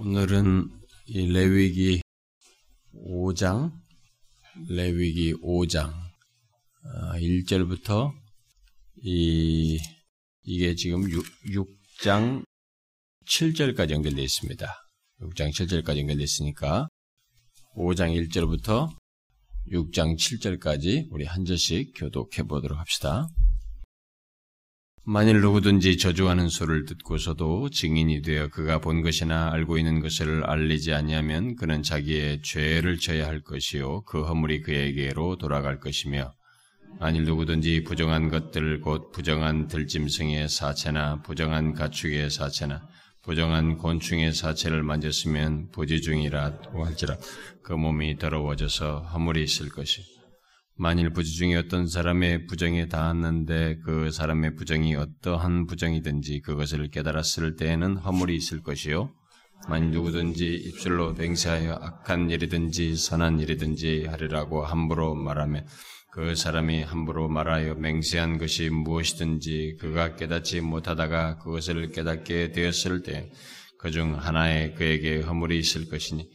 오늘은 0.00 0.70
이 1.06 1.26
레위기 1.32 2.00
5장, 2.94 3.72
레위기 4.68 5.34
5장 5.34 5.92
1절부터 7.16 8.08
아, 8.08 8.14
이 9.02 9.76
이게 10.44 10.76
지금 10.76 11.02
6, 11.10 11.24
6장 11.46 12.44
7절까지 13.26 13.90
연결되어 13.90 14.22
있습니다. 14.22 14.72
6장 15.20 15.50
7절까지 15.50 15.98
연결되어 15.98 16.22
있으니까 16.22 16.88
5장 17.74 18.14
1절부터 18.28 18.96
6장 19.72 20.16
7절까지 20.16 21.08
우리 21.10 21.24
한 21.24 21.44
절씩 21.44 21.94
교독해 21.96 22.44
보도록 22.44 22.78
합시다. 22.78 23.26
만일 25.10 25.40
누구든지 25.40 25.96
저주하는 25.96 26.50
소를 26.50 26.84
듣고서도 26.84 27.70
증인이 27.70 28.20
되어 28.20 28.48
그가 28.48 28.78
본 28.78 29.00
것이나 29.00 29.50
알고 29.50 29.78
있는 29.78 30.00
것을 30.00 30.44
알리지 30.44 30.92
아니하면 30.92 31.56
그는 31.56 31.82
자기의 31.82 32.42
죄를 32.42 32.98
져야 32.98 33.26
할 33.26 33.40
것이요 33.40 34.02
그 34.02 34.22
허물이 34.24 34.60
그에게로 34.60 35.38
돌아갈 35.38 35.80
것이며 35.80 36.34
만일 37.00 37.24
누구든지 37.24 37.84
부정한 37.84 38.28
것들 38.28 38.82
곧 38.82 39.10
부정한 39.10 39.66
들짐승의 39.68 40.50
사체나 40.50 41.22
부정한 41.22 41.72
가축의 41.72 42.28
사체나 42.28 42.86
부정한 43.22 43.78
곤충의 43.78 44.34
사체를 44.34 44.82
만졌으면 44.82 45.70
부지중이라고 45.70 46.84
할지라. 46.84 47.16
그 47.62 47.72
몸이 47.74 48.16
더러워져서 48.18 49.00
허물이 49.12 49.42
있을 49.42 49.68
것이 49.68 50.17
만일 50.78 51.10
부지 51.10 51.34
중에 51.36 51.56
어떤 51.56 51.88
사람의 51.88 52.46
부정에 52.46 52.86
닿았는데 52.88 53.78
그 53.84 54.10
사람의 54.10 54.54
부정이 54.54 54.94
어떠한 54.94 55.66
부정이든지 55.66 56.40
그것을 56.42 56.88
깨달았을 56.90 57.56
때에는 57.56 57.96
허물이 57.96 58.36
있을 58.36 58.62
것이요. 58.62 59.10
만일 59.68 59.90
누구든지 59.90 60.46
입술로 60.54 61.14
맹세하여 61.14 61.72
악한 61.82 62.30
일이든지 62.30 62.96
선한 62.96 63.40
일이든지 63.40 64.06
하리라고 64.06 64.64
함부로 64.64 65.14
말하면 65.16 65.66
그 66.12 66.36
사람이 66.36 66.82
함부로 66.84 67.28
말하여 67.28 67.74
맹세한 67.74 68.38
것이 68.38 68.70
무엇이든지 68.70 69.78
그가 69.80 70.14
깨닫지 70.14 70.60
못하다가 70.60 71.38
그것을 71.38 71.90
깨닫게 71.90 72.52
되었을 72.52 73.02
때 73.02 73.30
그 73.78 73.92
중 73.92 74.18
하나에 74.18 74.72
그에게 74.72 75.20
허물이 75.20 75.56
있을 75.58 75.88
것이니 75.88 76.28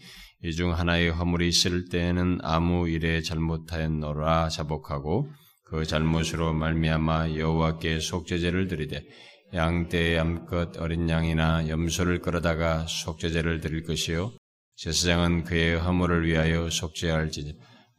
이 0.46 0.52
중 0.52 0.78
하나의 0.78 1.10
허물이 1.10 1.48
있을 1.48 1.86
때에는 1.90 2.40
아무 2.42 2.90
일에 2.90 3.22
잘못하였노라 3.22 4.50
자복하고 4.50 5.30
그 5.64 5.86
잘못으로 5.86 6.54
말미암아 6.54 7.36
여호와께 7.38 8.02
속죄제를 8.02 8.68
드리되 8.68 9.06
양떼 9.54 10.18
암컷 10.20 10.82
어린 10.82 11.10
양이나 11.10 11.70
염소를 11.70 12.20
끌어다가 12.20 12.86
속죄제를 12.88 13.62
드릴 13.62 13.84
것이요. 13.84 14.34
제사장은 14.76 15.46
그의 15.46 15.80
허물을 15.80 16.28
위하여 16.28 16.70
속죄할지니 16.70 17.54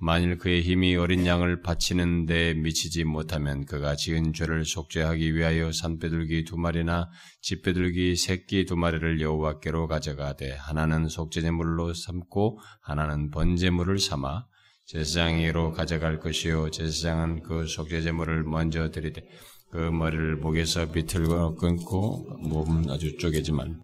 만일 0.04 0.36
그의 0.36 0.60
힘이 0.60 0.96
어린 0.96 1.24
양을 1.24 1.62
바치는 1.62 2.26
데 2.26 2.52
미치지 2.52 3.04
못하면 3.04 3.64
그가 3.64 3.96
지은 3.96 4.34
죄를 4.34 4.66
속죄하기 4.66 5.34
위하여 5.34 5.72
산배들기 5.72 6.44
두 6.44 6.58
마리나 6.58 7.08
집배들기 7.40 8.14
새끼 8.16 8.66
두 8.66 8.76
마리를 8.76 9.22
여호와께로 9.22 9.86
가져가되 9.88 10.56
하나는 10.56 11.08
속죄제물로 11.08 11.94
삼고 11.94 12.60
하나는 12.82 13.30
번제물을 13.30 13.98
삼아 13.98 14.44
제사장에로 14.84 15.72
가져갈 15.72 16.20
것이요. 16.20 16.70
제사장은 16.70 17.42
그 17.42 17.66
속죄제물을 17.66 18.42
먼저 18.42 18.90
드리되 18.90 19.22
그 19.70 19.78
머리를 19.78 20.36
목에서 20.36 20.92
비틀고 20.92 21.54
끊고 21.54 22.26
몸은 22.42 22.90
아주 22.90 23.16
쪼개지만 23.16 23.80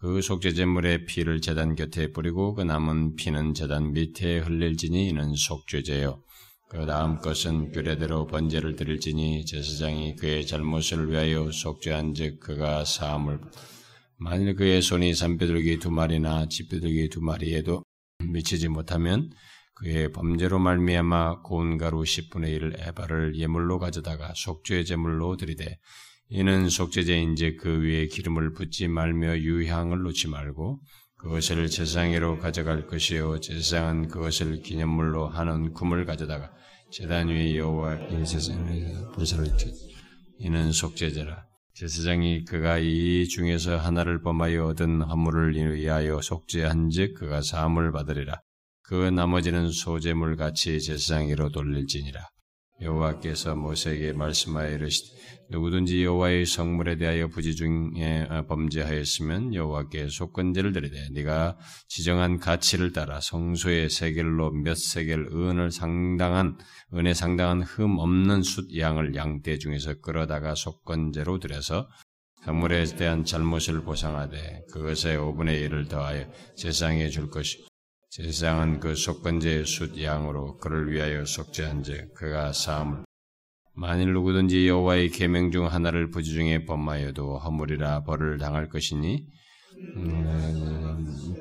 그 0.00 0.22
속죄제물의 0.22 1.06
피를 1.06 1.40
제단 1.40 1.74
곁에 1.74 2.12
뿌리고 2.12 2.54
그 2.54 2.62
남은 2.62 3.16
피는 3.16 3.54
제단 3.54 3.92
밑에 3.92 4.38
흘릴지니 4.38 5.08
이는 5.08 5.34
속죄제요. 5.34 6.22
그 6.68 6.86
다음 6.86 7.18
것은 7.18 7.72
규례대로 7.72 8.28
번제를 8.28 8.76
드릴지니 8.76 9.44
제사장이 9.44 10.14
그의 10.14 10.46
잘못을 10.46 11.10
위하여 11.10 11.50
속죄한즉 11.50 12.38
그가 12.38 12.84
사함을 12.84 13.40
만일 14.18 14.54
그의 14.54 14.82
손이 14.82 15.14
산비둘기 15.14 15.80
두 15.80 15.90
마리나 15.90 16.46
집비둘기 16.46 17.08
두 17.08 17.20
마리에도 17.20 17.82
미치지 18.24 18.68
못하면 18.68 19.30
그의 19.74 20.12
범죄로 20.12 20.60
말미암아 20.60 21.42
고운 21.42 21.76
가루 21.76 22.02
10분의 22.02 22.48
1 22.50 22.76
에바를 22.86 23.34
예물로 23.34 23.80
가져다가 23.80 24.32
속죄 24.36 24.84
제물로 24.84 25.36
드리되 25.36 25.78
이는 26.30 26.68
속죄제인지 26.68 27.56
그 27.56 27.82
위에 27.82 28.06
기름을 28.06 28.52
붓지 28.52 28.88
말며 28.88 29.38
유향을 29.38 30.02
놓지 30.02 30.28
말고 30.28 30.80
그것을 31.16 31.68
제사장으로 31.68 32.38
가져갈 32.38 32.86
것이요 32.86 33.40
제사장은 33.40 34.08
그것을 34.08 34.62
기념물로 34.62 35.28
하는 35.28 35.72
굼을 35.72 36.04
가져다가 36.04 36.50
제단 36.90 37.28
위에 37.28 37.56
여호와의 37.56 38.24
제사장에 38.26 38.84
불사를 39.14 39.46
이는 40.40 40.70
속죄제라. 40.70 41.44
제사장이 41.74 42.44
그가 42.44 42.78
이 42.78 43.26
중에서 43.28 43.76
하나를 43.76 44.22
범하여 44.22 44.66
얻은 44.66 45.02
허물을 45.02 45.74
위하여 45.74 46.20
속죄한즉 46.20 47.14
그가 47.14 47.42
사함을 47.42 47.92
받으리라. 47.92 48.40
그 48.82 48.94
나머지는 48.94 49.70
소재물 49.70 50.36
같이 50.36 50.80
제사장으로 50.80 51.50
돌릴지니라 51.50 52.20
여호와께서 52.80 53.54
모세에게 53.56 54.12
말씀하여 54.12 54.74
이르시되 54.74 55.18
누구든지 55.50 56.04
여호와의 56.04 56.44
성물에 56.44 56.96
대하여 56.96 57.28
부지 57.28 57.56
중에 57.56 58.26
어, 58.28 58.44
범죄하였으면 58.46 59.54
여호와께 59.54 60.08
속건제를 60.08 60.72
드리되 60.72 61.08
네가 61.12 61.56
지정한 61.88 62.38
가치를 62.38 62.92
따라 62.92 63.20
성소의 63.20 63.88
세겔로 63.88 64.52
몇 64.52 64.76
세겔 64.76 65.28
은을 65.32 65.70
상당한 65.70 66.58
은에 66.94 67.14
상당한 67.14 67.62
흠 67.62 67.98
없는 67.98 68.42
숫 68.42 68.76
양을 68.76 69.14
양떼 69.14 69.58
중에서 69.58 70.00
끌어다가 70.00 70.54
속건제로 70.54 71.38
드려서 71.38 71.88
성물에 72.44 72.84
대한 72.96 73.24
잘못을 73.24 73.82
보상하되 73.82 74.64
그것에 74.72 75.16
5분의 75.16 75.68
1을 75.68 75.88
더하여 75.88 76.26
제상에 76.56 77.08
줄 77.08 77.30
것이 77.30 77.66
제사장은 78.10 78.80
그 78.80 78.94
속건제의 78.94 79.66
숫 79.66 80.00
양으로 80.02 80.56
그를 80.56 80.90
위하여 80.90 81.24
속죄한즉 81.24 82.14
그가 82.14 82.52
사함을 82.52 83.04
만일 83.74 84.12
누구든지 84.12 84.66
여호와의 84.66 85.10
계명 85.10 85.50
중 85.50 85.66
하나를 85.66 86.10
부지 86.10 86.32
중에 86.32 86.64
범하여도 86.64 87.38
허물이라 87.38 88.04
벌을 88.04 88.38
당할 88.38 88.68
것이니 88.68 89.26
음, 89.96 91.36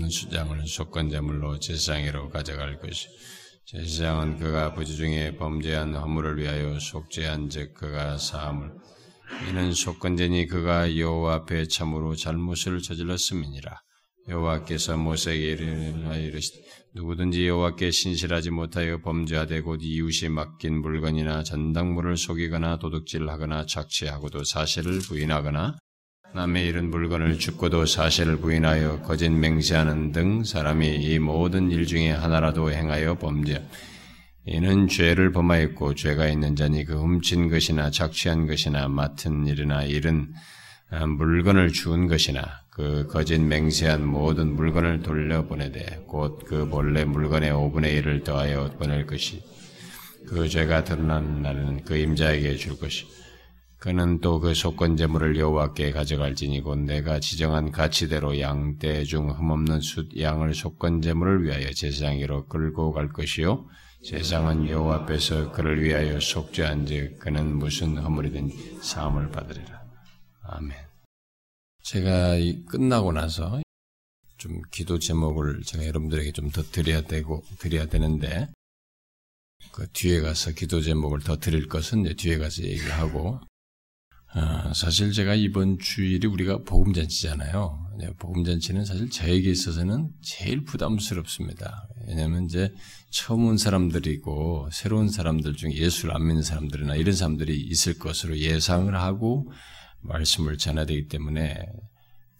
없는 0.00 0.08
수장을 0.08 0.66
속건제물로 0.66 1.58
제사장으로 1.58 2.30
가져갈 2.30 2.78
것이. 2.78 3.08
제사장은 3.66 4.38
그가 4.38 4.74
부지 4.74 4.96
중에 4.96 5.36
범죄한 5.36 5.94
허물을 5.94 6.38
위하여 6.38 6.78
속죄한즉 6.78 7.74
그가 7.74 8.16
사함을 8.16 8.70
이는 9.48 9.72
속건제니 9.72 10.46
그가 10.46 10.96
여호와 10.96 11.34
앞에 11.34 11.68
참으로 11.68 12.16
잘못을 12.16 12.80
저질렀음이니라 12.80 13.80
여호와께서 14.28 14.96
모세에게 14.96 15.94
이르시되 16.18 16.60
누구든지 16.94 17.46
여호와께 17.46 17.90
신실하지 17.90 18.50
못하여 18.50 19.00
범죄하되 19.00 19.60
곧 19.60 19.80
이웃이 19.82 20.28
맡긴 20.28 20.80
물건이나 20.80 21.42
전당물을 21.44 22.16
속이거나 22.16 22.78
도둑질하거나 22.78 23.66
착취하고도 23.66 24.44
사실을 24.44 24.98
부인하거나 24.98 25.78
남의 26.32 26.66
이른 26.66 26.90
물건을 26.90 27.38
죽고도 27.38 27.86
사실을 27.86 28.38
부인하여 28.38 29.02
거짓 29.02 29.30
맹세하는 29.30 30.12
등 30.12 30.44
사람이 30.44 30.96
이 30.96 31.18
모든 31.18 31.70
일 31.70 31.86
중에 31.86 32.10
하나라도 32.12 32.70
행하여 32.70 33.18
범죄. 33.18 33.66
이는 34.46 34.88
죄를 34.88 35.32
범하였고 35.32 35.94
죄가 35.96 36.28
있는 36.28 36.56
자니 36.56 36.84
그 36.84 37.00
훔친 37.00 37.50
것이나 37.50 37.90
착취한 37.90 38.46
것이나 38.46 38.88
맡은 38.88 39.46
일이나 39.46 39.82
일은 39.82 40.32
물건을 41.18 41.72
주운 41.72 42.06
것이나 42.06 42.59
그 42.70 43.06
거짓 43.08 43.38
맹세한 43.38 44.06
모든 44.06 44.54
물건을 44.54 45.02
돌려보내되 45.02 46.04
곧 46.06 46.44
그 46.46 46.68
본래 46.68 47.04
물건의 47.04 47.50
5분의 47.52 48.00
1을 48.02 48.24
더하여 48.24 48.70
보낼 48.78 49.06
것이 49.06 49.42
그 50.28 50.48
죄가 50.48 50.84
드러난 50.84 51.42
날은 51.42 51.84
그 51.84 51.96
임자에게 51.96 52.56
줄 52.56 52.78
것이. 52.78 53.06
그는 53.78 54.20
또 54.20 54.40
그 54.40 54.52
속건 54.52 54.96
제물을 54.98 55.36
여호와께 55.38 55.92
가져갈지니 55.92 56.60
곧 56.60 56.80
내가 56.80 57.18
지정한 57.18 57.70
가치대로 57.72 58.38
양 58.38 58.78
떼 58.78 59.04
중 59.04 59.30
흠없는 59.30 59.80
숫 59.80 60.08
양을 60.18 60.54
속건 60.54 61.00
제물을 61.00 61.44
위하여 61.44 61.70
제사장으로 61.72 62.46
끌고 62.46 62.92
갈 62.92 63.08
것이요. 63.08 63.64
세상은 64.04 64.68
여호와 64.68 64.96
앞에서 64.96 65.50
그를 65.52 65.82
위하여 65.82 66.20
속죄한즉 66.20 67.18
그는 67.18 67.56
무슨 67.56 67.96
허물이든 67.96 68.50
사함을 68.82 69.30
받으리라. 69.30 69.80
아멘. 70.44 70.89
제가 71.82 72.36
끝나고 72.68 73.12
나서 73.12 73.60
좀 74.38 74.62
기도 74.70 74.98
제목을 74.98 75.62
제가 75.64 75.86
여러분들에게 75.86 76.32
좀 76.32 76.50
더 76.50 76.62
드려야 76.62 77.02
되고 77.02 77.44
드려야 77.58 77.86
되는데 77.86 78.48
그 79.72 79.86
뒤에 79.92 80.20
가서 80.20 80.52
기도 80.52 80.80
제목을 80.80 81.20
더 81.20 81.36
드릴 81.38 81.68
것은 81.68 82.04
이제 82.04 82.14
뒤에 82.14 82.38
가서 82.38 82.62
얘기하고 82.62 83.40
어, 84.32 84.72
사실 84.74 85.12
제가 85.12 85.34
이번 85.34 85.78
주일이 85.80 86.26
우리가 86.26 86.58
복음잔치잖아요. 86.62 87.94
네, 87.98 88.10
복음잔치는 88.16 88.84
사실 88.84 89.10
저에게 89.10 89.50
있어서는 89.50 90.10
제일 90.22 90.64
부담스럽습니다. 90.64 91.88
왜냐하면 92.06 92.44
이제 92.44 92.72
처음 93.10 93.46
온 93.46 93.58
사람들이고 93.58 94.68
새로운 94.72 95.08
사람들 95.08 95.54
중에 95.56 95.72
예수를 95.72 96.14
안 96.14 96.26
믿는 96.28 96.42
사람들이나 96.42 96.94
이런 96.94 97.14
사람들이 97.14 97.60
있을 97.60 97.98
것으로 97.98 98.38
예상을 98.38 98.94
하고 98.94 99.50
말씀을 100.02 100.58
전해야 100.58 100.86
되기 100.86 101.08
때문에 101.08 101.66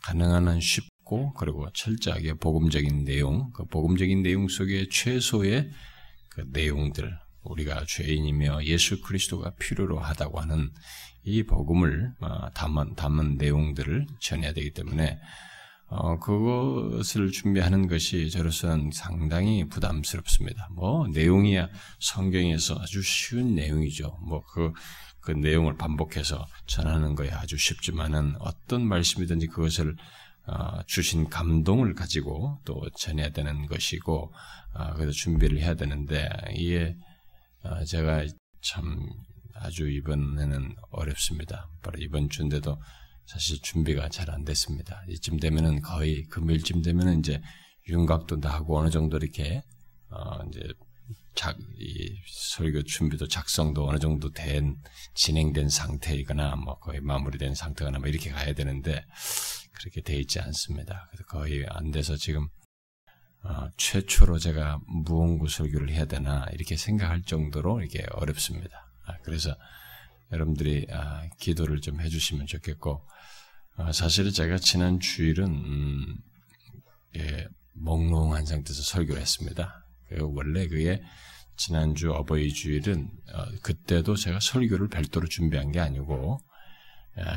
가능한 0.02 0.48
한 0.48 0.60
쉽고 0.60 1.34
그리고 1.34 1.70
철저하게 1.72 2.34
복음적인 2.34 3.04
내용, 3.04 3.50
그 3.52 3.64
복음적인 3.66 4.22
내용 4.22 4.48
속에 4.48 4.88
최소의 4.90 5.70
그 6.30 6.44
내용들, 6.52 7.18
우리가 7.42 7.84
죄인이며 7.86 8.64
예수 8.64 9.00
그리스도가 9.00 9.54
필요로 9.58 9.98
하다고 9.98 10.40
하는 10.40 10.70
이 11.22 11.42
복음을 11.42 12.12
어, 12.20 12.50
담은, 12.50 12.94
담은 12.94 13.36
내용들을 13.36 14.06
전해야 14.20 14.52
되기 14.52 14.72
때문에 14.72 15.18
어, 15.92 16.18
그것을 16.20 17.32
준비하는 17.32 17.88
것이 17.88 18.30
저로서는 18.30 18.90
상당히 18.92 19.68
부담스럽습니다. 19.68 20.68
뭐, 20.72 21.08
내용이야 21.08 21.68
성경에서 21.98 22.78
아주 22.80 23.02
쉬운 23.02 23.56
내용이죠. 23.56 24.16
뭐, 24.22 24.44
그, 24.44 24.72
그 25.20 25.32
내용을 25.32 25.76
반복해서 25.76 26.46
전하는 26.66 27.14
거야 27.14 27.38
아주 27.38 27.56
쉽지만은 27.56 28.34
어떤 28.40 28.86
말씀이든지 28.86 29.48
그것을 29.48 29.96
어, 30.46 30.82
주신 30.86 31.28
감동을 31.28 31.94
가지고 31.94 32.58
또 32.64 32.82
전해야 32.98 33.28
되는 33.30 33.66
것이고, 33.66 34.32
어, 34.74 34.94
그래서 34.94 35.12
준비를 35.12 35.60
해야 35.60 35.74
되는데, 35.74 36.28
이게, 36.54 36.96
어, 37.62 37.84
제가 37.84 38.24
참 38.62 39.06
아주 39.54 39.88
이번에는 39.88 40.74
어렵습니다. 40.90 41.68
바로 41.82 41.98
이번 42.00 42.30
주인데도 42.30 42.80
사실 43.26 43.60
준비가 43.62 44.08
잘 44.08 44.30
안 44.30 44.44
됐습니다. 44.44 45.02
이쯤 45.08 45.38
되면은 45.38 45.82
거의 45.82 46.24
금요일쯤 46.24 46.82
되면은 46.82 47.20
이제 47.20 47.40
윤곽도 47.88 48.36
나고 48.36 48.78
어느 48.78 48.90
정도 48.90 49.18
이렇게 49.18 49.62
어 50.10 50.42
이제 50.48 50.60
작, 51.40 51.56
이 51.78 52.20
설교 52.26 52.82
준비도 52.82 53.26
작성도 53.26 53.88
어느 53.88 53.98
정도 53.98 54.30
된 54.30 54.76
진행된 55.14 55.70
상태이거나 55.70 56.56
뭐 56.56 56.78
거의 56.80 57.00
마무리된 57.00 57.54
상태거나 57.54 57.98
뭐 57.98 58.08
이렇게 58.08 58.28
가야 58.28 58.52
되는데 58.52 59.06
그렇게 59.72 60.02
돼 60.02 60.16
있지 60.16 60.38
않습니다. 60.38 61.10
거의 61.28 61.64
안 61.70 61.92
돼서 61.92 62.14
지금 62.16 62.46
어, 63.42 63.70
최초로 63.78 64.38
제가 64.38 64.80
무언구 64.86 65.48
설교를 65.48 65.88
해야 65.88 66.04
되나 66.04 66.44
이렇게 66.52 66.76
생각할 66.76 67.22
정도로 67.22 67.84
이게 67.84 68.04
어렵습니다. 68.10 68.92
아, 69.06 69.16
그래서 69.22 69.56
여러분들이 70.32 70.88
아, 70.90 71.26
기도를 71.38 71.80
좀 71.80 72.02
해주시면 72.02 72.48
좋겠고 72.48 73.02
아, 73.76 73.92
사실은 73.92 74.30
제가 74.30 74.58
지난 74.58 75.00
주일은 75.00 75.46
음, 75.46 76.16
예, 77.16 77.48
몽롱한 77.76 78.44
상태에서 78.44 78.82
설교를 78.82 79.22
했습니다. 79.22 79.86
원래 80.20 80.66
그게 80.66 81.00
지난주 81.60 82.10
어버이 82.10 82.54
주일은 82.54 83.10
어, 83.34 83.44
그때도 83.60 84.16
제가 84.16 84.40
설교를 84.40 84.88
별도로 84.88 85.28
준비한 85.28 85.70
게 85.72 85.78
아니고 85.78 86.40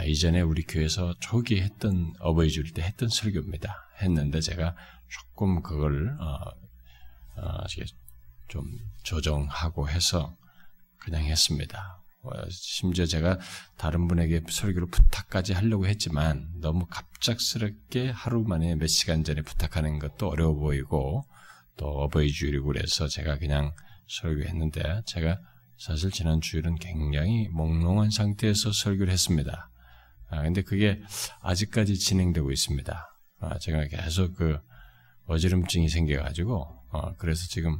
이전에 0.07 0.39
우리 0.39 0.63
교회에서 0.63 1.13
초기 1.19 1.59
했던 1.59 2.13
어버이 2.21 2.49
주일 2.49 2.71
때 2.71 2.83
했던 2.83 3.09
설교입니다. 3.09 3.75
했는데 4.01 4.39
제가 4.39 4.77
조금 5.09 5.61
그걸 5.61 6.15
어, 6.21 6.37
어, 7.35 7.65
좀 8.47 8.63
조정하고 9.03 9.89
해서 9.89 10.37
그냥 10.99 11.23
했습니다. 11.25 12.01
어, 12.21 12.29
심지어 12.49 13.05
제가 13.05 13.39
다른 13.75 14.07
분에게 14.07 14.43
설교를 14.47 14.87
부탁까지 14.87 15.51
하려고 15.51 15.85
했지만 15.85 16.47
너무 16.61 16.85
갑작스럽게 16.85 18.11
하루 18.11 18.43
만에 18.43 18.75
몇 18.75 18.87
시간 18.87 19.25
전에 19.25 19.41
부탁하는 19.41 19.99
것도 19.99 20.29
어려워 20.29 20.55
보이고 20.55 21.25
또 21.75 21.87
어버이 21.87 22.31
주일이고 22.31 22.67
그래서 22.67 23.09
제가 23.09 23.37
그냥 23.37 23.73
설교했는데 24.21 25.01
제가 25.05 25.39
사실 25.77 26.11
지난 26.11 26.39
주일은 26.39 26.75
굉장히 26.75 27.47
몽롱한 27.49 28.11
상태에서 28.11 28.71
설교를 28.71 29.11
했습니다. 29.11 29.69
아, 30.29 30.41
근데 30.43 30.61
그게 30.61 31.01
아직까지 31.41 31.97
진행되고 31.97 32.51
있습니다. 32.51 33.19
아, 33.39 33.59
제가 33.59 33.87
계속 33.87 34.35
그 34.35 34.57
어지럼증이 35.25 35.89
생겨가지고, 35.89 36.55
어, 36.89 37.15
그래서 37.15 37.47
지금 37.47 37.77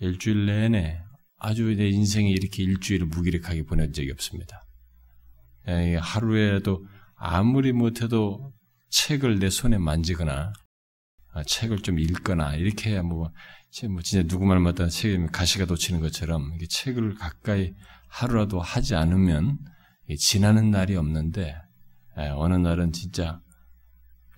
일주일 0.00 0.46
내내 0.46 1.02
아주 1.38 1.74
내 1.74 1.88
인생에 1.88 2.30
이렇게 2.30 2.62
일주일을 2.62 3.06
무기력하게 3.06 3.64
보낸 3.64 3.92
적이 3.92 4.12
없습니다. 4.12 4.66
하루에도 6.00 6.84
아무리 7.16 7.72
못해도 7.72 8.52
책을 8.90 9.38
내 9.38 9.50
손에 9.50 9.78
만지거나 9.78 10.52
아, 11.32 11.42
책을 11.42 11.80
좀 11.80 11.98
읽거나 11.98 12.54
이렇게 12.54 13.00
뭐, 13.02 13.30
뭐 13.90 14.02
진짜 14.02 14.26
누구 14.28 14.46
말마다 14.46 14.88
책에 14.88 15.26
가시가 15.26 15.66
돋치는 15.66 16.00
것처럼 16.00 16.56
책을 16.68 17.16
가까이 17.16 17.74
하루라도 18.06 18.60
하지 18.60 18.94
않으면 18.94 19.58
지나는 20.16 20.70
날이 20.70 20.94
없는데 20.94 21.56
어느 22.36 22.54
날은 22.54 22.92
진짜 22.92 23.40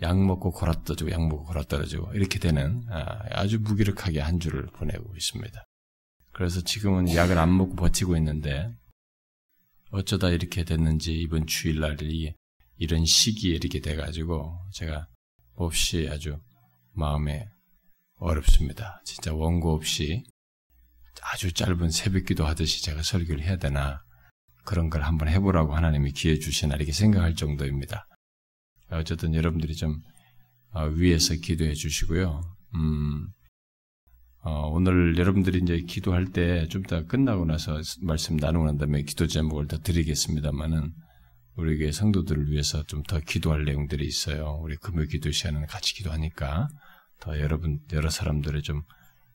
약 0.00 0.18
먹고 0.18 0.52
골아 0.52 0.72
떨어지고 0.84 1.10
약 1.10 1.20
먹고 1.20 1.44
골아 1.44 1.64
떨어지고 1.64 2.14
이렇게 2.14 2.38
되는 2.38 2.82
아, 2.90 3.24
아주 3.30 3.60
무기력하게 3.60 4.20
한 4.20 4.40
주를 4.40 4.66
보내고 4.66 5.14
있습니다. 5.14 5.64
그래서 6.32 6.62
지금은 6.62 7.14
약을 7.14 7.36
안 7.38 7.54
먹고 7.56 7.76
버티고 7.76 8.16
있는데 8.16 8.70
어쩌다 9.90 10.30
이렇게 10.30 10.64
됐는지 10.64 11.12
이번 11.12 11.46
주일날이 11.46 12.34
이런 12.78 13.04
시기에 13.04 13.56
이렇게 13.56 13.80
돼가지고 13.80 14.58
제가 14.72 15.08
몹시 15.56 16.08
아주 16.10 16.38
마음에 16.92 17.48
어렵습니다. 18.16 19.00
진짜 19.04 19.32
원고 19.34 19.72
없이 19.74 20.24
아주 21.32 21.52
짧은 21.52 21.90
새벽기도 21.90 22.46
하듯이 22.46 22.82
제가 22.82 23.02
설교를 23.02 23.42
해야 23.42 23.56
되나 23.56 24.02
그런 24.64 24.90
걸 24.90 25.02
한번 25.02 25.28
해보라고 25.28 25.74
하나님이 25.76 26.12
기회 26.12 26.38
주시나 26.38 26.76
이렇게 26.76 26.92
생각할 26.92 27.34
정도입니다. 27.34 28.06
어쨌든 28.90 29.34
여러분들이 29.34 29.74
좀 29.74 30.00
어, 30.72 30.86
위에서 30.86 31.34
기도해 31.34 31.74
주시고요. 31.74 32.42
음, 32.74 33.28
어, 34.42 34.68
오늘 34.68 35.16
여러분들이 35.18 35.60
이제 35.62 35.80
기도할 35.80 36.26
때좀 36.26 36.82
이따 36.84 37.04
끝나고 37.04 37.46
나서 37.46 37.80
말씀 38.02 38.36
나누고 38.36 38.66
난 38.66 38.76
다음에 38.78 39.02
기도 39.02 39.26
제목을 39.26 39.66
더 39.66 39.78
드리겠습니다만은 39.78 40.92
우리 41.56 41.78
교 41.78 41.90
성도들을 41.90 42.50
위해서 42.50 42.82
좀 42.84 43.02
더 43.04 43.18
기도할 43.20 43.64
내용들이 43.64 44.06
있어요. 44.06 44.58
우리 44.62 44.76
금요 44.76 45.06
기도 45.06 45.30
시간은 45.30 45.66
같이 45.66 45.94
기도하니까 45.94 46.68
더 47.20 47.38
여러분 47.40 47.80
여러 47.92 48.10
사람들의 48.10 48.62
좀 48.62 48.82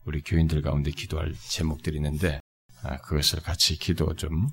우리 0.04 0.22
교인들 0.22 0.62
가운데 0.62 0.90
기도할 0.90 1.32
제목들이 1.34 1.96
있는데 1.96 2.40
아, 2.82 2.98
그것을 2.98 3.40
같이 3.40 3.78
기도 3.78 4.14
좀 4.14 4.48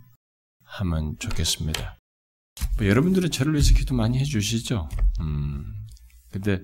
하면 0.64 1.16
좋겠습니다. 1.20 1.98
뭐 2.78 2.88
여러분들은 2.88 3.32
저를 3.32 3.54
위해서 3.54 3.74
기도 3.74 3.96
많이 3.96 4.20
해주시죠. 4.20 4.90
음, 5.22 5.74
근데 6.32 6.62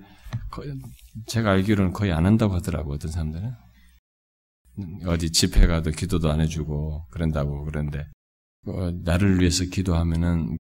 제가 1.26 1.50
알기로는 1.52 1.92
거의 1.92 2.12
안 2.12 2.26
한다고 2.26 2.54
하더라고 2.54 2.92
어떤 2.92 3.10
사람들은 3.10 3.54
어디 5.06 5.32
집회 5.32 5.66
가도 5.66 5.90
기도도 5.90 6.30
안 6.30 6.40
해주고 6.40 7.06
그런다고 7.10 7.64
그런데 7.64 8.06
어, 8.66 8.90
나를 8.90 9.40
위해서 9.40 9.64
기도하면은 9.64 10.58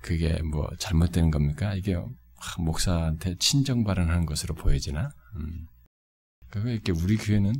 그게 0.00 0.40
뭐 0.42 0.68
잘못되는 0.78 1.30
겁니까? 1.30 1.74
이게 1.74 1.96
목사한테 2.58 3.36
친정 3.38 3.84
발언하는 3.84 4.26
것으로 4.26 4.54
보여지나? 4.54 5.10
음. 5.36 5.66
그러니까 6.50 6.72
이렇게 6.72 6.92
우리 6.92 7.16
교회는 7.16 7.54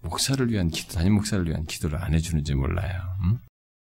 목사를 0.00 0.50
위한 0.50 0.68
기도, 0.68 0.94
담임 0.94 1.14
목사를 1.14 1.46
위한 1.46 1.64
기도를 1.64 2.02
안 2.02 2.14
해주는지 2.14 2.54
몰라요. 2.54 3.00
음? 3.22 3.38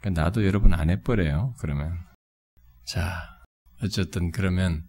그러니까 0.01 0.23
나도 0.23 0.47
여러분 0.47 0.73
안 0.73 0.91
해버려요. 0.91 1.55
그러면 1.59 1.99
자 2.85 3.43
어쨌든 3.83 4.31
그러면 4.31 4.89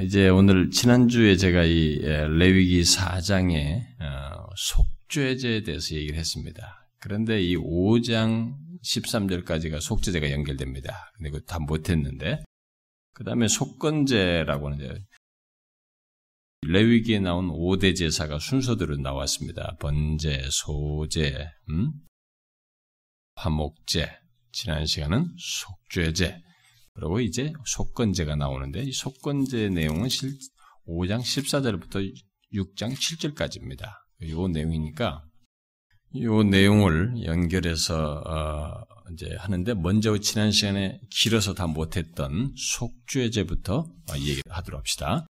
이제 0.00 0.28
오늘 0.28 0.70
지난주에 0.70 1.36
제가 1.36 1.64
이 1.64 2.00
예, 2.02 2.26
레위기 2.26 2.82
4장의 2.82 3.82
어, 4.00 4.46
속죄제에 4.56 5.62
대해서 5.62 5.94
얘기를 5.94 6.18
했습니다. 6.18 6.88
그런데 6.98 7.40
이 7.40 7.56
5장 7.56 8.56
13절까지가 8.82 9.80
속죄제가 9.80 10.30
연결됩니다. 10.32 11.12
근데 11.16 11.30
그거 11.30 11.44
다 11.46 11.58
못했는데 11.60 12.42
그 13.14 13.24
다음에 13.24 13.48
속건제라고 13.48 14.70
하는 14.70 14.78
제 14.78 15.04
레위기에 16.66 17.20
나온 17.20 17.48
5대 17.48 17.94
제사가 17.94 18.38
순서대로 18.38 18.96
나왔습니다. 18.96 19.76
번제, 19.78 20.48
소제, 20.50 21.48
음? 21.70 21.92
화목제, 23.36 24.10
지난 24.50 24.86
시간은 24.86 25.34
속죄제, 25.38 26.42
그리고 26.94 27.20
이제 27.20 27.52
속건제가 27.66 28.36
나오는데 28.36 28.82
이 28.82 28.92
속건제 28.92 29.68
내용은 29.70 30.08
5장 30.86 31.20
14절부터 31.20 32.14
6장 32.52 32.94
7절까지입니다. 32.94 33.90
이 34.22 34.48
내용이니까 34.52 35.24
이 36.12 36.26
내용을 36.26 37.24
연결해서 37.24 38.22
어, 38.24 38.93
이제 39.12 39.34
하는데 39.38 39.74
먼저 39.74 40.16
지난 40.18 40.50
시간에 40.50 41.00
길어서 41.10 41.54
다 41.54 41.66
못했던 41.66 42.54
속죄제부터 42.56 43.86
얘기하도록 44.16 44.78
합시다. 44.78 45.26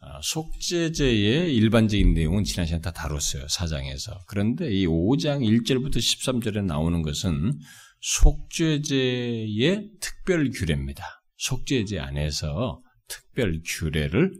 아, 0.00 0.20
속죄제의 0.22 1.54
일반적인 1.54 2.14
내용은 2.14 2.44
지난 2.44 2.66
시간에 2.66 2.80
다 2.80 2.92
다뤘어요. 2.92 3.48
사장에서. 3.48 4.24
그런데 4.28 4.70
이 4.70 4.86
5장 4.86 5.40
1절부터 5.40 5.96
13절에 5.96 6.64
나오는 6.64 7.02
것은 7.02 7.58
속죄제의 8.00 9.90
특별 10.00 10.50
규례입니다. 10.50 11.22
속죄제 11.38 11.98
안에서 11.98 12.80
특별 13.08 13.60
규례를 13.64 14.32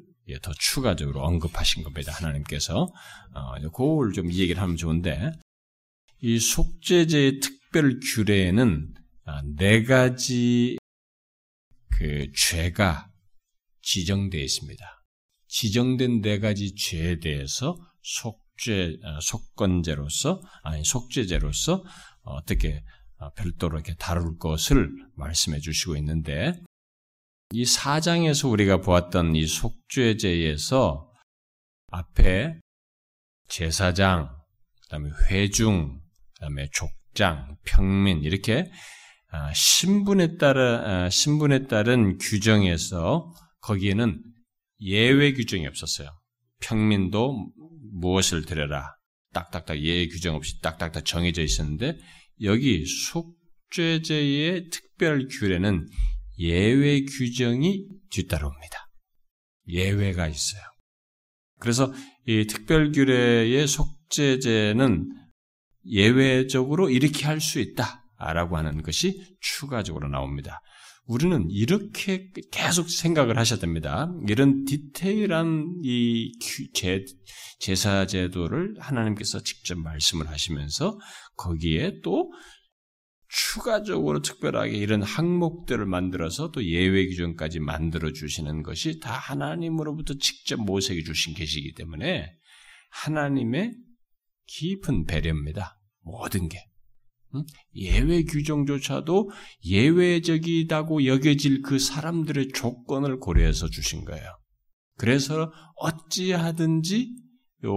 더 0.43 0.53
추가적으로 0.59 1.23
언급하신 1.23 1.83
겁니다. 1.83 2.13
하나님께서. 2.13 2.89
어, 3.35 3.71
그걸 3.71 4.13
좀 4.13 4.33
얘기를 4.33 4.61
하면 4.61 4.77
좋은데, 4.77 5.31
이 6.21 6.39
속죄제의 6.39 7.41
특 7.41 7.56
별 7.77 8.01
규례에는 8.01 8.95
아, 9.27 9.43
네 9.55 9.83
가지 9.83 10.79
그 11.91 12.33
죄가 12.35 13.13
지정되어 13.83 14.41
있습니다. 14.41 15.05
지정된 15.49 16.23
네 16.23 16.39
가지 16.39 16.75
죄에 16.75 17.19
대해서 17.19 17.77
속죄, 18.01 18.97
아, 19.05 19.19
속건제로서, 19.21 20.41
아니, 20.63 20.83
속죄제로서 20.87 21.85
어떻게 22.23 22.83
아, 23.19 23.31
별도로 23.33 23.77
이렇게 23.77 23.95
다룰 23.97 24.39
것을 24.39 24.91
말씀해 25.15 25.61
주시고 25.61 25.97
있는데, 25.99 26.59
이 27.53 27.67
사장에서 27.67 28.49
우리가 28.49 28.81
보았던 28.81 29.37
이 29.37 29.47
속죄제에서 29.47 31.13
앞에 31.91 32.59
제사장, 33.49 34.35
그 34.81 34.89
다음에 34.89 35.11
회중, 35.29 36.01
그 36.33 36.41
다음에 36.41 36.71
족 36.73 36.89
장, 37.17 37.57
평민, 37.65 38.23
이렇게 38.23 38.71
아, 39.33 39.53
신분에 39.53 40.37
따라, 40.37 41.05
아, 41.05 41.11
신분에 41.11 41.67
따른 41.67 42.17
규정에서 42.19 43.33
거기에는 43.63 44.23
예외 44.81 45.33
규정이 45.33 45.67
없었어요. 45.67 46.11
평민도 46.61 47.51
무엇을 47.93 48.45
드려라. 48.45 48.95
딱딱딱 49.33 49.81
예외 49.81 50.09
규정 50.09 50.37
없이 50.37 50.61
딱딱딱 50.63 51.05
정해져 51.05 51.43
있었는데 51.43 51.99
여기 52.43 52.85
속죄제의 52.87 54.69
특별 54.71 55.27
규례는 55.29 55.87
예외 56.39 57.05
규정이 57.05 57.87
뒤따라옵니다. 58.11 58.89
예외가 59.69 60.29
있어요. 60.29 60.63
그래서 61.59 61.93
이 62.27 62.47
특별 62.47 62.93
규례의 62.93 63.67
속죄제는 63.67 65.26
예외적으로 65.89 66.91
이렇게 66.91 67.27
할 67.27 67.41
수 67.41 67.61
있다라고 67.61 68.57
하는 68.57 68.83
것이 68.83 69.37
추가적으로 69.41 70.09
나옵니다. 70.09 70.61
우리는 71.07 71.49
이렇게 71.51 72.31
계속 72.51 72.91
생각을 72.91 73.39
하셔야 73.39 73.61
됩니다. 73.61 74.13
이런 74.29 74.65
디테일한 74.65 75.81
이 75.85 76.33
제, 76.75 77.05
제사 77.61 78.07
제도를 78.07 78.75
하나님께서 78.81 79.41
직접 79.43 79.79
말씀을 79.79 80.29
하시면서 80.29 80.99
거기에 81.37 82.01
또 82.03 82.33
추가적으로 83.29 84.21
특별하게 84.21 84.77
이런 84.77 85.03
항목들을 85.03 85.85
만들어서 85.87 86.51
또 86.51 86.65
예외 86.65 87.07
기준까지 87.07 87.61
만들어 87.61 88.13
주시는 88.13 88.63
것이 88.63 88.99
다 88.99 89.13
하나님으로부터 89.13 90.15
직접 90.15 90.61
모색해 90.61 91.03
주신 91.03 91.35
계시기 91.35 91.75
때문에 91.75 92.33
하나님의 92.91 93.75
깊은 94.47 95.07
배려입니다. 95.07 95.76
모든 96.07 96.49
게. 96.49 96.65
예외 97.75 98.23
규정조차도 98.23 99.31
예외적이다고 99.65 101.05
여겨질 101.05 101.61
그 101.63 101.79
사람들의 101.79 102.49
조건을 102.55 103.19
고려해서 103.19 103.69
주신 103.69 104.05
거예요. 104.05 104.25
그래서 104.97 105.53
어찌하든지 105.77 107.15
요, 107.65 107.73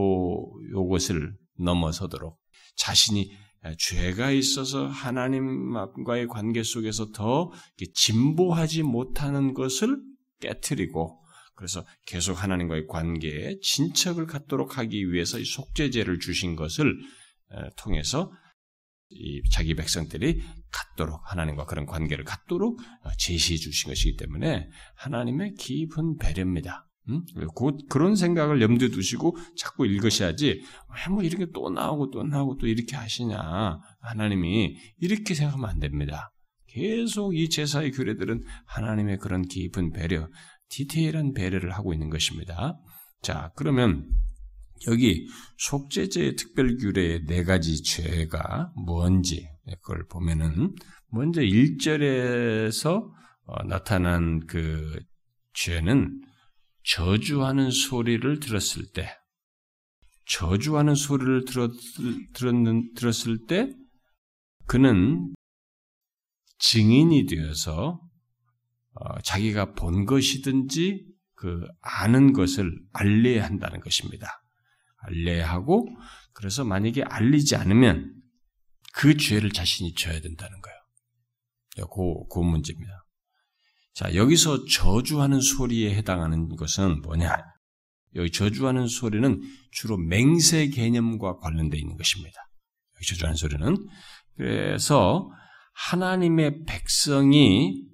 요것을 0.72 1.36
넘어서도록 1.60 2.40
자신이 2.78 3.32
죄가 3.78 4.32
있어서 4.32 4.88
하나님과의 4.88 6.28
관계 6.28 6.64
속에서 6.64 7.12
더 7.12 7.52
진보하지 7.94 8.84
못하는 8.84 9.54
것을 9.54 9.98
깨뜨리고 10.40 11.20
그래서 11.56 11.84
계속 12.06 12.42
하나님과의 12.42 12.88
관계에 12.88 13.58
진척을 13.62 14.28
갖도록 14.28 14.78
하기 14.78 15.12
위해서 15.12 15.40
이 15.40 15.44
속죄제를 15.44 16.20
주신 16.20 16.56
것을 16.56 16.96
통해서 17.78 18.32
자기 19.52 19.76
백성들이 19.76 20.42
갖도록 20.72 21.20
하나님과 21.26 21.66
그런 21.66 21.86
관계를 21.86 22.24
갖도록 22.24 22.80
제시해 23.18 23.58
주신 23.58 23.90
것이기 23.90 24.18
때문에 24.18 24.70
하나님의 24.96 25.56
깊은 25.56 26.18
배려입니다. 26.18 26.88
음? 27.10 27.26
곧 27.56 27.88
그런 27.90 28.16
생각을 28.16 28.62
염두에 28.62 28.90
두시고 28.90 29.36
자꾸 29.58 29.88
읽으셔야지 29.88 30.62
뭐 31.10 31.24
이렇게 31.24 31.48
또 31.54 31.70
나오고 31.72 32.12
또 32.12 32.24
나오고 32.24 32.58
또 32.58 32.68
이렇게 32.68 32.96
하시냐 32.96 33.80
하나님이 34.00 34.76
이렇게 35.00 35.34
생각하면 35.34 35.70
안 35.70 35.80
됩니다. 35.80 36.32
계속 36.68 37.36
이 37.36 37.50
제사의 37.50 37.92
규례들은 37.92 38.44
하나님의 38.68 39.18
그런 39.18 39.42
깊은 39.42 39.92
배려, 39.92 40.30
디테일한 40.70 41.34
배려를 41.34 41.72
하고 41.72 41.94
있는 41.94 42.12
것입니다. 42.12 42.78
자 43.24 43.52
그러면 43.56 44.08
여기 44.88 45.28
속죄제의 45.58 46.36
특별 46.36 46.78
규례의 46.78 47.26
네 47.26 47.44
가지 47.44 47.84
죄가 47.84 48.72
뭔지 48.76 49.50
그걸 49.82 50.08
보면은 50.08 50.74
먼저 51.12 51.42
1절에서 51.42 53.10
어, 53.46 53.64
나타난 53.68 54.46
그 54.46 55.00
죄는 55.54 56.22
저주하는 56.84 57.72
소리를 57.72 58.40
들었을 58.40 58.92
때, 58.94 59.16
저주하는 60.26 60.96
소리를 60.96 61.46
들었, 61.46 61.72
들었는, 62.34 62.94
들었을 62.94 63.46
때, 63.48 63.74
그는 64.68 65.34
증인이 66.60 67.26
되어서 67.26 68.00
어, 68.94 69.20
자기가 69.22 69.74
본 69.74 70.06
것이든지 70.06 71.06
그 71.36 71.66
아는 71.82 72.34
것을 72.34 72.72
알려야 72.94 73.46
한다는 73.46 73.80
것입니다. 73.80 74.44
알려야 75.02 75.50
하고 75.50 75.88
그래서 76.34 76.64
만약에 76.64 77.04
알리지 77.04 77.56
않으면 77.56 78.14
그 78.94 79.18
죄를 79.18 79.52
자신이 79.52 79.94
져야 79.94 80.20
된다는 80.20 80.60
거예요. 80.62 81.88
그, 81.88 82.28
그 82.34 82.40
문제입니다. 82.40 83.06
자, 83.94 84.14
여기서 84.16 84.66
저주하는 84.66 85.42
소리에 85.42 85.96
해당하는 85.96 86.56
것은 86.56 87.02
뭐냐? 87.02 87.36
여기 88.16 88.32
저주하는 88.32 88.88
소리는 88.88 89.42
주로 89.72 89.98
맹세 89.98 90.70
개념과 90.70 91.38
관련되어 91.38 91.80
있는 91.80 91.96
것입니다. 91.96 92.38
여기 92.96 93.06
저주하는 93.08 93.36
소리는. 93.36 93.76
그래서 94.36 95.30
하나님의 95.74 96.66
백성이 96.66 97.86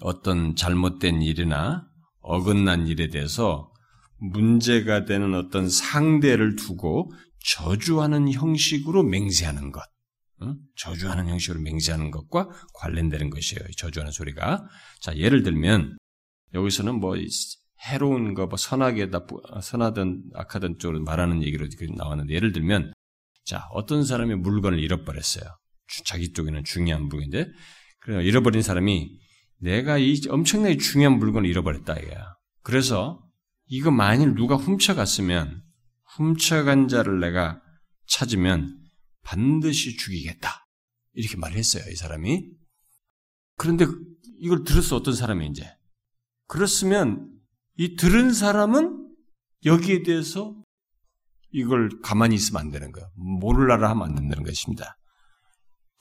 어떤 0.00 0.56
잘못된 0.56 1.22
일이나 1.22 1.86
어긋난 2.20 2.86
일에 2.86 3.08
대해서 3.08 3.70
문제가 4.18 5.04
되는 5.04 5.34
어떤 5.34 5.68
상대를 5.68 6.56
두고 6.56 7.12
저주하는 7.44 8.32
형식으로 8.32 9.02
맹세하는 9.02 9.70
것. 9.70 9.82
저주하는 10.76 11.28
형식으로 11.28 11.60
맹세하는 11.60 12.10
것과 12.10 12.48
관련되는 12.74 13.30
것이에요. 13.30 13.62
저주하는 13.76 14.12
소리가. 14.12 14.66
자, 15.00 15.16
예를 15.16 15.42
들면, 15.42 15.96
여기서는 16.52 16.96
뭐, 16.96 17.16
해로운 17.86 18.34
거, 18.34 18.46
뭐, 18.46 18.56
선하게, 18.56 19.06
나쁘, 19.06 19.40
선하든 19.62 20.24
악하든 20.34 20.78
쪽으로 20.78 21.02
말하는 21.02 21.42
얘기로 21.42 21.66
나왔는데, 21.96 22.34
예를 22.34 22.52
들면, 22.52 22.92
자, 23.44 23.68
어떤 23.72 24.04
사람이 24.04 24.34
물건을 24.36 24.78
잃어버렸어요. 24.80 25.44
자기 26.04 26.32
쪽에는 26.32 26.64
중요한 26.64 27.04
물건인데, 27.04 27.46
그래 28.00 28.24
잃어버린 28.24 28.62
사람이 28.62 29.18
내가 29.58 29.98
이 29.98 30.20
엄청나게 30.28 30.76
중요한 30.78 31.18
물건을 31.18 31.48
잃어버렸다, 31.48 31.98
이거야. 31.98 32.34
그래서, 32.62 33.23
이거 33.66 33.90
만일 33.90 34.34
누가 34.34 34.56
훔쳐갔으면, 34.56 35.62
훔쳐간 36.16 36.88
자를 36.88 37.20
내가 37.20 37.60
찾으면, 38.06 38.78
반드시 39.22 39.96
죽이겠다. 39.96 40.66
이렇게 41.14 41.36
말을 41.36 41.56
했어요, 41.56 41.84
이 41.90 41.96
사람이. 41.96 42.50
그런데 43.56 43.86
이걸 44.38 44.64
들었어, 44.64 44.96
어떤 44.96 45.14
사람이 45.14 45.46
이제. 45.48 45.66
그렇으면 46.46 47.30
이 47.76 47.96
들은 47.96 48.32
사람은 48.32 49.08
여기에 49.64 50.02
대해서 50.02 50.54
이걸 51.50 51.88
가만히 52.02 52.34
있으면 52.34 52.60
안 52.60 52.70
되는 52.70 52.92
거예요. 52.92 53.10
모를라라 53.14 53.90
하면 53.90 54.08
안 54.08 54.14
된다는 54.14 54.44
것입니다. 54.44 54.98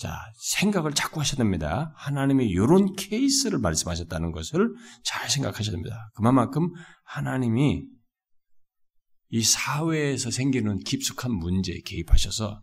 자, 0.03 0.19
생각을 0.35 0.93
자꾸 0.93 1.21
하셔야 1.21 1.37
됩니다. 1.37 1.93
하나님이 1.95 2.45
이런 2.45 2.93
케이스를 2.97 3.57
말씀하셨다는 3.59 4.33
것을 4.33 4.67
잘 5.05 5.29
생각하셔야 5.29 5.71
됩니다. 5.71 6.11
그만큼 6.15 6.73
하나님이 7.05 7.85
이 9.29 9.43
사회에서 9.43 10.29
생기는 10.29 10.77
깊숙한 10.79 11.31
문제에 11.31 11.79
개입하셔서 11.85 12.61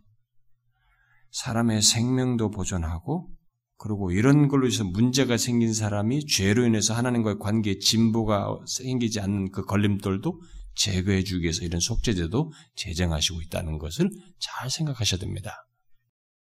사람의 1.31 1.81
생명도 1.81 2.51
보존하고 2.51 3.31
그리고 3.77 4.11
이런 4.11 4.47
걸로 4.47 4.67
해서 4.67 4.83
문제가 4.83 5.37
생긴 5.37 5.73
사람이 5.73 6.27
죄로 6.27 6.63
인해서 6.63 6.93
하나님과의 6.93 7.39
관계에 7.39 7.79
진보가 7.79 8.59
생기지 8.67 9.19
않는 9.19 9.49
그 9.49 9.65
걸림돌도 9.65 10.39
제거해 10.75 11.23
주기 11.23 11.45
위해서 11.45 11.65
이런 11.65 11.79
속죄제도 11.79 12.51
제정하시고 12.75 13.41
있다는 13.41 13.79
것을 13.79 14.11
잘 14.37 14.69
생각하셔야 14.69 15.19
됩니다. 15.19 15.67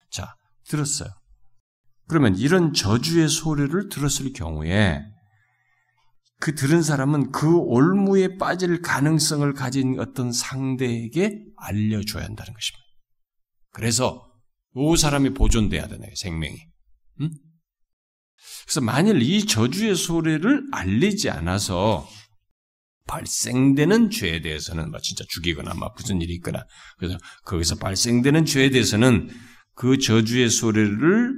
자, 0.09 0.37
들었어요. 0.67 1.09
그러면 2.07 2.37
이런 2.37 2.73
저주의 2.73 3.27
소리를 3.27 3.89
들었을 3.89 4.33
경우에 4.33 5.03
그 6.39 6.53
들은 6.53 6.83
사람은 6.83 7.31
그 7.31 7.57
올무에 7.57 8.37
빠질 8.37 8.81
가능성을 8.81 9.51
가진 9.53 9.99
어떤 9.99 10.31
상대에게 10.31 11.43
알려줘야 11.57 12.23
한다는 12.25 12.53
것입니다. 12.53 12.85
그래서 13.71 14.23
그 14.73 14.97
사람이 14.97 15.33
보존돼야 15.33 15.87
거예요, 15.87 16.13
생명이. 16.15 16.57
응? 17.21 17.29
그래서 18.65 18.81
만일 18.81 19.21
이 19.21 19.45
저주의 19.45 19.95
소리를 19.95 20.67
알리지 20.71 21.29
않아서 21.29 22.07
발생되는 23.07 24.09
죄에 24.09 24.41
대해서는 24.41 24.91
뭐 24.91 24.99
진짜 24.99 25.23
죽이거나 25.29 25.73
막 25.75 25.93
무슨 25.95 26.21
일이 26.21 26.33
있거나 26.35 26.65
그래서 26.97 27.17
거기서 27.45 27.75
발생되는 27.75 28.45
죄에 28.45 28.71
대해서는 28.71 29.29
그 29.75 29.99
저주의 29.99 30.49
소리를 30.49 31.33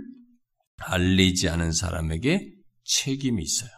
알리지 0.77 1.49
않은 1.49 1.71
사람에게 1.71 2.53
책임이 2.83 3.43
있어요. 3.43 3.69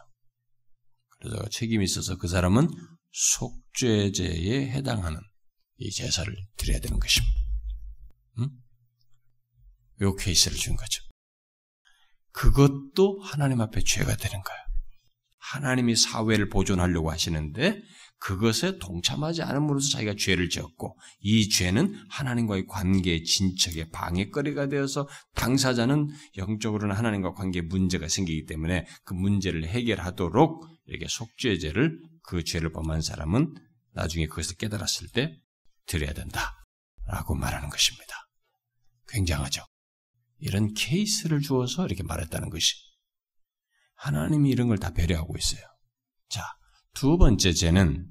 그래서 1.08 1.48
책임이 1.48 1.84
있어서 1.84 2.16
그 2.16 2.28
사람은 2.28 2.68
속죄제에 3.10 4.70
해당하는 4.70 5.18
이 5.78 5.90
제사를 5.90 6.32
드려야 6.56 6.78
되는 6.78 7.00
것입니다. 7.00 7.34
응? 8.38 8.50
요 10.02 10.14
케이스를 10.14 10.56
준 10.56 10.76
거죠. 10.76 11.02
그것도 12.32 13.20
하나님 13.22 13.60
앞에 13.60 13.82
죄가 13.82 14.16
되는 14.16 14.42
거예요. 14.42 14.60
하나님이 15.38 15.96
사회를 15.96 16.48
보존하려고 16.48 17.10
하시는데 17.10 17.82
그것에 18.20 18.78
동참하지 18.78 19.42
않음으로써 19.42 19.88
자기가 19.90 20.14
죄를 20.16 20.50
지었고 20.50 20.96
이 21.20 21.48
죄는 21.48 21.94
하나님과의 22.10 22.66
관계의 22.66 23.24
진척의 23.24 23.90
방해거리가 23.90 24.68
되어서 24.68 25.08
당사자는 25.34 26.08
영적으로는 26.36 26.94
하나님과 26.94 27.32
관계에 27.32 27.62
문제가 27.62 28.08
생기기 28.08 28.44
때문에 28.44 28.86
그 29.04 29.14
문제를 29.14 29.66
해결하도록 29.66 30.68
이렇게 30.84 31.06
속죄제를 31.08 31.98
그 32.22 32.44
죄를 32.44 32.72
범한 32.72 33.00
사람은 33.00 33.54
나중에 33.92 34.26
그것을 34.26 34.56
깨달았을 34.56 35.08
때 35.08 35.34
드려야 35.86 36.12
된다라고 36.12 37.34
말하는 37.34 37.70
것입니다. 37.70 38.14
굉장하죠. 39.08 39.64
이런 40.38 40.74
케이스를 40.74 41.40
주어서 41.40 41.86
이렇게 41.86 42.02
말했다는 42.02 42.50
것이 42.50 42.74
하나님이 43.94 44.50
이런 44.50 44.68
걸 44.68 44.76
다 44.78 44.92
배려하고 44.92 45.36
있어요. 45.36 45.62
자, 46.28 46.42
두 46.94 47.18
번째 47.18 47.52
죄는 47.52 48.06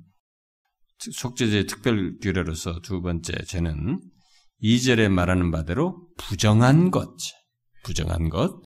속죄제 0.99 1.65
특별 1.65 2.17
규례로서 2.19 2.81
두 2.81 3.01
번째 3.01 3.33
죄는 3.45 4.01
2절에 4.61 5.09
말하는 5.09 5.51
바대로 5.51 6.07
부정한 6.17 6.91
것, 6.91 7.15
부정한 7.83 8.29
것, 8.29 8.61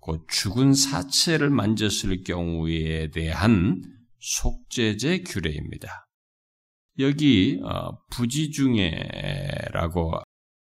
곧 0.00 0.26
죽은 0.30 0.74
사체를 0.74 1.50
만졌을 1.50 2.22
경우에 2.24 3.10
대한 3.10 3.82
속죄제 4.18 5.22
규례입니다. 5.22 6.06
여기 6.98 7.60
어, 7.62 7.98
부지중에라고 8.10 10.14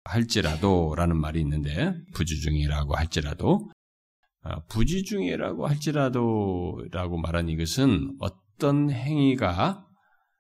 할지라도라는 0.05 1.17
말이 1.17 1.41
있는데 1.41 1.95
부지중이라고 2.15 2.97
할지라도 2.97 3.71
어, 4.45 4.65
부지중이라고 4.69 5.67
할지라도라고 5.67 7.19
말한 7.19 7.49
이것은 7.49 8.17
어떤 8.63 8.91
행위가 8.93 9.85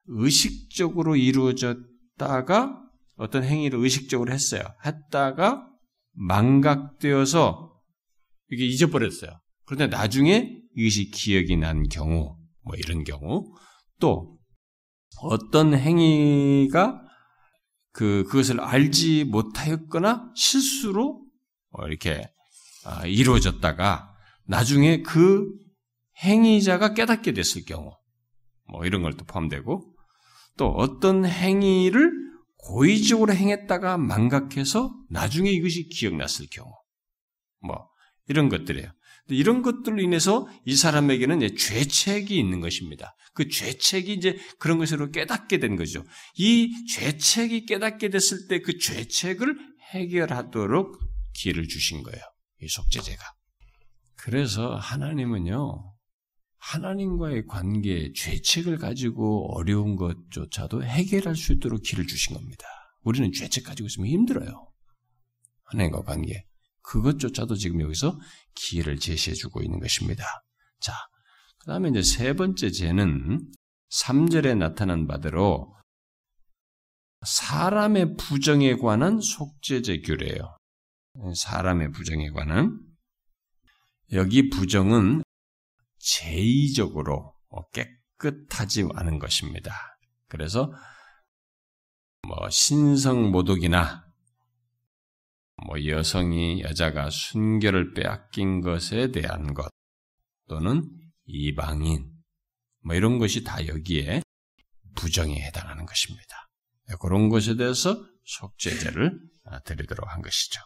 의식적으로 0.06 1.16
이루어졌다가 1.16 2.80
어떤 3.16 3.42
행위를 3.42 3.80
의식적으로 3.80 4.32
했어요. 4.32 4.62
했다가 4.86 5.66
망각되어서 6.12 7.72
이게 8.50 8.64
잊어버렸어요. 8.64 9.40
그런데 9.64 9.88
나중에 9.88 10.56
이것이 10.76 11.10
기억이 11.10 11.56
난 11.56 11.82
경우, 11.88 12.36
뭐 12.62 12.76
이런 12.76 13.02
경우, 13.02 13.52
또 13.98 14.38
어떤 15.20 15.74
행위가 15.74 17.02
그 17.90 18.24
그것을 18.28 18.60
알지 18.60 19.24
못하였거나 19.24 20.32
실수로 20.36 21.24
어, 21.70 21.86
이렇게 21.88 22.30
아, 22.84 23.04
이루어졌다가 23.04 24.14
나중에 24.46 25.02
그 25.02 25.48
행위자가 26.22 26.94
깨닫게 26.94 27.32
됐을 27.32 27.64
경우, 27.64 27.96
뭐 28.68 28.84
이런 28.86 29.02
것도 29.02 29.24
포함되고 29.24 29.94
또 30.56 30.68
어떤 30.68 31.24
행위를 31.24 32.10
고의적으로 32.56 33.32
행했다가 33.34 33.98
망각해서 33.98 34.94
나중에 35.10 35.50
이것이 35.50 35.88
기억났을 35.88 36.46
경우, 36.50 36.70
뭐 37.60 37.88
이런 38.28 38.48
것들이에요. 38.48 38.92
이런 39.28 39.62
것들로 39.62 40.00
인해서 40.00 40.46
이 40.64 40.74
사람에게는 40.76 41.56
죄책이 41.56 42.36
있는 42.38 42.60
것입니다. 42.60 43.14
그 43.34 43.48
죄책이 43.48 44.12
이제 44.12 44.38
그런 44.58 44.78
것으로 44.78 45.10
깨닫게 45.10 45.58
된 45.58 45.76
거죠. 45.76 46.04
이 46.36 46.70
죄책이 46.86 47.66
깨닫게 47.66 48.10
됐을 48.10 48.46
때 48.48 48.60
그 48.60 48.78
죄책을 48.78 49.56
해결하도록 49.92 51.00
기회를 51.34 51.66
주신 51.68 52.02
거예요. 52.02 52.20
이 52.60 52.68
속죄제가. 52.68 53.24
그래서 54.16 54.76
하나님은요, 54.76 55.91
하나님과의 56.62 57.46
관계에 57.46 58.12
죄책을 58.14 58.78
가지고 58.78 59.52
어려운 59.56 59.96
것조차도 59.96 60.84
해결할 60.84 61.34
수 61.34 61.52
있도록 61.52 61.82
길을 61.82 62.06
주신 62.06 62.36
겁니다. 62.36 62.64
우리는 63.02 63.32
죄책 63.32 63.64
가지고 63.64 63.88
있으면 63.88 64.08
힘들어요. 64.08 64.70
하나님과 65.64 66.02
관계. 66.02 66.46
그것조차도 66.82 67.56
지금 67.56 67.80
여기서 67.80 68.18
기회를 68.54 68.98
제시해주고 68.98 69.62
있는 69.62 69.80
것입니다. 69.80 70.24
자, 70.80 70.92
그 71.58 71.66
다음에 71.66 71.88
이제 71.88 72.02
세 72.02 72.32
번째 72.32 72.70
죄는 72.70 73.52
3절에 73.90 74.56
나타난 74.56 75.06
바대로 75.08 75.74
사람의 77.24 78.16
부정에 78.16 78.76
관한 78.76 79.20
속죄제 79.20 80.00
규례예요. 80.02 80.56
사람의 81.34 81.90
부정에 81.90 82.30
관한 82.30 82.80
여기 84.12 84.48
부정은 84.48 85.22
제의적으로 86.02 87.34
깨끗하지 87.72 88.88
않은 88.94 89.18
것입니다. 89.18 89.72
그래서 90.28 90.72
뭐 92.26 92.50
신성 92.50 93.30
모독이나 93.30 94.04
뭐 95.66 95.86
여성이 95.86 96.62
여자가 96.62 97.10
순결을 97.10 97.94
빼앗긴 97.94 98.60
것에 98.62 99.12
대한 99.12 99.54
것 99.54 99.70
또는 100.48 100.90
이방인 101.24 102.10
뭐 102.84 102.96
이런 102.96 103.18
것이 103.18 103.44
다 103.44 103.64
여기에 103.66 104.22
부정에 104.96 105.34
해당하는 105.34 105.86
것입니다. 105.86 106.48
그런 107.00 107.28
것에 107.28 107.54
대해서 107.56 108.04
속죄제를 108.24 109.20
드리도록 109.64 110.12
한 110.12 110.20
것이죠. 110.20 110.60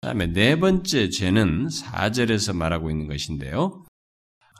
다음에 0.00 0.26
네 0.26 0.58
번째 0.58 1.10
죄는 1.10 1.68
4절에서 1.68 2.56
말하고 2.56 2.90
있는 2.90 3.08
것인데요. 3.08 3.83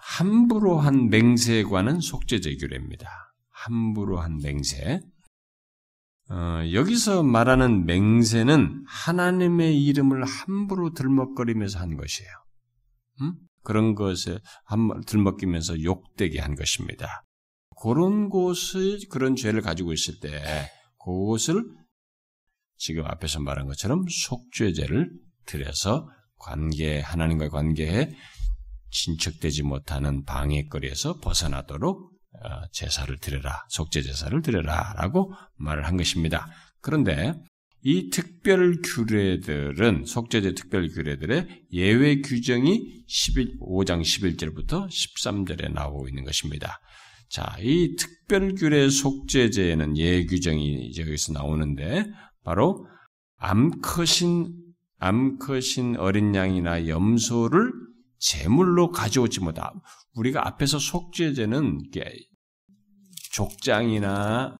함부로 0.06 0.78
한 0.78 1.08
맹세에 1.08 1.62
관한 1.62 2.00
속죄제 2.00 2.56
규례입니다. 2.56 3.08
함부로 3.48 4.20
한 4.20 4.38
맹세. 4.42 5.00
어, 6.30 6.60
여기서 6.72 7.22
말하는 7.22 7.86
맹세는 7.86 8.84
하나님의 8.86 9.82
이름을 9.82 10.24
함부로 10.24 10.92
들먹거리면서 10.92 11.78
한 11.78 11.96
것이에요. 11.96 12.30
음? 13.22 13.34
그런 13.62 13.94
것에 13.94 14.38
들먹기면서 15.06 15.82
욕되게 15.82 16.38
한 16.38 16.54
것입니다. 16.54 17.24
그런 17.80 18.28
곳을 18.28 18.98
그런 19.10 19.36
죄를 19.36 19.62
가지고 19.62 19.92
있을 19.94 20.20
때 20.20 20.30
그것을 21.02 21.64
지금 22.76 23.06
앞에서 23.06 23.40
말한 23.40 23.66
것처럼 23.66 24.04
속죄죄를 24.08 25.10
들여서 25.46 26.08
관계 26.36 27.00
하나님과의 27.00 27.50
관계에 27.50 28.14
진척되지 28.94 29.64
못하는 29.64 30.24
방해거리에서 30.24 31.18
벗어나도록 31.18 32.12
어, 32.42 32.66
제사를 32.72 33.16
드려라, 33.18 33.64
속죄 33.68 34.02
제사를 34.02 34.40
드려라라고 34.40 35.32
말을 35.56 35.86
한 35.86 35.96
것입니다. 35.96 36.48
그런데 36.80 37.34
이 37.82 38.08
특별 38.08 38.80
규례들은 38.82 40.06
속죄제 40.06 40.54
특별 40.54 40.88
규례들의 40.88 41.66
예외 41.72 42.22
규정이 42.22 43.04
11, 43.06 43.58
5장 43.60 44.00
11절부터 44.00 44.88
13절에 44.88 45.70
나오고 45.72 46.08
있는 46.08 46.24
것입니다. 46.24 46.80
자, 47.28 47.56
이 47.60 47.94
특별 47.96 48.54
규례 48.54 48.88
속죄제에는 48.88 49.98
예외 49.98 50.24
규정이 50.24 50.92
여기서 50.96 51.34
나오는데 51.34 52.06
바로 52.42 52.86
암컷인 53.36 54.54
암컷인 54.98 55.96
어린 55.98 56.34
양이나 56.34 56.88
염소를 56.88 57.70
제물로 58.24 58.90
가져오지 58.90 59.40
못하. 59.40 59.70
우리가 60.14 60.46
앞에서 60.46 60.78
속죄제는 60.78 61.90
족장이나 63.32 64.56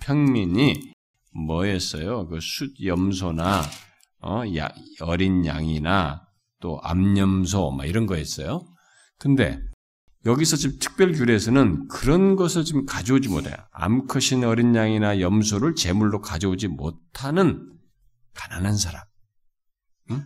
평민이 0.00 0.92
뭐였어요? 1.46 2.26
그 2.26 2.38
숫 2.40 2.74
염소나 2.84 3.62
어, 4.22 4.42
야, 4.56 4.68
어린 5.02 5.46
양이나 5.46 6.26
또 6.58 6.80
암염소 6.82 7.70
막 7.70 7.86
이런 7.86 8.06
거였어요. 8.06 8.66
근데 9.18 9.60
여기서 10.26 10.56
지금 10.56 10.78
특별 10.80 11.12
규례에서는 11.12 11.86
그런 11.86 12.34
것을 12.34 12.64
지금 12.64 12.84
가져오지 12.86 13.28
못해요. 13.28 13.54
암컷인 13.70 14.42
어린 14.42 14.74
양이나 14.74 15.20
염소를 15.20 15.76
제물로 15.76 16.20
가져오지 16.20 16.66
못하는 16.66 17.72
가난한 18.34 18.76
사람. 18.76 19.04
응? 20.10 20.24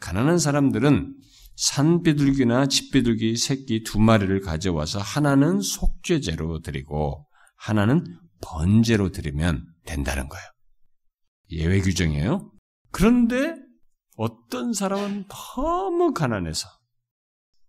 가난한 0.00 0.38
사람들은 0.38 1.14
산비둘기나 1.56 2.66
집비둘기 2.66 3.36
새끼 3.36 3.82
두 3.82 4.00
마리를 4.00 4.40
가져와서 4.40 4.98
하나는 4.98 5.60
속죄제로 5.60 6.60
드리고 6.60 7.26
하나는 7.56 8.04
번제로 8.40 9.10
드리면 9.10 9.64
된다는 9.84 10.28
거예요. 10.28 10.44
예외 11.50 11.80
규정이에요. 11.80 12.50
그런데 12.90 13.54
어떤 14.16 14.72
사람은 14.72 15.26
너무 15.28 16.12
가난해서 16.12 16.68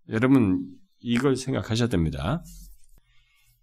여러분 0.10 0.66
이걸 1.00 1.36
생각하셔야 1.36 1.90
됩니다. 1.90 2.44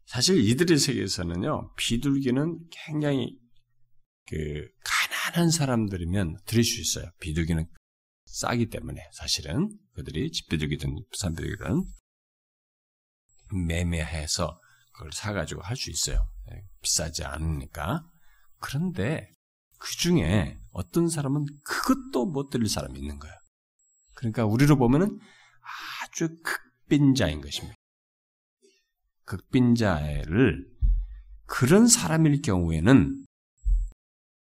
사실 0.06 0.42
이들의 0.42 0.78
세계에서는요 0.78 1.74
비둘기는 1.76 2.58
굉장히 2.70 3.38
그 4.26 4.68
가난한 4.84 5.50
사람들이면 5.50 6.38
드릴 6.46 6.64
수 6.64 6.80
있어요. 6.80 7.10
비둘기는 7.20 7.66
싸기 8.30 8.70
때문에 8.70 9.00
사실은 9.12 9.68
그들이 9.94 10.30
집비둘기든 10.30 11.04
부산비둘기든 11.10 11.84
매매해서 13.66 14.60
그걸 14.92 15.12
사가지고 15.12 15.62
할 15.62 15.76
수 15.76 15.90
있어요. 15.90 16.28
네, 16.46 16.62
비싸지 16.82 17.24
않으니까. 17.24 18.04
그런데 18.60 19.32
그 19.78 19.90
중에 19.96 20.60
어떤 20.72 21.08
사람은 21.08 21.44
그것도 21.64 22.26
못 22.26 22.50
드릴 22.50 22.68
사람이 22.68 22.98
있는 22.98 23.18
거예요. 23.18 23.34
그러니까 24.14 24.44
우리로 24.44 24.76
보면은 24.76 25.18
아주 26.02 26.28
극빈자인 26.44 27.40
것입니다. 27.40 27.74
극빈자를 29.24 30.68
그런 31.46 31.88
사람일 31.88 32.42
경우에는 32.42 33.24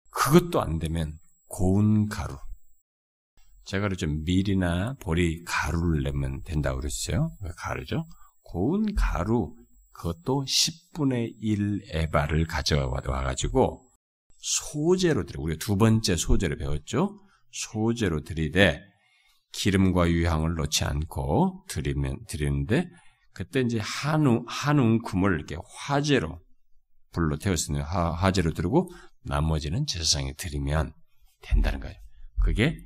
그것도 0.09 0.61
안 0.61 0.79
되면 0.79 1.19
고운 1.47 2.07
가루. 2.07 2.37
제가 3.67 3.89
그랬죠. 3.89 4.07
밀이나 4.07 4.95
보리 5.01 5.43
가루를 5.43 6.03
내면 6.03 6.41
된다고 6.43 6.79
그랬어요. 6.79 7.35
그 7.41 7.53
가루죠. 7.57 8.07
고운 8.41 8.95
가루, 8.95 9.53
그것도 9.91 10.45
10분의 10.45 11.33
1 11.41 11.81
에바를 11.91 12.45
가져와 12.45 13.01
가지고 13.01 13.91
소재로 14.37 15.25
드려. 15.25 15.41
우리가 15.41 15.59
두 15.59 15.75
번째 15.75 16.15
소재를 16.15 16.57
배웠죠? 16.57 17.19
소재로 17.51 18.23
드리되 18.23 18.79
기름과 19.51 20.11
유향을 20.11 20.55
넣지 20.55 20.85
않고 20.85 21.65
드리면 21.67 22.19
드리는데 22.29 22.85
그때 23.33 23.61
이제 23.61 23.79
한우 23.81 24.45
한 24.47 24.79
웅큼을 24.79 25.33
이렇게 25.33 25.57
화재로 25.65 26.39
불로 27.11 27.37
태웠으니 27.37 27.79
화, 27.79 28.11
화재로 28.11 28.53
들고 28.53 28.89
나머지는 29.23 29.85
제사상에 29.87 30.33
드리면 30.37 30.93
된다는 31.41 31.81
거예요. 31.81 31.95
그게 32.43 32.77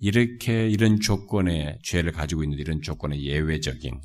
이렇게 0.00 0.68
이런 0.68 1.00
조건의 1.00 1.78
죄를 1.82 2.12
가지고 2.12 2.44
있는 2.44 2.58
이런 2.58 2.80
조건의 2.82 3.24
예외적인 3.24 4.00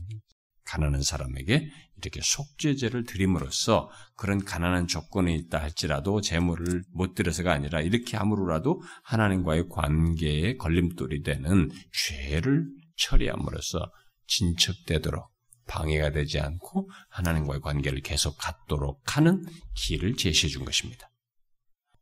가난한 0.65 1.03
사람에게 1.03 1.69
이렇게 1.97 2.19
속죄제를 2.23 3.05
드림으로써 3.05 3.89
그런 4.15 4.43
가난한 4.43 4.87
조건이 4.87 5.35
있다 5.35 5.61
할지라도 5.61 6.21
재물을 6.21 6.83
못 6.91 7.15
드려서가 7.15 7.53
아니라 7.53 7.81
이렇게 7.81 8.17
함으로라도 8.17 8.81
하나님과의 9.03 9.69
관계에 9.69 10.57
걸림돌이 10.57 11.21
되는 11.21 11.69
죄를 11.93 12.65
처리함으로써 12.97 13.91
진척되도록 14.27 15.29
방해가 15.67 16.11
되지 16.11 16.39
않고 16.39 16.89
하나님과의 17.09 17.61
관계를 17.61 18.01
계속 18.01 18.37
갖도록 18.37 19.15
하는 19.15 19.45
길을 19.75 20.15
제시해 20.15 20.49
준 20.49 20.65
것입니다. 20.65 21.09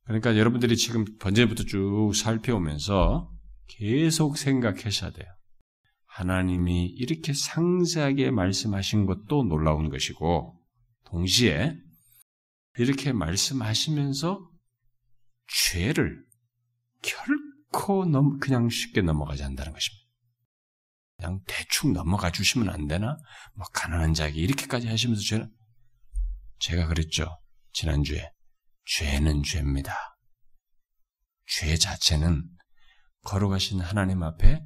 그러니까 0.06 0.38
여러분들이 0.38 0.78
지금 0.78 1.06
번제부터 1.20 1.64
쭉 1.64 2.12
살펴오면서 2.16 3.30
계속 3.78 4.38
생각하셔야 4.38 5.12
돼요. 5.12 5.28
하나님이 6.06 6.88
이렇게 6.88 7.34
상세하게 7.34 8.32
말씀하신 8.32 9.06
것도 9.06 9.44
놀라운 9.44 9.90
것이고, 9.90 10.60
동시에 11.06 11.76
이렇게 12.78 13.14
말씀하시면서 13.14 14.50
죄를 15.48 16.24
결코 17.02 18.06
넘, 18.06 18.40
그냥 18.40 18.70
쉽게 18.70 19.02
넘어가지 19.02 19.44
않는다는 19.44 19.74
것입니다. 19.74 20.02
그냥 21.18 21.42
대충 21.48 21.94
넘어가 21.94 22.32
주시면 22.32 22.70
안 22.70 22.88
되나? 22.88 23.18
뭐, 23.56 23.66
가난한 23.74 24.14
자에게 24.14 24.40
이렇게까지 24.40 24.88
하시면서 24.88 25.22
죄는, 25.22 25.52
제가 26.60 26.88
그랬죠. 26.88 27.40
지난주에. 27.74 28.32
죄는 28.86 29.44
죄입니다. 29.44 29.96
죄 31.46 31.78
자체는 31.78 32.44
걸어가신 33.24 33.80
하나님 33.82 34.24
앞에 34.24 34.66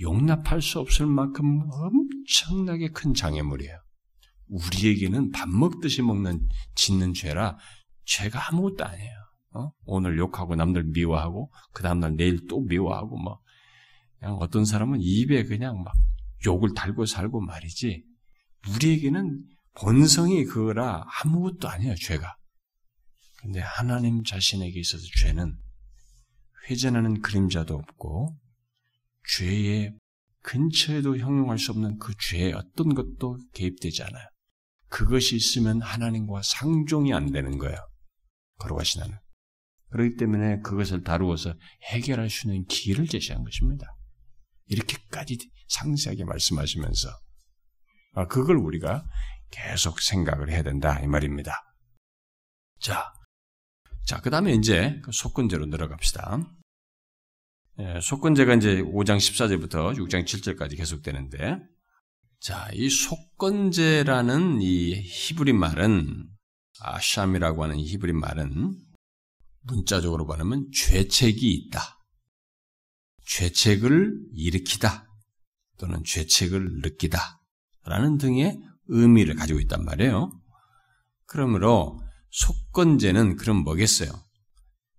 용납할 0.00 0.62
수 0.62 0.78
없을 0.78 1.06
만큼 1.06 1.68
엄청나게 1.70 2.88
큰 2.88 3.14
장애물이에요. 3.14 3.78
우리에게는 4.48 5.32
밥 5.32 5.48
먹듯이 5.48 6.02
먹는 6.02 6.48
짓는 6.74 7.14
죄라 7.14 7.56
죄가 8.04 8.48
아무것도 8.48 8.84
아니에요. 8.84 9.16
어? 9.54 9.70
오늘 9.84 10.18
욕하고 10.18 10.54
남들 10.54 10.84
미워하고 10.84 11.50
그 11.72 11.82
다음날 11.82 12.16
내일 12.16 12.46
또 12.46 12.60
미워하고 12.60 13.18
뭐 13.18 13.40
그냥 14.18 14.36
어떤 14.36 14.64
사람은 14.64 14.98
입에 15.00 15.44
그냥 15.44 15.82
막 15.82 15.94
욕을 16.44 16.74
달고 16.74 17.06
살고 17.06 17.40
말이지 17.40 18.04
우리에게는 18.74 19.42
본성이 19.74 20.44
그거라 20.44 21.04
아무것도 21.22 21.68
아니에요 21.68 21.94
죄가. 21.96 22.36
근데 23.38 23.60
하나님 23.60 24.22
자신에게 24.22 24.78
있어서 24.80 25.04
죄는 25.20 25.56
회전하는 26.68 27.20
그림자도 27.20 27.74
없고 27.74 28.38
죄의 29.36 29.96
근처에도 30.42 31.16
형용할 31.16 31.58
수 31.58 31.72
없는 31.72 31.98
그 31.98 32.14
죄의 32.16 32.52
어떤 32.52 32.94
것도 32.94 33.38
개입되지 33.52 34.02
않아요. 34.04 34.28
그것이 34.88 35.34
있으면 35.34 35.82
하나님과 35.82 36.42
상종이 36.42 37.12
안 37.12 37.32
되는 37.32 37.58
거예요. 37.58 37.76
걸어가신 38.58 39.02
하는. 39.02 39.18
그렇기 39.90 40.16
때문에 40.16 40.60
그것을 40.60 41.02
다루어서 41.02 41.54
해결할 41.84 42.30
수 42.30 42.46
있는 42.46 42.64
길을 42.66 43.08
제시한 43.08 43.42
것입니다. 43.42 43.86
이렇게까지 44.66 45.38
상세하게 45.68 46.24
말씀하시면서 46.24 47.08
아, 48.14 48.26
그걸 48.26 48.56
우리가 48.56 49.04
계속 49.50 50.00
생각을 50.00 50.50
해야 50.50 50.62
된다 50.62 51.00
이 51.00 51.06
말입니다. 51.06 51.52
자, 52.80 53.12
자, 54.06 54.20
그 54.20 54.30
다음에 54.30 54.52
이제 54.52 55.00
그 55.02 55.10
속건제로 55.12 55.68
들어갑시다. 55.68 56.40
예, 57.78 58.00
속건제가 58.00 58.54
이제 58.54 58.80
5장 58.80 59.18
14절부터 59.18 59.94
6장 59.96 60.24
7절까지 60.24 60.78
계속되는데, 60.78 61.58
자, 62.40 62.70
이 62.72 62.88
속건제라는 62.88 64.62
이 64.62 64.94
히브리 64.94 65.52
말은, 65.52 66.26
아샴이라고 66.80 67.64
하는 67.64 67.78
히브리 67.78 68.14
말은, 68.14 68.78
문자적으로 69.60 70.24
말하면 70.24 70.70
죄책이 70.72 71.52
있다. 71.52 71.98
죄책을 73.26 74.20
일으키다. 74.32 75.06
또는 75.78 76.02
죄책을 76.02 76.80
느끼다. 76.80 77.42
라는 77.84 78.16
등의 78.16 78.58
의미를 78.86 79.34
가지고 79.34 79.60
있단 79.60 79.84
말이에요. 79.84 80.32
그러므로 81.26 82.00
속건제는 82.30 83.36
그럼 83.36 83.58
뭐겠어요? 83.64 84.25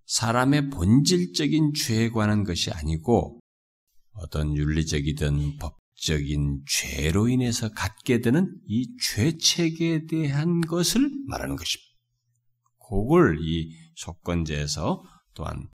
사람의 0.08 0.70
본질적인 0.70 1.74
죄에 1.74 2.10
관한 2.10 2.42
것이 2.42 2.70
아니고 2.70 3.40
어떤 4.12 4.56
윤리적이든 4.56 5.58
법적인 5.58 6.62
죄로 6.66 7.28
인해서 7.28 7.68
갖게 7.70 8.20
되는 8.20 8.50
이 8.66 8.88
죄책에 9.00 10.06
대한 10.06 10.62
것을 10.62 11.10
말하는 11.28 11.56
것입니다. 11.56 11.88
그걸 12.88 13.38
이 13.42 13.70
속건제에서 13.96 15.02
또한 15.34 15.68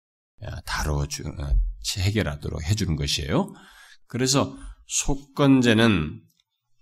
다뤄주, 0.65 1.23
어, 1.27 1.53
해결하도록 1.97 2.63
해주는 2.63 2.95
것이에요. 2.95 3.53
그래서 4.07 4.57
속건제는 4.87 6.21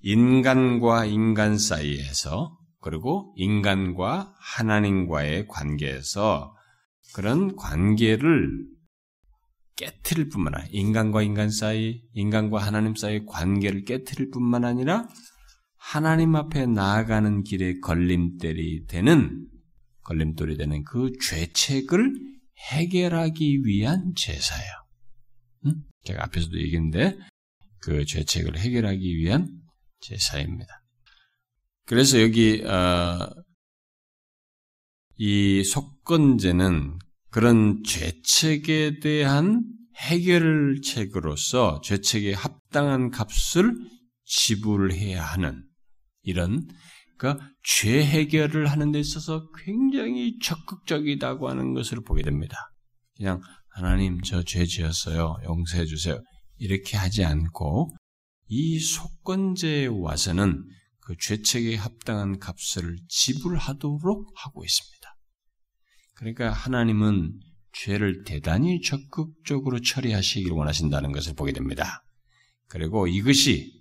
인간과 0.01 1.05
인간 1.05 1.57
사이에서 1.57 2.57
그리고 2.79 3.33
인간과 3.37 4.33
하나님과의 4.39 5.47
관계에서 5.47 6.55
그런 7.13 7.55
관계를 7.55 8.67
깨뜨릴 9.75 10.29
뿐만 10.29 10.55
아니라 10.55 10.69
인간과 10.71 11.21
인간 11.23 11.49
사이, 11.49 12.01
인간과 12.13 12.59
하나님 12.59 12.95
사이의 12.95 13.25
관계를 13.25 13.85
깨뜨릴 13.85 14.29
뿐만 14.31 14.65
아니라 14.65 15.07
하나님 15.77 16.35
앞에 16.35 16.65
나아가는 16.65 17.43
길에 17.43 17.79
걸림돌이 17.79 18.87
되는 18.87 19.47
걸림돌이 20.03 20.57
되는 20.57 20.83
그 20.83 21.11
죄책을 21.21 22.13
해결하기 22.71 23.63
위한 23.63 24.13
제사예요. 24.15 24.71
응? 25.67 25.83
제가 26.03 26.23
앞에서도 26.25 26.59
얘기했는데 26.59 27.17
그 27.79 28.05
죄책을 28.05 28.57
해결하기 28.57 29.17
위한 29.17 29.47
제사입니다. 30.01 30.83
그래서 31.85 32.21
여기 32.21 32.61
어, 32.65 33.29
이 35.21 35.65
속건제는 35.65 36.97
그런 37.29 37.83
죄책에 37.83 38.99
대한 39.01 39.63
해결책으로서 39.97 41.81
죄책에 41.83 42.33
합당한 42.33 43.09
값을 43.11 43.75
지불해야 44.23 45.21
하는 45.21 45.61
이런 46.21 46.65
그러니까 47.17 47.49
죄 47.63 48.01
해결을 48.01 48.67
하는 48.67 48.93
데 48.93 48.99
있어서 49.01 49.49
굉장히 49.65 50.39
적극적이다고 50.41 51.49
하는 51.49 51.73
것을 51.73 52.01
보게 52.01 52.21
됩니다. 52.21 52.55
그냥 53.17 53.41
하나님 53.75 54.21
저 54.21 54.41
죄 54.43 54.65
지었어요. 54.65 55.35
용서해 55.43 55.85
주세요. 55.85 56.17
이렇게 56.57 56.95
하지 56.95 57.25
않고 57.25 57.93
이 58.47 58.79
속건제에 58.79 59.87
와서는 59.87 60.63
그 61.01 61.15
죄책에 61.19 61.75
합당한 61.75 62.39
값을 62.39 62.95
지불하도록 63.09 64.31
하고 64.35 64.63
있습니다. 64.63 64.98
그러니까 66.19 66.51
하나님은 66.51 67.39
죄를 67.71 68.23
대단히 68.25 68.81
적극적으로 68.81 69.79
처리하시길 69.79 70.51
원하신다는 70.51 71.13
것을 71.13 71.33
보게 71.33 71.53
됩니다. 71.53 72.03
그리고 72.67 73.07
이것이 73.07 73.71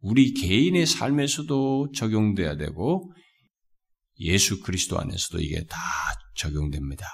우리 0.00 0.34
개인의 0.34 0.84
삶에서도 0.84 1.92
적용돼야 1.92 2.56
되고 2.56 3.10
예수 4.20 4.60
그리스도 4.60 4.98
안에서도 4.98 5.40
이게 5.40 5.64
다 5.64 5.78
적용됩니다. 6.36 7.06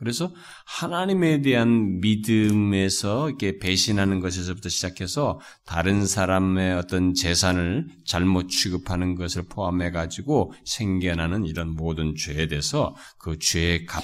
그래서 0.00 0.32
하나님에 0.64 1.42
대한 1.42 2.00
믿음에서 2.00 3.28
이렇게 3.28 3.58
배신하는 3.58 4.20
것에서부터 4.20 4.70
시작해서 4.70 5.38
다른 5.66 6.06
사람의 6.06 6.72
어떤 6.72 7.12
재산을 7.12 7.86
잘못 8.06 8.48
취급하는 8.48 9.14
것을 9.14 9.42
포함해 9.50 9.90
가지고 9.90 10.54
생겨나는 10.64 11.44
이런 11.44 11.68
모든 11.74 12.14
죄에 12.16 12.48
대해서 12.48 12.96
그 13.18 13.38
죄의 13.38 13.84
값, 13.84 14.02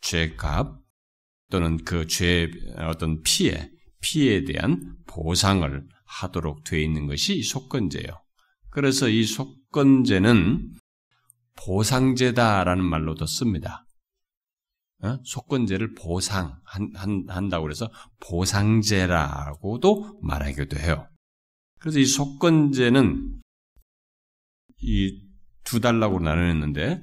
죄값 0.00 0.76
또는 1.52 1.76
그 1.84 2.08
죄의 2.08 2.50
어떤 2.88 3.22
피해, 3.22 3.70
피해에 4.00 4.42
대한 4.42 4.96
보상을 5.06 5.86
하도록 6.04 6.64
되어 6.64 6.80
있는 6.80 7.06
것이 7.06 7.44
속건제예요. 7.44 8.08
그래서 8.70 9.08
이 9.08 9.22
속건제는 9.22 10.72
보상제다라는 11.54 12.84
말로도 12.84 13.26
씁니다. 13.26 13.84
어? 15.02 15.18
속건제를 15.24 15.94
보상 15.94 16.60
한, 16.64 17.48
다고 17.48 17.62
그래서 17.62 17.90
보상제라고도 18.20 20.20
말하기도 20.22 20.78
해요. 20.78 21.08
그래서 21.78 21.98
이 21.98 22.04
속건제는 22.04 23.40
이 24.80 25.28
두 25.68 25.80
달라고 25.80 26.18
나누었는데 26.18 27.02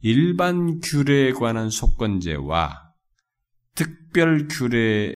일반 0.00 0.80
규례에 0.80 1.32
관한 1.32 1.68
속건제와 1.68 2.94
특별 3.74 4.48
규례의 4.48 5.14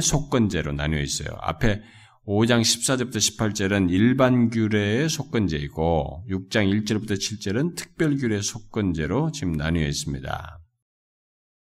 속건제로 0.00 0.72
나뉘어 0.72 1.02
있어요. 1.02 1.36
앞에 1.40 1.82
5장 2.26 2.62
14절부터 2.62 3.16
18절은 3.16 3.90
일반 3.90 4.48
규례의 4.48 5.10
속건제이고 5.10 6.24
6장 6.30 6.82
1절부터 6.82 7.12
7절은 7.12 7.76
특별 7.76 8.16
규례의 8.16 8.42
속건제로 8.42 9.30
지금 9.32 9.52
나뉘어 9.52 9.86
있습니다. 9.86 10.61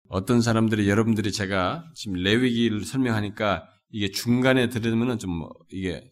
어떤 0.09 0.41
사람들이 0.41 0.89
여러분들이 0.89 1.31
제가 1.31 1.85
지금 1.93 2.17
레위기를 2.17 2.83
설명하니까 2.83 3.67
이게 3.91 4.09
중간에 4.11 4.69
들으면은 4.69 5.19
좀 5.19 5.47
이게 5.71 6.03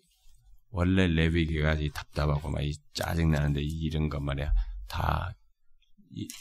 원래 0.70 1.08
레위기가 1.08 1.76
답답하고 1.94 2.50
막 2.52 2.62
짜증 2.94 3.32
나는데 3.32 3.62
이런 3.62 4.10
것 4.10 4.22
말이야 4.22 4.52
다 4.88 5.34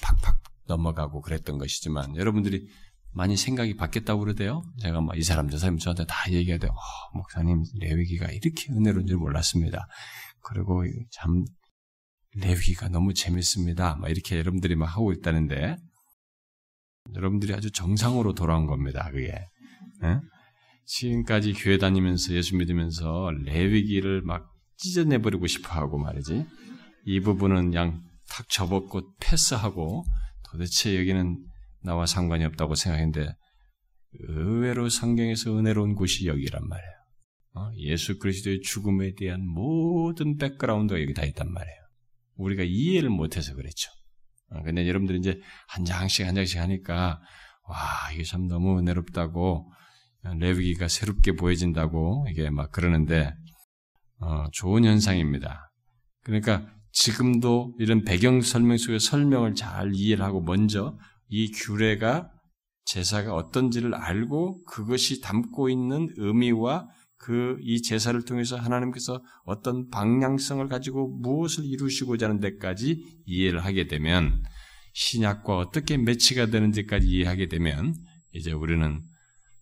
팍팍 0.03 0.39
넘어가고 0.67 1.23
그랬던 1.23 1.59
것이지만 1.59 2.17
여러분들이 2.17 2.69
많이 3.13 3.37
생각이 3.37 3.77
바뀌었다고 3.77 4.21
그러대요. 4.21 4.63
제가 4.83 5.01
막 5.01 5.17
이 5.17 5.23
사람 5.23 5.49
저 5.49 5.57
사람 5.57 5.79
저한테 5.79 6.05
다 6.05 6.31
얘기하대요. 6.31 6.71
어, 6.71 7.17
목사님 7.17 7.63
레위기가 7.81 8.31
이렇게 8.31 8.71
은혜로운 8.73 9.07
줄 9.07 9.17
몰랐습니다. 9.17 9.89
그리고 10.43 10.85
참 11.11 11.45
레위기가 12.35 12.89
너무 12.91 13.15
재밌습니다. 13.15 13.97
막 13.97 14.11
이렇게 14.11 14.37
여러분들이 14.37 14.77
막 14.77 14.87
하고 14.87 15.13
있다는데 15.13 15.77
여러분들이 17.15 17.55
아주 17.55 17.71
정상으로 17.71 18.35
돌아온 18.35 18.67
겁니다. 18.67 19.09
그게. 19.11 19.33
네? 20.03 20.21
지금까지 20.87 21.53
교회 21.55 21.79
다니면서 21.79 22.35
예수 22.35 22.57
믿으면서 22.57 23.31
레위기를 23.45 24.23
막 24.23 24.47
찢어내버리고 24.77 25.47
싶어하고 25.47 25.99
말이지. 25.99 26.47
이 27.07 27.21
부분은 27.21 27.75
양탁 27.75 28.49
접었고 28.49 29.15
패스하고 29.21 30.05
도대체 30.51 30.99
여기는 30.99 31.45
나와 31.83 32.07
상관이 32.07 32.45
없다고 32.45 32.75
생각했는데 32.75 33.35
의외로 34.29 34.89
성경에서 34.89 35.59
은혜로운 35.59 35.95
곳이 35.95 36.27
여기란 36.27 36.67
말이에요. 36.67 36.97
어? 37.55 37.71
예수 37.79 38.19
그리스도의 38.19 38.61
죽음에 38.61 39.15
대한 39.15 39.47
모든 39.47 40.37
백그라운드가 40.37 41.01
여기 41.01 41.15
다 41.15 41.25
있단 41.25 41.51
말이에요. 41.51 41.77
우리가 42.37 42.63
이해를 42.65 43.09
못해서 43.09 43.55
그랬죠. 43.55 43.91
어, 44.51 44.63
근데 44.63 44.87
여러분들이 44.87 45.19
이제 45.19 45.41
한 45.69 45.85
장씩 45.85 46.27
한 46.27 46.35
장씩 46.35 46.61
하니까 46.61 47.21
와 47.69 48.13
이게 48.13 48.23
참 48.23 48.47
너무 48.47 48.79
은혜롭다고 48.79 49.73
레위기가 50.39 50.89
새롭게 50.89 51.33
보여진다고 51.33 52.27
이게 52.31 52.51
막 52.51 52.71
그러는데 52.73 53.33
어, 54.19 54.47
좋은 54.53 54.85
현상입니다. 54.85 55.71
그러니까 56.23 56.67
지금도 56.93 57.75
이런 57.79 58.05
배경 58.05 58.41
설명 58.41 58.79
속에 58.79 58.99
설명을 58.99 59.55
잘 59.55 59.93
이해를 59.95 60.25
하고 60.25 60.41
먼저 60.41 60.97
이 61.29 61.51
규례가 61.51 62.31
제사가 62.87 63.35
어떤지를 63.35 63.95
알고 63.95 64.65
그것이 64.65 65.21
담고 65.21 65.69
있는 65.69 66.09
의미와 66.17 66.89
그 67.19 67.57
이 67.63 67.83
제사를 67.83 68.21
통해서 68.25 68.57
하나님께서 68.57 69.23
어떤 69.45 69.89
방향성을 69.89 70.67
가지고 70.69 71.09
무엇을 71.19 71.65
이루시고자 71.65 72.27
하는 72.27 72.41
데까지 72.41 73.03
이해를 73.27 73.65
하게 73.65 73.87
되면 73.87 74.43
신약과 74.95 75.57
어떻게 75.57 75.97
매치가 75.97 76.47
되는지까지 76.47 77.07
이해하게 77.07 77.49
되면 77.49 77.95
이제 78.33 78.53
우리는 78.53 79.03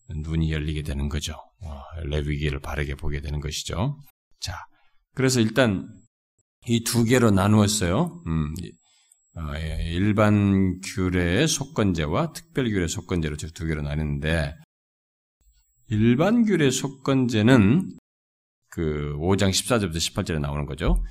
눈이 0.09 0.53
열리게 0.53 0.83
되는 0.83 1.09
거죠. 1.09 1.35
어, 1.62 1.81
레위기를 2.07 2.61
바르게 2.61 2.95
보게 2.97 3.21
되는 3.21 3.40
것이죠. 3.40 3.99
자, 4.40 4.55
그래서 5.14 5.40
일단 5.40 5.88
이 6.67 6.83
두 6.85 7.05
개로 7.05 7.31
나누었어요. 7.31 8.23
음, 8.27 8.55
어, 9.37 9.53
예, 9.57 9.90
일반 9.93 10.79
규례의 10.81 11.49
속건제와 11.49 12.33
특별 12.33 12.71
규례 12.71 12.87
속건제로 12.87 13.37
두 13.37 13.67
개로 13.67 13.83
나뉘는데 13.83 14.55
일반 15.94 16.44
규례 16.44 16.72
속건제는 16.72 17.96
그 18.68 19.14
5장 19.18 19.50
14절부터 19.50 19.96
18절에 19.96 20.40
나오는 20.40 20.66
거죠. 20.66 21.04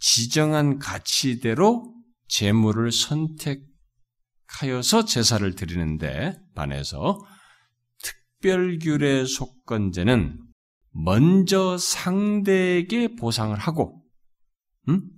지정한 0.00 0.80
가치대로 0.80 1.94
재물을 2.26 2.90
선택하여서 2.90 5.04
제사를 5.06 5.54
드리는데 5.54 6.36
반해서 6.56 7.20
특별 8.02 8.80
규례 8.80 9.24
속건제는 9.24 10.40
먼저 10.90 11.78
상대에게 11.78 13.14
보상을 13.14 13.56
하고 13.56 14.02
음? 14.88 15.08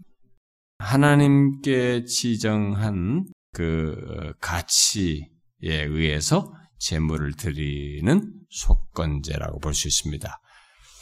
하나님께 0.81 2.05
지정한 2.05 3.25
그 3.55 4.35
가치에 4.41 5.23
의해서 5.63 6.53
제물을 6.79 7.35
드리는 7.35 8.33
속건제라고 8.51 9.61
볼 9.61 9.75
수 9.75 9.89
있습니다. 9.89 10.41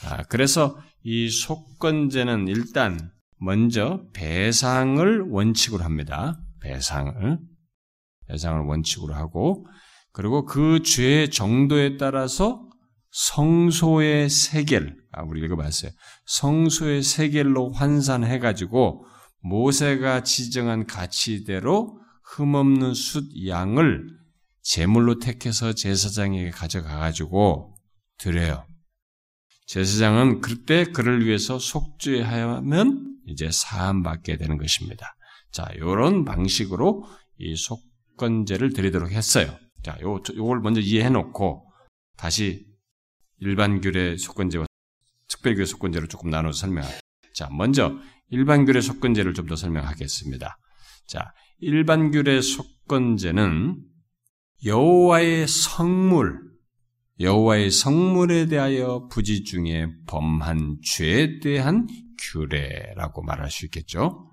아, 0.05 0.23
그래서 0.25 0.79
이 1.03 1.31
속건제는 1.31 2.49
일단 2.49 3.11
먼저 3.39 4.03
배상을 4.13 5.21
원칙으로 5.29 5.85
합니다. 5.85 6.39
배상을 6.61 7.39
배상을 8.29 8.67
원칙으로 8.67 9.15
하고 9.15 9.67
그리고 10.13 10.45
그 10.45 10.83
죄의 10.83 11.31
정도에 11.31 11.97
따라서 11.97 12.63
성소의 13.11 14.29
세겔, 14.29 14.97
아, 15.13 15.23
우리 15.23 15.43
읽어봤어요. 15.45 15.91
성소의 16.27 17.03
세겔로 17.03 17.71
환산해 17.73 18.39
가지고 18.39 19.07
모세가 19.43 20.23
지정한 20.23 20.87
가치대로 20.87 21.99
흠없는 22.25 22.95
숫 22.95 23.25
양을 23.47 24.09
제물로 24.67 25.21
택해서 25.21 25.75
제사장에게 25.75 26.51
가져가 26.51 26.99
가지고 26.99 27.77
드려요. 28.19 28.67
제사장은 29.67 30.41
그때 30.41 30.85
그를 30.85 31.25
위해서 31.25 31.61
속죄하면 31.61 33.17
이제 33.27 33.49
사함 33.53 34.03
받게 34.03 34.37
되는 34.37 34.59
것입니다. 34.59 35.15
자, 35.53 35.69
요런 35.79 36.25
방식으로 36.25 37.05
이 37.39 37.55
속건제를 37.55 38.73
드리도록 38.73 39.13
했어요. 39.13 39.57
자, 39.85 39.97
요, 40.03 40.21
요걸 40.35 40.61
먼저 40.61 40.81
이해해 40.81 41.11
놓고 41.11 41.71
다시 42.17 42.67
일반 43.39 43.81
규례 43.81 44.17
속건제와 44.17 44.67
특별교회 45.29 45.65
속건제를 45.65 46.09
조금 46.09 46.31
나눠서 46.31 46.59
설명할게요. 46.59 47.01
자, 47.35 47.49
먼저 47.53 47.97
일반 48.31 48.65
규례 48.65 48.81
속건제를 48.81 49.33
좀 49.35 49.47
더 49.47 49.55
설명하겠습니다. 49.55 50.59
자, 51.07 51.33
일반 51.59 52.11
규례 52.11 52.41
속건제는 52.41 53.96
여호와의 54.65 55.47
성물, 55.49 56.41
여호와의 57.21 57.71
성물에 57.71 58.47
대하여 58.47 59.09
부지 59.09 59.45
중에 59.45 59.89
범한 60.07 60.79
죄에 60.83 61.41
대한 61.41 61.87
규례라고 62.19 63.23
말할 63.23 63.51
수 63.51 63.67
있겠죠. 63.67 64.33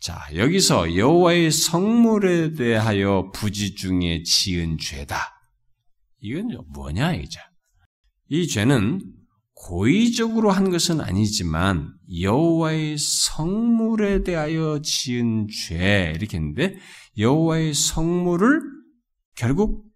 자, 0.00 0.18
여기서 0.34 0.96
여호와의 0.96 1.50
성물에 1.50 2.54
대하여 2.54 3.30
부지 3.34 3.74
중에 3.74 4.22
지은 4.22 4.78
죄다. 4.78 5.34
이건 6.20 6.48
뭐냐 6.72 7.14
이제. 7.14 7.38
이 8.28 8.46
죄는 8.46 9.00
고의적으로 9.54 10.50
한 10.50 10.70
것은 10.70 11.02
아니지만 11.02 11.92
여호와의 12.18 12.96
성물에 12.96 14.22
대하여 14.22 14.80
지은 14.82 15.48
죄 15.48 16.12
이렇게 16.16 16.38
했는데 16.38 16.76
여호와의 17.18 17.74
성물을 17.74 18.79
결국 19.40 19.86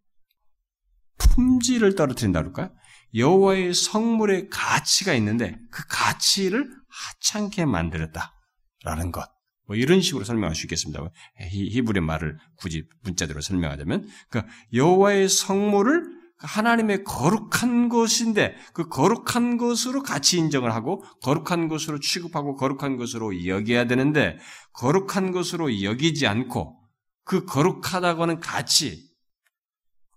품질을 1.18 1.96
떨어뜨린다 1.96 2.40
그럴까요? 2.40 2.70
여호와의 3.14 3.74
성물의 3.74 4.48
가치가 4.48 5.12
있는데 5.12 5.58
그 5.70 5.82
가치를 5.86 6.66
하찮게 6.88 7.66
만들었다라는 7.66 9.12
것. 9.12 9.28
뭐 9.66 9.76
이런 9.76 10.00
식으로 10.00 10.24
설명할 10.24 10.54
수 10.54 10.64
있겠습니다. 10.64 11.06
히브리 11.50 12.00
말을 12.00 12.38
굳이 12.56 12.88
문자대로 13.02 13.42
설명하자면 13.42 14.08
그러니까 14.30 14.52
여호와의 14.72 15.28
성물을 15.28 16.04
하나님의 16.38 17.04
거룩한 17.04 17.90
것인데 17.90 18.56
그 18.72 18.88
거룩한 18.88 19.58
것으로 19.58 20.02
가치 20.02 20.38
인정을 20.38 20.74
하고 20.74 21.04
거룩한 21.22 21.68
것으로 21.68 22.00
취급하고 22.00 22.56
거룩한 22.56 22.96
것으로 22.96 23.46
여겨야 23.46 23.88
되는데 23.88 24.38
거룩한 24.72 25.32
것으로 25.32 25.82
여기지 25.82 26.26
않고 26.26 26.80
그 27.24 27.44
거룩하다고 27.44 28.22
하는 28.22 28.40
가치 28.40 29.13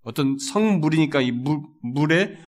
어떤 0.07 0.37
성물이니까 0.39 1.19
이 1.19 1.31
물, 1.31 1.59
물의 1.81 2.41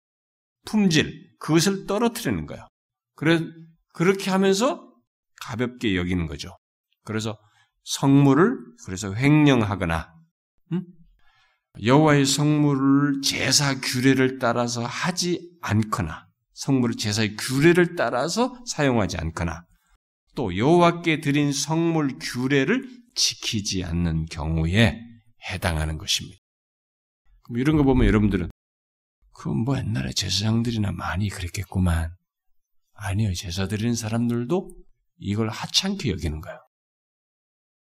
품질 0.65 1.27
그것을 1.39 1.87
떨어뜨리는 1.87 2.45
거예요. 2.45 2.67
그래 3.15 3.41
그렇게 3.93 4.29
하면서 4.29 4.87
가볍게 5.41 5.95
여기는 5.95 6.27
거죠. 6.27 6.55
그래서 7.03 7.35
성물을 7.83 8.55
그래서 8.85 9.11
횡령하거나 9.15 10.13
음? 10.73 10.83
여호와의 11.83 12.27
성물을 12.27 13.21
제사 13.23 13.73
규례를 13.79 14.37
따라서 14.37 14.85
하지 14.85 15.49
않거나 15.61 16.27
성물을 16.53 16.95
제사의 16.95 17.37
규례를 17.37 17.95
따라서 17.95 18.55
사용하지 18.67 19.17
않거나 19.17 19.65
또 20.35 20.55
여호와께 20.55 21.21
드린 21.21 21.51
성물 21.51 22.19
규례를 22.19 22.87
지키지 23.15 23.83
않는 23.83 24.25
경우에 24.25 25.01
해당하는 25.49 25.97
것입니다. 25.97 26.39
이런 27.55 27.77
거 27.77 27.83
보면 27.83 28.07
여러분들은 28.07 28.49
그건 29.33 29.57
뭐 29.63 29.77
옛날에 29.77 30.11
제사장들이나 30.11 30.91
많이 30.91 31.29
그랬겠구만. 31.29 32.15
아니요. 32.93 33.33
제사 33.35 33.67
드리는 33.67 33.93
사람들도 33.93 34.75
이걸 35.19 35.49
하찮게 35.49 36.09
여기는 36.09 36.41
거예요. 36.41 36.59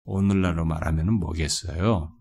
오늘날로 0.05 0.65
말하면 0.65 1.13
뭐겠어요? 1.13 2.17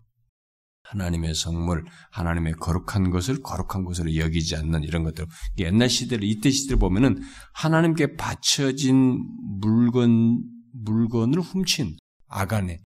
하나님의 0.83 1.33
성물, 1.33 1.85
하나님의 2.11 2.53
거룩한 2.53 3.09
것을 3.09 3.41
거룩한 3.41 3.85
것으로 3.85 4.15
여기지 4.15 4.55
않는 4.55 4.83
이런 4.83 5.03
것들. 5.03 5.25
옛날 5.57 5.89
시대를, 5.89 6.23
이때 6.23 6.51
시대를 6.51 6.77
보면은 6.77 7.21
하나님께 7.53 8.15
바쳐진 8.15 9.17
물건, 9.59 10.43
물건을 10.73 11.39
훔친 11.39 11.97
아간의 12.27 12.79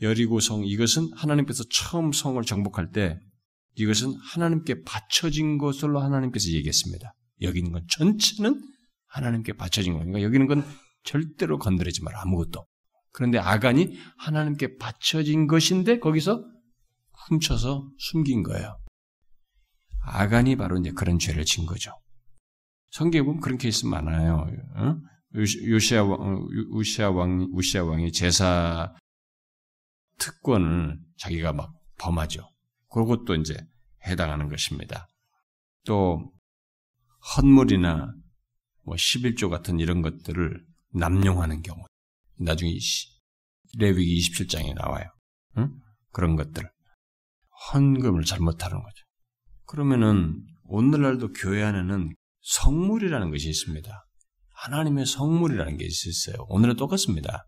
여리고성, 0.00 0.64
이것은 0.64 1.10
하나님께서 1.14 1.64
처음 1.70 2.12
성을 2.12 2.42
정복할 2.42 2.90
때 2.90 3.18
이것은 3.76 4.14
하나님께 4.32 4.82
바쳐진 4.82 5.58
것으로 5.58 6.00
하나님께서 6.00 6.50
얘기했습니다. 6.50 7.14
여기는 7.42 7.72
건 7.72 7.84
전체는 7.90 8.60
하나님께 9.06 9.54
바쳐진 9.54 9.98
거니까 9.98 10.22
여기는 10.22 10.46
건 10.46 10.64
절대로 11.04 11.58
건드리지 11.58 12.02
마라. 12.02 12.22
아무것도. 12.22 12.66
그런데 13.12 13.38
아간이 13.38 13.96
하나님께 14.18 14.76
바쳐진 14.76 15.46
것인데 15.46 15.98
거기서 15.98 16.44
훔쳐서 17.28 17.88
숨긴 17.98 18.42
거예요. 18.42 18.78
아간이 20.02 20.56
바로 20.56 20.78
이제 20.78 20.90
그런 20.92 21.18
죄를 21.18 21.44
진 21.44 21.66
거죠. 21.66 21.92
성경에 22.90 23.24
보면 23.24 23.40
그런 23.40 23.58
케이스 23.58 23.86
많아요. 23.86 24.46
어? 24.76 24.96
요시아 25.34 26.04
왕, 26.04 26.46
우시아 26.70 27.10
왕, 27.10 27.48
우시아 27.52 27.84
왕이 27.84 28.12
제사 28.12 28.94
특권을 30.18 30.98
자기가 31.18 31.52
막 31.52 31.72
범하죠. 31.98 32.48
그것도 32.96 33.34
이제 33.34 33.54
해당하는 34.06 34.48
것입니다. 34.48 35.06
또 35.84 36.32
헌물이나 37.36 38.10
뭐 38.84 38.94
11조 38.94 39.50
같은 39.50 39.80
이런 39.80 40.00
것들을 40.00 40.64
남용하는 40.94 41.60
경우 41.60 41.84
나중에 42.38 42.72
레위기 43.78 44.18
27장에 44.18 44.74
나와요. 44.74 45.04
응? 45.58 45.78
그런 46.10 46.36
것들 46.36 46.70
헌금을 47.70 48.24
잘못하는 48.24 48.82
거죠. 48.82 49.04
그러면은 49.66 50.42
오늘날도 50.64 51.34
교회 51.34 51.62
안에는 51.64 52.14
성물이라는 52.40 53.30
것이 53.30 53.50
있습니다. 53.50 54.06
하나님의 54.54 55.04
성물이라는 55.04 55.76
게 55.76 55.84
있어요. 55.84 56.46
오늘은 56.48 56.76
똑같습니다. 56.76 57.46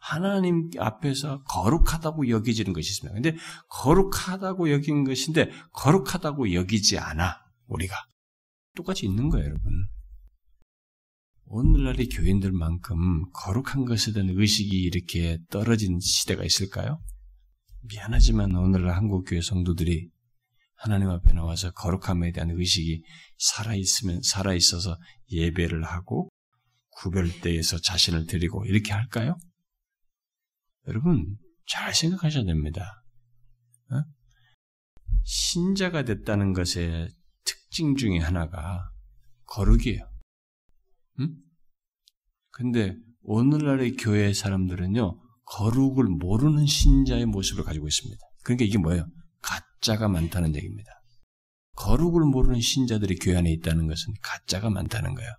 하나님 0.00 0.70
앞에서 0.78 1.42
거룩하다고 1.44 2.28
여기지는 2.30 2.72
것이 2.72 2.90
있습니다. 2.90 3.14
근데 3.14 3.36
거룩하다고 3.68 4.72
여긴 4.72 5.04
것인데 5.04 5.50
거룩하다고 5.72 6.54
여기지 6.54 6.98
않아 6.98 7.36
우리가 7.66 7.94
똑같이 8.74 9.06
있는 9.06 9.28
거예요, 9.28 9.46
여러분. 9.46 9.72
오늘날의 11.46 12.08
교인들만큼 12.08 13.30
거룩한 13.32 13.84
것에 13.84 14.12
대한 14.12 14.30
의식이 14.30 14.70
이렇게 14.70 15.38
떨어진 15.50 15.98
시대가 16.00 16.44
있을까요? 16.44 17.00
미안하지만 17.82 18.54
오늘날 18.54 18.94
한국 18.96 19.24
교회 19.24 19.40
성도들이 19.40 20.10
하나님 20.76 21.10
앞에 21.10 21.32
나와서 21.32 21.72
거룩함에 21.72 22.32
대한 22.32 22.50
의식이 22.50 23.02
살아있으면, 23.38 24.22
살아있어서 24.22 24.96
예배를 25.30 25.84
하고 25.84 26.30
구별대에서 27.02 27.80
자신을 27.80 28.26
드리고 28.26 28.64
이렇게 28.66 28.92
할까요? 28.92 29.36
여러분, 30.86 31.36
잘 31.66 31.94
생각하셔야 31.94 32.44
됩니다. 32.44 33.02
어? 33.90 34.02
신자가 35.24 36.04
됐다는 36.04 36.52
것의 36.52 37.08
특징 37.44 37.96
중에 37.96 38.18
하나가 38.18 38.90
거룩이에요. 39.46 40.10
응? 41.20 41.36
근데 42.50 42.96
오늘날의 43.22 43.96
교회 43.96 44.32
사람들은요, 44.32 45.20
거룩을 45.44 46.04
모르는 46.04 46.66
신자의 46.66 47.26
모습을 47.26 47.64
가지고 47.64 47.88
있습니다. 47.88 48.20
그러니까 48.44 48.64
이게 48.64 48.78
뭐예요? 48.78 49.06
가짜가 49.42 50.08
많다는 50.08 50.54
얘기입니다. 50.54 50.90
거룩을 51.76 52.22
모르는 52.24 52.60
신자들이 52.60 53.16
교회 53.16 53.36
안에 53.36 53.50
있다는 53.52 53.86
것은 53.86 54.14
가짜가 54.22 54.70
많다는 54.70 55.14
거예요. 55.14 55.30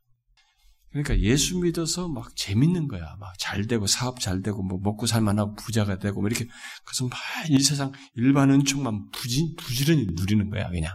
그러니까 0.92 1.20
예수 1.20 1.60
믿어서 1.60 2.08
막 2.10 2.36
재밌는 2.36 2.88
거야. 2.88 3.16
막 3.20 3.34
잘 3.40 3.66
되고 3.68 3.88
사업 3.88 4.20
잘 4.20 4.42
되고 4.42 4.62
뭐 4.62 4.80
먹고 4.82 5.06
살만하고 5.08 5.56
부자가 5.56 5.98
되고 6.00 6.22
뭐 6.22 6.30
이렇게 6.30 6.48
그래서 6.86 7.06
막 7.08 7.18
이 7.50 7.60
세상 7.60 7.92
일반 8.14 8.52
은총만 8.52 9.10
부지, 9.12 9.56
부지런히 9.58 10.06
누리는 10.14 10.50
거야 10.50 10.70
그냥. 10.70 10.94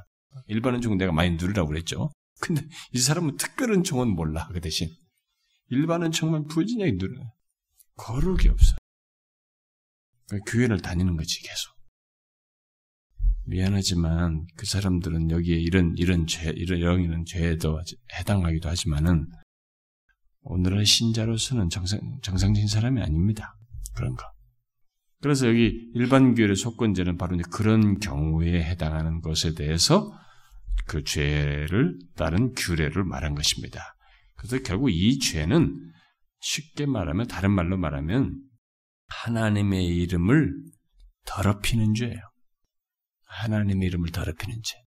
일반 0.49 0.75
은총은 0.77 0.99
내가 0.99 1.13
많이 1.13 1.31
누리라고 1.37 1.69
그랬죠. 1.69 2.11
근데 2.41 2.63
이 2.93 2.99
사람은 2.99 3.37
특별 3.37 3.73
은총은 3.73 4.09
몰라 4.15 4.49
그 4.53 4.61
대신 4.61 4.89
일반 5.71 6.03
은총만 6.03 6.47
부지런히 6.47 6.93
누리는 6.93 7.25
거룩이 7.97 8.49
없어. 8.51 8.77
교회를 10.47 10.81
다니는 10.83 11.17
거지 11.17 11.41
계속. 11.43 11.75
미안하지만 13.47 14.45
그 14.57 14.67
사람들은 14.67 15.31
여기에 15.31 15.57
이런 15.57 15.95
이런 15.97 16.27
죄 16.27 16.51
이런 16.51 16.81
영이는 16.81 17.25
죄에도 17.25 17.81
해당하기도 18.19 18.69
하지만은 18.69 19.29
오늘의 20.49 20.87
신자로서는 20.87 21.71
정상, 21.71 22.01
정상적인 22.23 22.69
사람이 22.69 23.03
아닙니다. 23.03 23.57
그런 23.95 24.15
거. 24.15 24.25
그래서 25.21 25.49
여기 25.49 25.91
일반 25.95 26.35
교회의 26.35 26.55
속건제는 26.55 27.17
바로 27.17 27.37
그런 27.51 27.99
경우에 27.99 28.63
해당하는 28.63 29.21
것에 29.21 29.55
대해서 29.55 30.13
그 30.87 31.03
죄를 31.03 31.99
따른 32.15 32.53
규례를 32.55 33.03
말한 33.05 33.35
것입니다. 33.35 33.97
그래서 34.37 34.59
결국 34.63 34.91
이 34.91 35.19
죄는 35.19 35.75
쉽게 36.41 36.87
말하면 36.87 37.27
다른 37.27 37.51
말로 37.51 37.77
말하면 37.77 38.41
하나님의 39.09 39.85
이름을 39.85 40.53
더럽히는 41.25 41.95
죄예요. 41.95 42.21
하나님의 43.27 43.89
이름을 43.89 44.11
더럽히는 44.11 44.61
죄. 44.63 44.86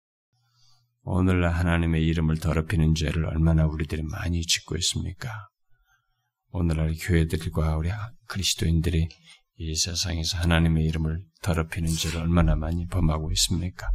오늘날 1.07 1.53
하나님의 1.53 2.07
이름을 2.07 2.39
더럽히는 2.39 2.95
죄를 2.95 3.27
얼마나 3.27 3.67
우리들이 3.67 4.03
많이 4.03 4.41
짓고 4.41 4.77
있습니까? 4.79 5.49
오늘날 6.49 6.95
교회들과 6.99 7.77
우리 7.77 7.91
그리스도인들이 8.27 9.09
이 9.57 9.75
세상에서 9.75 10.39
하나님의 10.39 10.87
이름을 10.87 11.23
더럽히는 11.43 11.91
죄를 11.91 12.23
얼마나 12.23 12.57
많이 12.57 12.87
범하고 12.87 13.31
있습니까? 13.33 13.87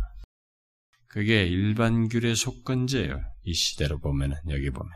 그게 1.07 1.47
일반 1.47 2.09
규례 2.09 2.35
속건제예요. 2.35 3.19
이 3.43 3.53
시대로 3.53 3.99
보면은 3.99 4.37
여기 4.49 4.69
보면. 4.69 4.91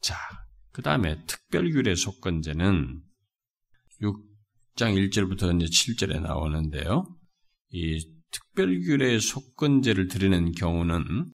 자, 0.00 0.16
그 0.70 0.80
다음에 0.80 1.20
특별 1.26 1.72
규례 1.72 1.96
속건제는 1.96 3.02
6장 4.00 5.10
1절부터 5.10 5.60
이제 5.60 5.66
7절에 5.66 6.20
나오는데요. 6.20 7.04
이 7.70 8.15
특별규례 8.36 9.18
속건제를 9.18 10.08
드리는 10.08 10.52
경우는 10.52 11.32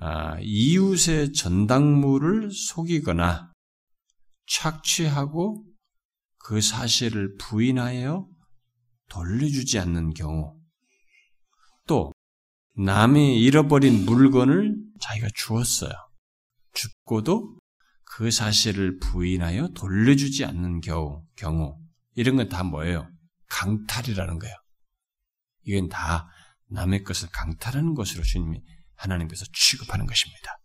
아, 0.00 0.38
이웃의 0.40 1.32
전당물을 1.34 2.50
속이거나 2.50 3.52
착취하고 4.46 5.64
그 6.38 6.60
사실을 6.62 7.36
부인하여 7.36 8.26
돌려주지 9.10 9.78
않는 9.80 10.14
경우, 10.14 10.58
또 11.86 12.12
남이 12.76 13.40
잃어버린 13.40 14.06
물건을 14.06 14.76
자기가 15.00 15.28
주었어요. 15.34 15.92
죽고도 16.72 17.58
그 18.04 18.30
사실을 18.30 18.98
부인하여 18.98 19.68
돌려주지 19.68 20.44
않는 20.44 20.80
경우, 20.80 21.24
경우 21.36 21.76
이런 22.14 22.36
건 22.36 22.48
다 22.48 22.62
뭐예요? 22.62 23.10
강탈이라는 23.48 24.38
거예요. 24.38 24.54
이건 25.68 25.88
다 25.88 26.26
남의 26.70 27.04
것을 27.04 27.28
강탈하는 27.30 27.94
것으로 27.94 28.22
주님이 28.22 28.62
하나님께서 28.94 29.44
취급하는 29.52 30.06
것입니다. 30.06 30.58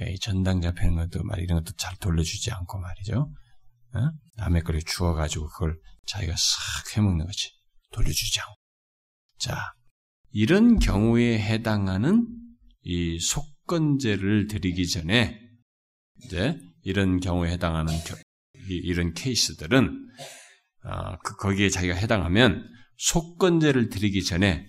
이 0.00 0.18
전당 0.18 0.60
잡히는 0.60 0.96
것도 0.96 1.22
말 1.22 1.38
이런 1.40 1.62
것도 1.62 1.76
잘 1.76 1.94
돌려주지 1.96 2.50
않고 2.50 2.78
말이죠. 2.78 3.30
어? 3.94 4.10
남의 4.36 4.62
걸 4.62 4.80
주워가지고 4.82 5.48
그걸 5.48 5.78
자기가 6.06 6.34
싹 6.36 6.96
해먹는 6.96 7.26
거지. 7.26 7.50
돌려주지 7.92 8.40
않고. 8.40 8.54
자, 9.38 9.74
이런 10.30 10.78
경우에 10.78 11.38
해당하는 11.38 12.26
이 12.80 13.20
속건제를 13.20 14.48
드리기 14.48 14.88
전에 14.88 15.38
이제 16.24 16.58
이런 16.82 17.20
경우에 17.20 17.50
해당하는 17.50 17.92
이런 18.68 19.12
케이스들은 19.12 20.08
어, 20.84 21.16
그 21.18 21.36
거기에 21.36 21.68
자기가 21.68 21.94
해당하면 21.94 22.66
속건제를 23.02 23.88
드리기 23.88 24.22
전에 24.22 24.64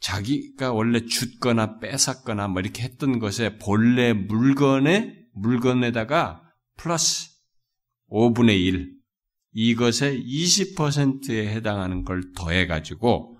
자기가 0.00 0.72
원래 0.72 1.04
줬거나 1.04 1.80
뺏었거나 1.80 2.46
뭐 2.46 2.60
이렇게 2.60 2.84
했던 2.84 3.18
것에 3.18 3.58
본래 3.58 4.12
물건에 4.12 5.16
물건에다가 5.34 6.42
플러스 6.76 7.30
5분의 8.08 8.60
1 8.60 8.96
이것에 9.52 10.16
20%에 10.16 11.48
해당하는 11.48 12.04
걸 12.04 12.32
더해 12.36 12.66
가지고 12.66 13.36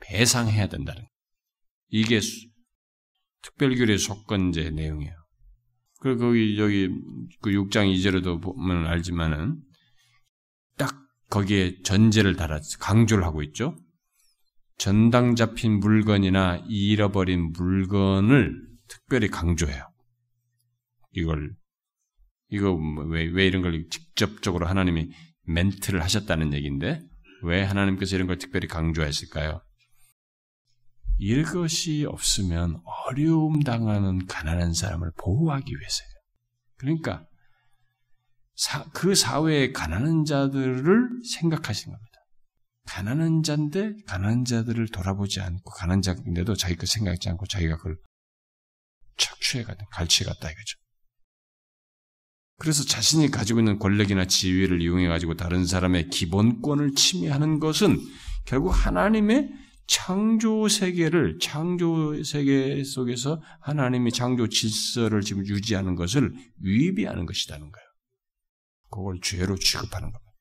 배상해야 0.00 0.68
된다는 0.68 1.02
이게 1.88 2.20
특별규례 3.42 3.96
속건제 3.98 4.70
내용이에요. 4.70 5.14
그리고 5.98 6.20
거기 6.20 6.58
여기 6.58 6.88
그 7.40 7.50
6장 7.50 7.92
2절에도 7.92 8.40
보면 8.40 8.86
알지만은 8.86 9.56
딱 9.56 9.73
거기에 11.30 11.82
전제를 11.82 12.36
달아 12.36 12.60
강조를 12.80 13.24
하고 13.24 13.42
있죠. 13.42 13.76
전당 14.76 15.34
잡힌 15.34 15.78
물건이나 15.80 16.64
잃어버린 16.68 17.52
물건을 17.52 18.60
특별히 18.88 19.28
강조해요. 19.28 19.88
이걸 21.12 21.54
이거 22.48 22.74
왜, 23.08 23.24
왜 23.26 23.46
이런 23.46 23.62
걸 23.62 23.86
직접적으로 23.88 24.66
하나님이 24.66 25.10
멘트를 25.46 26.02
하셨다는 26.02 26.52
얘기인데 26.54 27.02
왜 27.42 27.62
하나님께서 27.62 28.16
이런 28.16 28.26
걸 28.26 28.38
특별히 28.38 28.68
강조했을까요? 28.68 29.60
이것이 31.18 32.04
없으면 32.06 32.80
어려움 33.06 33.62
당하는 33.62 34.26
가난한 34.26 34.72
사람을 34.72 35.12
보호하기 35.18 35.70
위해서예요. 35.70 36.10
그러니까 36.76 37.26
사, 38.54 38.84
그 38.92 39.14
사회의 39.14 39.72
가난한 39.72 40.24
자들을 40.24 41.08
생각하신 41.32 41.92
겁니다. 41.92 42.10
가난한 42.86 43.42
자인데 43.42 43.94
가난한 44.06 44.44
자들을 44.44 44.88
돌아보지 44.88 45.40
않고 45.40 45.70
가난한 45.72 46.02
자인데도 46.02 46.54
자기 46.54 46.76
그 46.76 46.86
생각하지 46.86 47.30
않고 47.30 47.46
자기가 47.46 47.76
그걸 47.78 47.96
착취해가든 49.16 49.86
갈취해갔다 49.90 50.50
이거죠. 50.50 50.78
그래서 52.58 52.84
자신이 52.84 53.30
가지고 53.30 53.60
있는 53.60 53.78
권력이나 53.78 54.26
지위를 54.26 54.80
이용해가지고 54.80 55.34
다른 55.34 55.66
사람의 55.66 56.08
기본권을 56.10 56.94
침해하는 56.94 57.58
것은 57.58 57.98
결국 58.46 58.70
하나님의 58.70 59.50
창조 59.86 60.68
세계를, 60.68 61.38
창조 61.40 62.22
세계 62.22 62.82
속에서 62.84 63.42
하나님의 63.60 64.12
창조 64.12 64.48
질서를 64.48 65.20
지금 65.20 65.46
유지하는 65.46 65.94
것을 65.94 66.32
위배하는 66.60 67.26
것이라는 67.26 67.70
거예요. 67.70 67.83
그걸 68.94 69.18
죄로 69.20 69.56
취급하는 69.56 70.12
겁니다. 70.12 70.32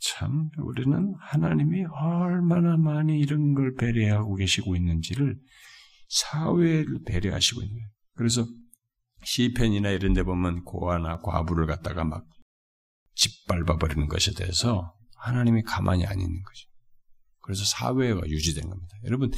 참, 0.00 0.48
우리는 0.56 1.14
하나님이 1.20 1.84
얼마나 1.84 2.78
많이 2.78 3.18
이런 3.18 3.52
걸 3.52 3.74
배려하고 3.74 4.34
계시고 4.36 4.76
있는지를 4.76 5.38
사회를 6.08 7.02
배려하시고 7.06 7.60
있는 7.60 7.74
거예요. 7.74 7.88
그래서 8.14 8.46
시편이나 9.24 9.90
이런 9.90 10.14
데 10.14 10.22
보면 10.22 10.64
고아나 10.64 11.18
과부를 11.18 11.66
갖다가 11.66 12.02
막 12.04 12.24
짓밟아 13.14 13.76
버리는 13.76 14.08
것에 14.08 14.32
대해서 14.32 14.94
하나님이 15.16 15.62
가만히 15.62 16.06
안 16.06 16.18
있는 16.18 16.42
거죠. 16.42 16.66
그래서 17.42 17.62
사회가 17.66 18.22
유지된 18.26 18.70
겁니다. 18.70 18.96
여러분, 19.04 19.30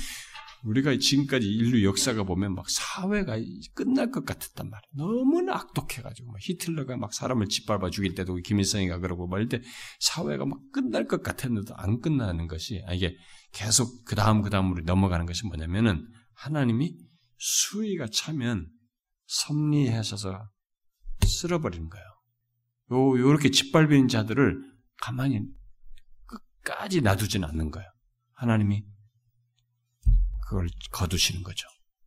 우리가 0.63 0.97
지금까지 0.97 1.47
인류 1.47 1.85
역사가 1.85 2.23
보면 2.23 2.55
막 2.55 2.69
사회가 2.71 3.37
끝날 3.75 4.11
것 4.11 4.25
같았단 4.25 4.71
말이에요. 4.71 4.93
너무나 4.95 5.55
악독해가지고 5.55 6.33
막 6.33 6.39
히틀러가 6.41 6.97
막 6.97 7.13
사람을 7.13 7.49
짓밟아 7.49 7.91
죽일 7.91 8.15
때도 8.15 8.37
김일성이가 8.37 8.99
그러고 8.99 9.27
말때 9.27 9.61
사회가 10.01 10.47
막 10.47 10.61
끝날 10.73 11.07
것 11.07 11.23
같았는데도 11.23 11.75
안 11.77 12.01
끝나는 12.01 12.47
것이 12.47 12.83
아, 12.87 12.95
이게 12.95 13.17
계속 13.53 14.05
그 14.05 14.15
다음 14.15 14.43
그 14.43 14.51
다음으로 14.51 14.83
넘어가는 14.85 15.27
것이 15.27 15.47
뭐냐면은 15.47 16.09
하나님이 16.35 16.97
수위가 17.39 18.07
차면 18.13 18.69
섭리하셔서 19.27 20.49
쓸어버리는 21.27 21.89
거예요. 21.89 22.07
요 22.93 23.19
요렇게 23.19 23.51
짓밟히는 23.51 24.09
자들을 24.09 24.61
가만히 25.01 25.41
끝까지 26.27 27.01
놔두지는 27.01 27.49
않는 27.49 27.71
거예요. 27.71 27.89
하나님이 28.35 28.85
그걸 30.53 30.69
거두시는 30.91 31.43
거죠. 31.43 31.67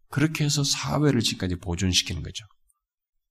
그렇게 0.10 0.44
해서 0.44 0.64
사회를 0.64 1.22
지금까지 1.22 1.56
보존시키는 1.56 2.22
거죠. 2.22 2.46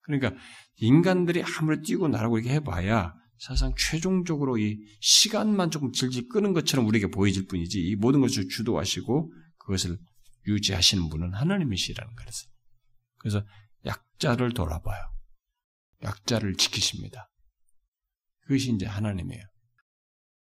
그러니까 0.00 0.34
인간들이 0.76 1.42
아무리 1.42 1.82
뛰고 1.82 2.08
나라고 2.08 2.38
이렇게 2.38 2.54
해봐야 2.54 3.14
사실상 3.38 3.74
최종적으로 3.78 4.58
이 4.58 4.76
시간만 5.00 5.70
조금 5.70 5.92
질질 5.92 6.28
끄는 6.28 6.52
것처럼 6.52 6.86
우리에게 6.86 7.06
보여질 7.06 7.46
뿐이지 7.46 7.78
이 7.80 7.94
모든 7.94 8.20
것을 8.20 8.48
주도하시고 8.48 9.32
그것을 9.58 9.98
유지하시는 10.48 11.08
분은 11.08 11.32
하나님이시라는 11.32 12.14
거예요. 12.14 12.28
그래서 13.18 13.46
약자를 13.86 14.52
돌아봐요. 14.52 15.00
약자를 16.02 16.56
지키십니다. 16.56 17.30
그것이 18.40 18.72
이제 18.72 18.84
하나님이에요. 18.84 19.42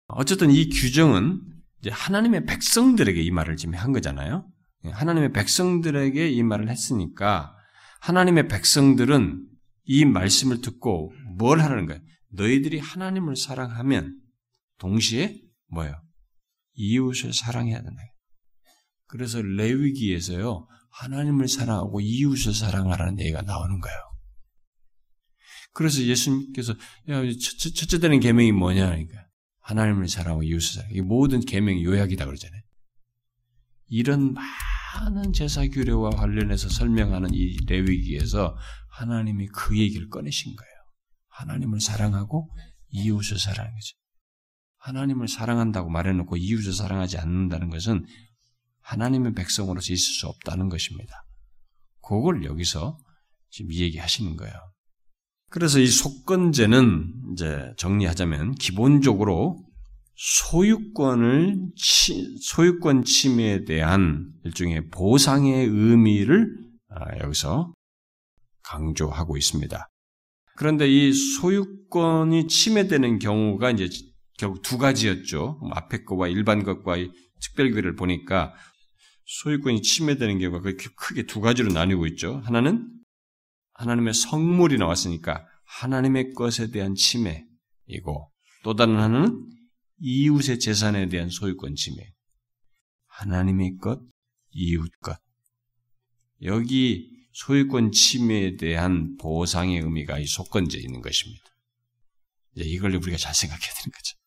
어쨌든 0.08 0.52
이 0.52 0.70
규정은 0.70 1.42
이제 1.80 1.90
하나님의 1.90 2.46
백성들에게 2.46 3.22
이 3.22 3.30
말을 3.30 3.58
지금 3.58 3.76
한 3.76 3.92
거잖아요. 3.92 4.50
하나님의 4.92 5.32
백성들에게 5.34 6.30
이 6.30 6.44
말을 6.44 6.70
했으니까 6.70 7.56
하나님의 8.02 8.48
백성들은 8.48 9.48
이 9.86 10.06
말씀을 10.06 10.62
듣고 10.62 11.14
뭘 11.38 11.62
하라는 11.62 11.86
거예요? 11.86 12.02
너희들이 12.32 12.80
하나님을 12.80 13.36
사랑하면 13.36 14.20
동시에 14.80 15.40
뭐예요? 15.68 16.02
이웃을 16.76 17.34
사랑해야 17.34 17.82
된다. 17.82 18.02
그래서 19.08 19.42
레위기에서요 19.42 20.68
하나님을 20.92 21.48
사랑하고 21.48 22.02
이웃을 22.02 22.54
사랑하라는 22.54 23.20
얘기가 23.20 23.42
나오는 23.42 23.80
거예요. 23.80 23.98
그래서 25.74 26.02
예수님께서 26.02 26.74
야, 27.10 27.22
첫 27.74 27.88
째 27.88 28.00
되는 28.00 28.20
계명이 28.20 28.52
뭐냐 28.52 28.88
그러니까 28.88 29.26
하나님을 29.62 30.08
사랑하고 30.08 30.44
이웃을 30.44 30.74
사랑하고 30.74 30.96
이 30.96 31.02
모든 31.02 31.40
계명이 31.40 31.84
요약이다 31.84 32.26
그러잖아요. 32.26 32.62
이런 33.94 34.34
많은 34.34 35.34
제사 35.34 35.68
규례와 35.68 36.10
관련해서 36.10 36.68
설명하는 36.68 37.30
이 37.32 37.58
레위기에서 37.68 38.58
하나님이 38.90 39.50
그 39.50 39.78
얘기를 39.78 40.10
꺼내신 40.10 40.56
거예요. 40.56 40.74
하나님을 41.28 41.80
사랑하고 41.80 42.50
이웃을 42.90 43.38
사랑하는 43.38 43.72
거죠. 43.76 43.96
하나님을 44.80 45.28
사랑한다고 45.28 45.92
말해놓고 45.92 46.38
이웃을 46.38 46.74
사랑하지 46.74 47.20
않는다는 47.20 47.70
것은 47.70 48.04
하나님의 48.82 49.36
백성으로서 49.36 49.94
있을 49.94 50.14
수 50.16 50.28
없다는 50.28 50.70
것입니다. 50.70 51.28
그걸 52.02 52.46
여기서 52.46 52.98
지금 53.52 53.72
이 53.72 53.82
얘기 53.82 54.00
하시는 54.00 54.36
거예요. 54.36 54.56
그래서 55.52 55.78
이 55.78 55.86
속건제는 55.86 57.34
이제 57.34 57.72
정리하자면 57.78 58.56
기본적으로 58.56 59.64
소유권을 60.16 61.72
소유권 62.42 63.04
침해에 63.04 63.66
대한 63.66 64.32
일종의 64.46 64.90
보상의 64.90 65.66
의미를 65.66 66.48
아, 66.90 67.18
여기서 67.24 67.74
강조하고 68.64 69.38
있습니다. 69.38 69.90
그런데 70.56 70.88
이 70.88 71.12
소유권이 71.12 72.48
침해되는 72.48 73.20
경우가 73.20 73.72
이제 73.72 73.90
결국 74.38 74.62
두 74.62 74.78
가지였죠. 74.78 75.60
앞에 75.72 76.04
것과 76.04 76.28
일반 76.28 76.64
것과 76.64 76.98
특별규를 77.42 77.96
보니까 77.96 78.54
소유권이 79.26 79.82
침해되는 79.82 80.40
경우가 80.40 80.72
크게 80.96 81.24
두 81.24 81.42
가지로 81.42 81.74
나뉘고 81.74 82.06
있죠. 82.08 82.42
하나는 82.46 82.88
하나님의 83.74 84.14
성물이 84.14 84.78
나왔으니까 84.78 85.46
하나님의 85.66 86.34
것에 86.34 86.70
대한 86.70 86.94
침해이고 86.94 88.32
또 88.64 88.76
다른 88.76 88.98
하나는 88.98 89.50
이웃의 90.06 90.60
재산에 90.60 91.08
대한 91.08 91.30
소유권 91.30 91.76
침해. 91.76 92.14
하나님의 93.08 93.78
것, 93.78 94.02
이웃 94.52 94.92
것. 95.00 95.18
여기 96.42 97.10
소유권 97.32 97.94
침해에 97.94 98.58
대한 98.58 99.16
보상의 99.16 99.80
의미가 99.80 100.20
이 100.20 100.26
속건제에 100.26 100.82
있는 100.82 101.00
것입니다. 101.00 101.46
이제 102.54 102.66
이걸 102.66 102.94
우리가 102.96 103.18
잘 103.18 103.34
생각해야 103.34 103.74
되는 103.76 103.92
거죠. 103.94 104.18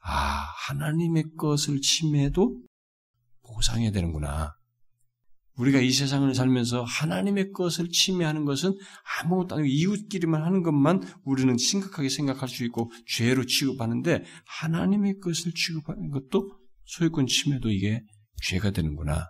아, 0.00 0.52
하나님의 0.66 1.36
것을 1.38 1.80
침해도 1.80 2.60
보상해야 3.42 3.92
되는구나. 3.92 4.56
우리가 5.60 5.80
이 5.80 5.92
세상을 5.92 6.34
살면서 6.34 6.84
하나님의 6.84 7.52
것을 7.52 7.88
침해하는 7.90 8.44
것은 8.44 8.74
아무것도 9.22 9.56
아니고 9.56 9.66
이웃끼리만 9.66 10.42
하는 10.42 10.62
것만 10.62 11.02
우리는 11.24 11.56
심각하게 11.56 12.08
생각할 12.08 12.48
수 12.48 12.64
있고 12.64 12.90
죄로 13.06 13.44
취급하는데 13.44 14.24
하나님의 14.46 15.18
것을 15.20 15.52
취급하는 15.54 16.10
것도 16.10 16.50
소유권 16.84 17.26
침해도 17.26 17.70
이게 17.70 18.02
죄가 18.42 18.70
되는구나. 18.70 19.26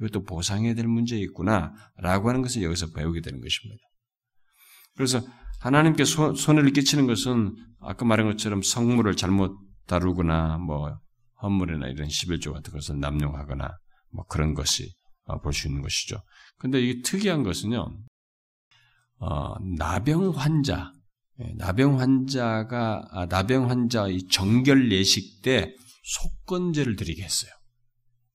이것도 0.00 0.24
보상해야 0.24 0.74
될 0.74 0.88
문제 0.88 1.18
있구나. 1.18 1.74
라고 1.98 2.30
하는 2.30 2.40
것을 2.40 2.62
여기서 2.62 2.92
배우게 2.92 3.20
되는 3.20 3.40
것입니다. 3.40 3.82
그래서 4.96 5.20
하나님께 5.60 6.04
소, 6.04 6.34
손해를 6.34 6.72
끼치는 6.72 7.06
것은 7.06 7.54
아까 7.80 8.06
말한 8.06 8.26
것처럼 8.30 8.62
성물을 8.62 9.14
잘못 9.14 9.58
다루거나 9.86 10.56
뭐 10.58 10.98
헌물이나 11.42 11.88
이런 11.88 12.08
11조 12.08 12.52
같은 12.54 12.72
것을 12.72 12.98
남용하거나 12.98 13.70
뭐 14.12 14.24
그런 14.24 14.54
것이 14.54 14.84
어, 14.84 14.99
볼 15.38 15.52
수 15.52 15.68
있는 15.68 15.82
것이죠. 15.82 16.22
근데 16.58 16.80
이 16.80 17.02
특이한 17.02 17.42
것은요, 17.42 17.96
어, 19.18 19.54
나병 19.78 20.30
환자, 20.30 20.92
예, 21.40 21.52
나병 21.56 22.00
환자가, 22.00 23.08
아, 23.10 23.26
나병 23.26 23.70
환자 23.70 24.08
이 24.08 24.26
정결 24.28 24.92
예식 24.92 25.42
때 25.42 25.74
속건제를 26.04 26.96
드리게 26.96 27.22
했어요. 27.22 27.50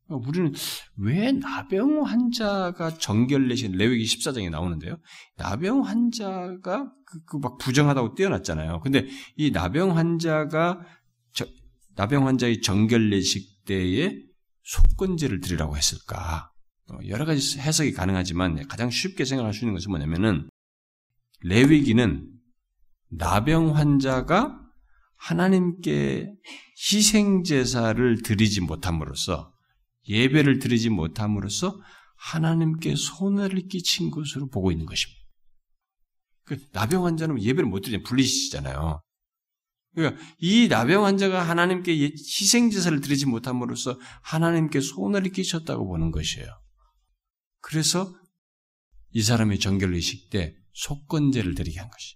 그러니까 0.07 0.29
우리는 0.29 0.53
왜 0.97 1.31
나병 1.31 2.05
환자가 2.05 2.97
정결 2.97 3.49
예식, 3.51 3.71
레위기 3.75 4.05
14장에 4.05 4.49
나오는데요. 4.49 4.97
나병 5.37 5.81
환자가 5.81 6.91
그막 7.25 7.57
그 7.57 7.65
부정하다고 7.65 8.15
뛰어났잖아요. 8.15 8.81
근데 8.81 9.07
이 9.35 9.51
나병 9.51 9.97
환자가 9.97 10.81
저, 11.33 11.45
나병 11.95 12.27
환자의 12.27 12.61
정결 12.61 13.11
예식 13.13 13.65
때에 13.65 14.15
속건제를 14.63 15.41
드리라고 15.41 15.77
했을까? 15.77 16.51
어, 16.89 16.97
여러 17.07 17.25
가지 17.25 17.59
해석이 17.59 17.93
가능하지만 17.93 18.67
가장 18.67 18.89
쉽게 18.89 19.25
생각할 19.25 19.53
수 19.53 19.61
있는 19.61 19.73
것은 19.73 19.89
뭐냐면은 19.89 20.49
레위기는 21.41 22.31
나병 23.09 23.75
환자가 23.75 24.59
하나님께 25.15 26.33
희생 26.77 27.43
제사를 27.43 28.21
드리지 28.21 28.61
못함으로써 28.61 29.53
예배를 30.07 30.59
드리지 30.59 30.89
못함으로써 30.89 31.79
하나님께 32.17 32.95
손해를 32.95 33.67
끼친 33.67 34.11
것으로 34.11 34.49
보고 34.49 34.71
있는 34.71 34.86
것입니다. 34.86 35.21
그 36.43 36.59
나병 36.73 37.05
환자는 37.05 37.41
예배를 37.41 37.67
못 37.67 37.81
드리면 37.81 38.03
불리시잖아요. 38.03 39.01
그러니까 39.95 40.21
이 40.39 40.67
나병 40.67 41.05
환자가 41.05 41.41
하나님께 41.41 41.93
희생 41.93 42.69
제사를 42.69 42.99
드리지 42.99 43.25
못함으로써 43.25 43.97
하나님께 44.21 44.81
손해를 44.81 45.31
끼쳤다고 45.31 45.88
보는 45.88 46.11
것이에요. 46.11 46.47
그래서 47.66 48.13
이 49.11 49.24
사람의 49.24 49.59
정결의식 49.59 50.30
때 50.30 50.55
속건제를 50.74 51.55
드리게 51.55 51.80
한 51.80 51.89
것이. 51.89 52.16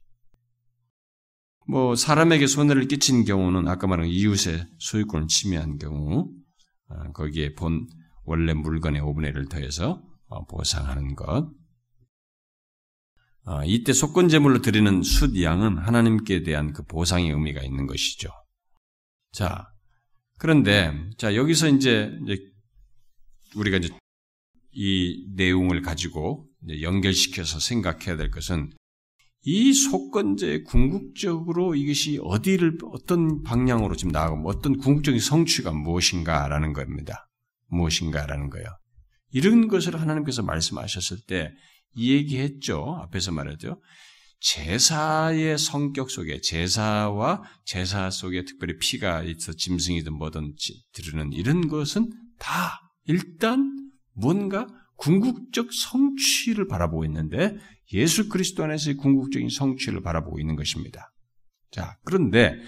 뭐 1.67 1.95
사람에게 1.95 2.45
손해를 2.45 2.87
끼친 2.87 3.25
경우는 3.25 3.67
아까 3.67 3.87
말한 3.87 4.07
이웃의 4.07 4.67
소유권을 4.77 5.27
침해한 5.27 5.79
경우 5.79 6.31
어, 6.89 7.11
거기에 7.13 7.55
본 7.55 7.87
원래 8.25 8.53
물건의 8.53 9.01
5분의 9.01 9.33
1을 9.33 9.49
더해서 9.49 10.03
어, 10.27 10.45
보상하는 10.45 11.15
것. 11.15 11.49
어, 13.45 13.63
이때 13.65 13.91
속건제물로 13.91 14.61
드리는 14.61 15.01
숫 15.01 15.41
양은 15.41 15.79
하나님께 15.79 16.43
대한 16.43 16.73
그 16.73 16.83
보상의 16.83 17.31
의미가 17.31 17.63
있는 17.63 17.87
것이죠. 17.87 18.29
자, 19.31 19.67
그런데 20.37 20.93
자 21.17 21.35
여기서 21.35 21.69
이제 21.69 22.11
우리가 23.55 23.77
이제 23.77 23.89
이 24.71 25.25
내용을 25.35 25.81
가지고 25.81 26.47
연결시켜서 26.81 27.59
생각해야 27.59 28.17
될 28.17 28.29
것은 28.31 28.71
이 29.43 29.73
속건제 29.73 30.63
궁극적으로 30.63 31.75
이것이 31.75 32.19
어디를 32.21 32.77
어떤 32.91 33.41
방향으로 33.43 33.95
지금 33.95 34.11
나가고 34.11 34.47
어떤 34.49 34.77
궁극적인 34.77 35.19
성취가 35.19 35.71
무엇인가라는 35.71 36.73
겁니다. 36.73 37.29
무엇인가라는 37.67 38.49
거예요. 38.49 38.67
이런 39.31 39.67
것을 39.67 39.99
하나님께서 39.99 40.43
말씀하셨을 40.43 41.19
때 41.27 41.53
이 41.95 42.11
얘기했죠. 42.13 42.97
앞에서 43.03 43.31
말했죠. 43.31 43.81
제사의 44.41 45.57
성격 45.57 46.09
속에 46.09 46.39
제사와 46.39 47.43
제사 47.65 48.09
속에 48.09 48.45
특별히 48.45 48.77
피가 48.77 49.23
있어 49.23 49.51
짐승이든 49.53 50.13
뭐든 50.13 50.55
들으는 50.93 51.33
이런 51.33 51.67
것은 51.67 52.09
다 52.37 52.79
일단 53.05 53.88
뭔가 54.19 54.67
궁극적 54.97 55.71
성취를 55.71 56.67
바라보고 56.67 57.05
있는데 57.05 57.57
예수 57.93 58.29
그리스도 58.29 58.63
안에서의 58.63 58.97
궁극적인 58.97 59.49
성취를 59.49 60.01
바라보고 60.01 60.39
있는 60.39 60.55
것입니다. 60.55 61.11
자, 61.71 61.97
그런데 62.03 62.59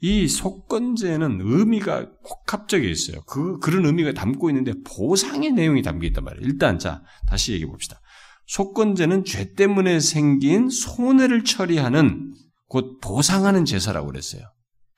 이 0.00 0.28
속건제는 0.28 1.40
의미가 1.42 2.10
복합적에 2.26 2.88
있어요. 2.88 3.22
그, 3.22 3.58
그런 3.58 3.84
의미가 3.86 4.12
담고 4.12 4.50
있는데 4.50 4.72
보상의 4.84 5.52
내용이 5.52 5.82
담겨 5.82 6.06
있단 6.06 6.24
말이에요. 6.24 6.46
일단, 6.46 6.78
자, 6.78 7.02
다시 7.26 7.52
얘기해 7.52 7.68
봅시다. 7.68 8.00
속건제는 8.46 9.24
죄 9.24 9.54
때문에 9.54 10.00
생긴 10.00 10.70
손해를 10.70 11.44
처리하는 11.44 12.32
곧 12.68 13.00
보상하는 13.00 13.64
제사라고 13.64 14.06
그랬어요. 14.06 14.42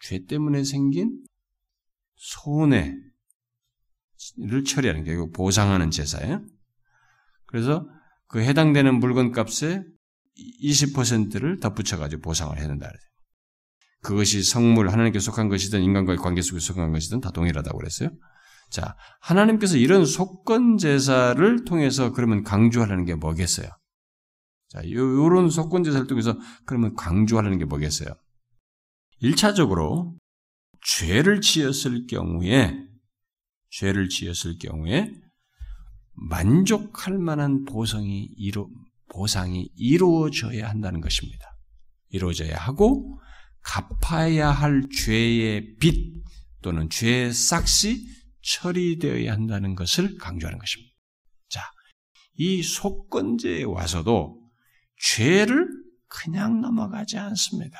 죄 0.01 0.25
때문에 0.27 0.65
생긴 0.65 1.19
손해, 2.17 2.95
를 4.39 4.65
처리하는 4.65 5.05
게 5.05 5.17
보상하는 5.33 5.91
제사예요. 5.91 6.45
그래서 7.47 7.87
그 8.29 8.41
해당되는 8.41 9.01
물건 9.01 9.33
값에 9.33 9.83
20%를 10.63 11.59
덧붙여 11.59 11.99
가지고 11.99 12.23
보상을 12.23 12.57
해야 12.57 12.67
된다. 12.67 12.91
그것이 14.03 14.43
성물, 14.43 14.91
하나님께 14.91 15.19
속한 15.19 15.49
것이든 15.49 15.83
인간과의 15.83 16.19
관계 16.19 16.43
속에 16.43 16.59
속한 16.59 16.93
것이든 16.93 17.21
다 17.21 17.31
동일하다고 17.31 17.79
그랬어요. 17.79 18.11
자, 18.71 18.97
하나님께서 19.21 19.77
이런 19.77 20.05
속건 20.07 20.79
제사를 20.79 21.65
통해서 21.65 22.13
그러면 22.13 22.45
강조하려는 22.45 23.05
게 23.05 23.15
뭐겠어요? 23.15 23.69
자, 24.69 24.91
요, 24.91 25.29
런 25.29 25.51
속건 25.51 25.83
제사를 25.83 26.07
통해서 26.07 26.39
그러면 26.65 26.95
강조하려는 26.95 27.59
게 27.59 27.65
뭐겠어요? 27.65 28.11
1차적으로 29.23 30.15
죄를 30.83 31.41
지었을 31.41 32.07
경우에 32.07 32.90
죄를 33.71 34.09
지었을 34.09 34.59
경우에 34.59 35.13
만족할 36.15 37.19
만한 37.19 37.65
보상이 37.65 38.29
이루, 38.37 38.69
보상이 39.09 39.71
이루어져야 39.77 40.69
한다는 40.69 41.01
것입니다. 41.01 41.57
이루어져야 42.11 42.57
하고 42.57 43.19
갚아야 43.63 44.51
할 44.51 44.83
죄의 44.91 45.77
빚 45.77 46.23
또는 46.63 46.91
죄의 46.91 47.33
싹시 47.33 48.07
처리되어야 48.43 49.33
한다는 49.33 49.75
것을 49.75 50.17
강조하는 50.19 50.59
것입니다. 50.59 50.95
자, 51.49 51.63
이 52.35 52.63
속건제에 52.63 53.65
와서도 53.65 54.41
죄를 54.99 55.69
그냥 56.09 56.61
넘어가지 56.61 57.19
않습니다. 57.19 57.79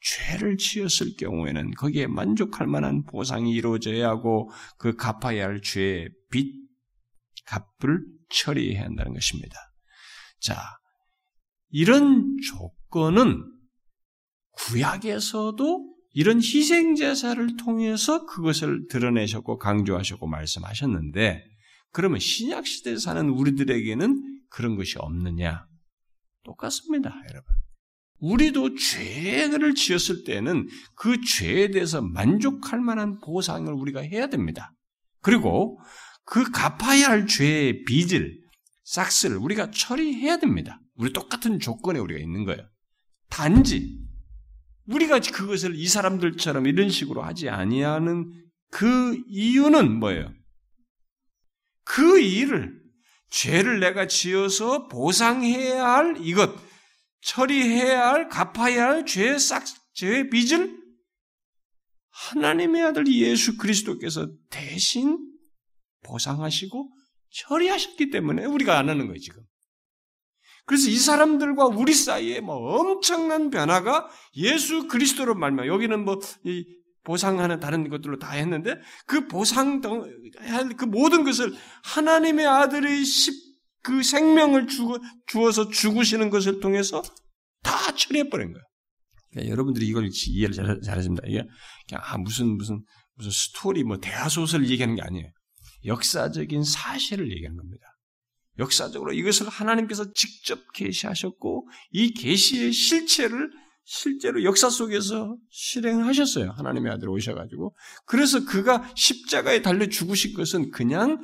죄를 0.00 0.56
지었을 0.56 1.16
경우에는 1.18 1.72
거기에 1.72 2.06
만족할 2.06 2.66
만한 2.66 3.04
보상이 3.04 3.52
이루어져야 3.52 4.08
하고 4.08 4.50
그 4.78 4.96
갚아야 4.96 5.44
할 5.44 5.60
죄의 5.60 6.08
빚, 6.30 6.54
값을 7.46 8.04
처리해야 8.30 8.84
한다는 8.84 9.12
것입니다. 9.12 9.56
자, 10.40 10.58
이런 11.68 12.36
조건은 12.38 13.44
구약에서도 14.52 15.90
이런 16.12 16.38
희생 16.38 16.96
제사를 16.96 17.56
통해서 17.56 18.26
그것을 18.26 18.86
드러내셨고 18.88 19.58
강조하셨고 19.58 20.26
말씀하셨는데 20.26 21.44
그러면 21.92 22.18
신약 22.18 22.66
시대에 22.66 22.96
사는 22.96 23.28
우리들에게는 23.28 24.42
그런 24.48 24.76
것이 24.76 24.96
없느냐? 24.98 25.66
똑같습니다, 26.44 27.14
여러분. 27.28 27.54
우리도 28.20 28.76
죄를 28.76 29.74
지었을 29.74 30.24
때는 30.24 30.68
그 30.94 31.20
죄에 31.20 31.70
대해서 31.70 32.02
만족할 32.02 32.80
만한 32.80 33.18
보상을 33.20 33.72
우리가 33.72 34.00
해야 34.00 34.28
됩니다. 34.28 34.72
그리고 35.22 35.78
그 36.24 36.50
갚아야 36.50 37.08
할 37.08 37.26
죄의 37.26 37.84
빚을, 37.84 38.38
싹스를 38.84 39.36
우리가 39.36 39.70
처리해야 39.70 40.38
됩니다. 40.38 40.80
우리 40.94 41.12
똑같은 41.12 41.58
조건에 41.58 41.98
우리가 41.98 42.20
있는 42.20 42.44
거예요. 42.44 42.68
단지 43.28 43.98
우리가 44.86 45.20
그것을 45.20 45.76
이 45.76 45.86
사람들처럼 45.86 46.66
이런 46.66 46.90
식으로 46.90 47.22
하지 47.22 47.48
아니하는 47.48 48.30
그 48.70 49.20
이유는 49.28 49.98
뭐예요? 49.98 50.32
그 51.84 52.20
일을 52.20 52.78
죄를 53.30 53.80
내가 53.80 54.06
지어서 54.06 54.88
보상해야 54.88 55.84
할 55.84 56.16
이것, 56.20 56.54
처리해야 57.22 58.08
할, 58.08 58.28
갚아야 58.28 58.88
할 58.88 59.06
죄의 59.06 59.38
싹, 59.38 59.64
죄의 59.94 60.30
빚을 60.30 60.80
하나님의 62.10 62.82
아들 62.82 63.06
예수 63.08 63.56
그리스도께서 63.56 64.28
대신 64.50 65.18
보상하시고 66.02 66.90
처리하셨기 67.30 68.10
때문에 68.10 68.44
우리가 68.44 68.78
안 68.78 68.88
하는 68.88 69.06
거예요, 69.06 69.18
지금. 69.18 69.42
그래서 70.66 70.88
이 70.88 70.96
사람들과 70.96 71.66
우리 71.66 71.92
사이에 71.92 72.40
뭐 72.40 72.56
엄청난 72.56 73.50
변화가 73.50 74.08
예수 74.36 74.86
그리스도로 74.86 75.34
말면 75.34 75.66
여기는 75.66 76.04
뭐 76.04 76.20
보상하는 77.02 77.60
다른 77.60 77.88
것들로 77.88 78.18
다 78.18 78.30
했는데 78.32 78.78
그 79.06 79.26
보상 79.26 79.80
그 79.80 80.84
모든 80.84 81.24
것을 81.24 81.52
하나님의 81.82 82.46
아들의 82.46 83.04
그 83.82 84.02
생명을 84.02 84.66
주어서 85.26 85.68
죽으시는 85.68 86.30
것을 86.30 86.60
통해서 86.60 87.02
다 87.62 87.94
처리해버린 87.94 88.52
거예요. 88.52 88.64
그러니까 89.30 89.50
여러분들이 89.52 89.86
이걸 89.86 90.08
이해를 90.28 90.54
잘, 90.54 90.80
잘하십니다. 90.80 91.26
이게 91.26 91.44
그냥 91.88 92.02
아, 92.04 92.18
무슨 92.18 92.56
무슨 92.56 92.82
무슨 93.14 93.30
스토리 93.30 93.84
뭐 93.84 93.98
대화 93.98 94.28
소설 94.28 94.68
얘기하는 94.68 94.96
게 94.96 95.02
아니에요. 95.02 95.30
역사적인 95.84 96.62
사실을 96.64 97.30
얘기하는 97.30 97.56
겁니다. 97.56 97.86
역사적으로 98.58 99.12
이것을 99.12 99.48
하나님께서 99.48 100.12
직접 100.12 100.72
계시하셨고 100.74 101.68
이 101.92 102.12
계시의 102.12 102.72
실체를 102.72 103.50
실제로 103.84 104.44
역사 104.44 104.68
속에서 104.68 105.36
실행하셨어요. 105.50 106.52
하나님의 106.52 106.92
아들 106.92 107.08
오셔가지고. 107.08 107.74
그래서 108.06 108.44
그가 108.44 108.88
십자가에 108.94 109.62
달려 109.62 109.88
죽으신 109.88 110.34
것은 110.34 110.70
그냥 110.70 111.18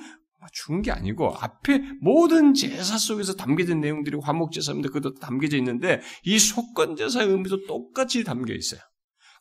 죽은 0.53 0.83
게 0.83 0.91
아니고 0.91 1.35
앞에 1.37 1.81
모든 2.01 2.55
제사 2.55 2.99
속에서 2.99 3.35
담겨진 3.35 3.81
내용들이 3.81 4.19
화목 4.23 4.53
제사입니다. 4.53 4.89
그것도 4.91 5.15
담겨져 5.15 5.57
있는데 5.59 6.01
이 6.25 6.39
속건 6.39 6.97
제사의 6.97 7.29
의미도 7.29 7.67
똑같이 7.67 8.25
담겨 8.25 8.55
있어요. 8.55 8.81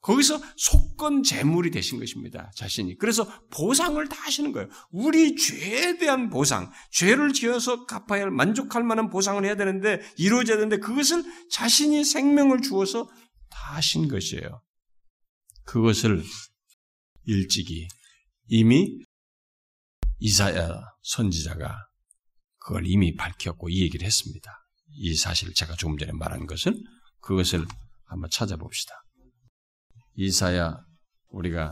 거기서 0.06 0.40
속건 0.56 1.24
제물이 1.24 1.72
되신 1.72 1.98
것입니다. 1.98 2.52
자신이. 2.56 2.96
그래서 3.00 3.28
보상을 3.50 4.08
다 4.08 4.16
하시는 4.20 4.52
거예요. 4.52 4.70
우리 4.92 5.36
죄에 5.36 5.98
대한 5.98 6.30
보상, 6.30 6.72
죄를 6.92 7.34
지어서 7.34 7.88
갚아야 7.88 8.22
할 8.22 8.30
만족할 8.30 8.84
만한 8.84 9.10
보상을 9.10 9.44
해야 9.44 9.56
되는데 9.56 10.00
이루어져야 10.18 10.58
되는데 10.58 10.78
그것을 10.78 11.24
자신이 11.50 12.04
생명을 12.04 12.62
주어서 12.62 13.10
다 13.50 13.76
하신 13.78 14.08
것이에요. 14.08 14.62
그것을 15.64 16.22
일찍이 17.26 17.88
이미 18.48 19.00
이사야 20.20 20.82
선지자가 21.04 21.78
그걸 22.58 22.88
이미 22.88 23.16
밝혔고 23.16 23.70
이 23.70 23.82
얘기를 23.82 24.06
했습니다. 24.06 24.52
이 24.98 25.16
사실 25.16 25.54
제가 25.54 25.76
조금 25.76 25.98
전에 25.98 26.12
말한 26.14 26.48
것은 26.48 26.82
그것을 27.22 27.66
한번 28.06 28.30
찾아봅시다. 28.30 28.94
이사야 30.16 30.78
우리가 31.30 31.72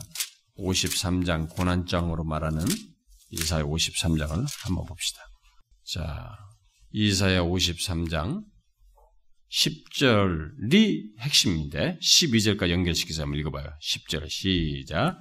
53장 0.57 1.49
고난장으로 1.55 2.23
말하는 2.23 2.65
이사야 3.29 3.63
53장을 3.63 4.45
한번 4.65 4.85
봅시다. 4.85 5.21
자, 5.85 6.37
이사야 6.91 7.41
53장 7.41 8.43
10절이 9.51 11.19
핵심인데 11.19 11.97
12절까지 12.01 12.71
연결시켜서 12.71 13.23
한번 13.23 13.39
읽어봐요. 13.39 13.67
10절 13.81 14.29
시작. 14.29 15.17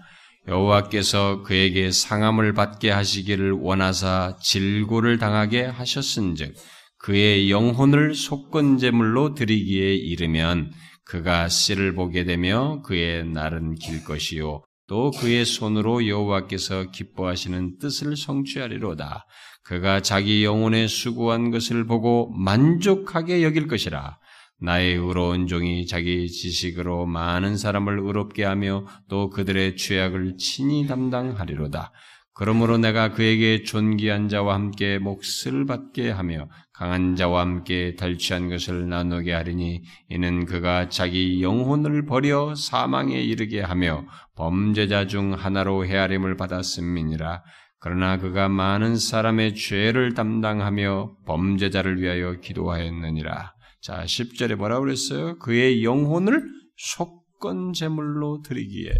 여호와께서 0.49 1.43
그에게 1.43 1.91
상함을 1.91 2.53
받게 2.53 2.91
하시기를 2.91 3.53
원하사 3.53 4.37
질고를 4.43 5.19
당하게 5.19 5.63
하셨은즉 5.65 6.55
그의 6.99 7.51
영혼을 7.51 8.15
속건제물로 8.15 9.35
드리기에 9.35 9.95
이르면 9.95 10.73
그가 11.05 11.49
씨를 11.49 11.95
보게 11.95 12.25
되며 12.25 12.83
그의 12.83 13.25
날은 13.27 13.75
길 13.75 14.05
것이요 14.05 14.63
또 14.93 15.11
그의 15.11 15.45
손으로 15.45 16.07
여호와께서 16.07 16.91
기뻐하시는 16.91 17.79
뜻을 17.79 18.17
성취하리로다. 18.17 19.25
그가 19.65 20.01
자기 20.01 20.45
영혼에 20.45 20.87
수고한 20.87 21.51
것을 21.51 21.87
보고 21.87 22.31
만족하게 22.37 23.43
여길 23.43 23.69
것이라. 23.69 24.19
나의 24.63 24.95
의로운 24.95 25.47
종이 25.47 25.87
자기 25.87 26.29
지식으로 26.29 27.07
많은 27.07 27.57
사람을 27.57 27.99
의롭게 27.99 28.45
하며 28.45 28.87
또 29.09 29.29
그들의 29.29 29.77
죄악을 29.77 30.37
친히 30.39 30.87
담당하리로다. 30.87 31.93
그러므로 32.35 32.79
내가 32.79 33.13
그에게 33.13 33.63
존귀한 33.63 34.29
자와 34.29 34.55
함께 34.55 34.99
몫을 34.99 35.67
받게 35.67 36.11
하며 36.11 36.49
강한 36.73 37.15
자와 37.15 37.43
함께 37.43 37.95
달취한 37.95 38.49
것을 38.49 38.89
나누게 38.89 39.33
하리니 39.33 39.83
이는 40.09 40.47
그가 40.47 40.89
자기 40.89 41.43
영혼을 41.43 42.07
버려 42.07 42.55
사망에 42.55 43.21
이르게 43.21 43.61
하며 43.61 44.07
범죄자 44.35 45.07
중 45.09 45.35
하나로 45.35 45.85
헤아림을 45.85 46.37
받았음이니라. 46.37 47.43
그러나 47.79 48.17
그가 48.17 48.49
많은 48.49 48.97
사람의 48.97 49.55
죄를 49.55 50.15
담당하며 50.15 51.17
범죄자를 51.27 52.01
위하여 52.01 52.41
기도하였느니라. 52.41 53.53
자, 53.83 54.05
10절에 54.05 54.55
뭐라 54.55 54.79
그랬어요? 54.79 55.39
그의 55.41 55.83
영혼을 55.85 56.49
속건 56.77 57.73
제물로 57.73 58.41
드리기에 58.43 58.95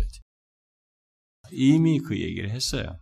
이미 1.53 2.01
그 2.01 2.19
얘기를 2.21 2.51
했어요. 2.51 2.99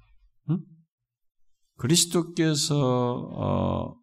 그리스도께서 1.76 2.76
어, 3.34 3.94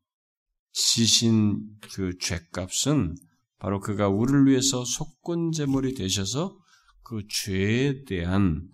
지신 0.71 1.59
그 1.93 2.17
죄값은 2.17 3.15
바로 3.59 3.80
그가 3.80 4.07
우리를 4.07 4.47
위해서 4.47 4.84
속건 4.84 5.51
제물이 5.51 5.93
되셔서 5.93 6.57
그 7.03 7.21
죄에 7.30 8.05
대한 8.05 8.67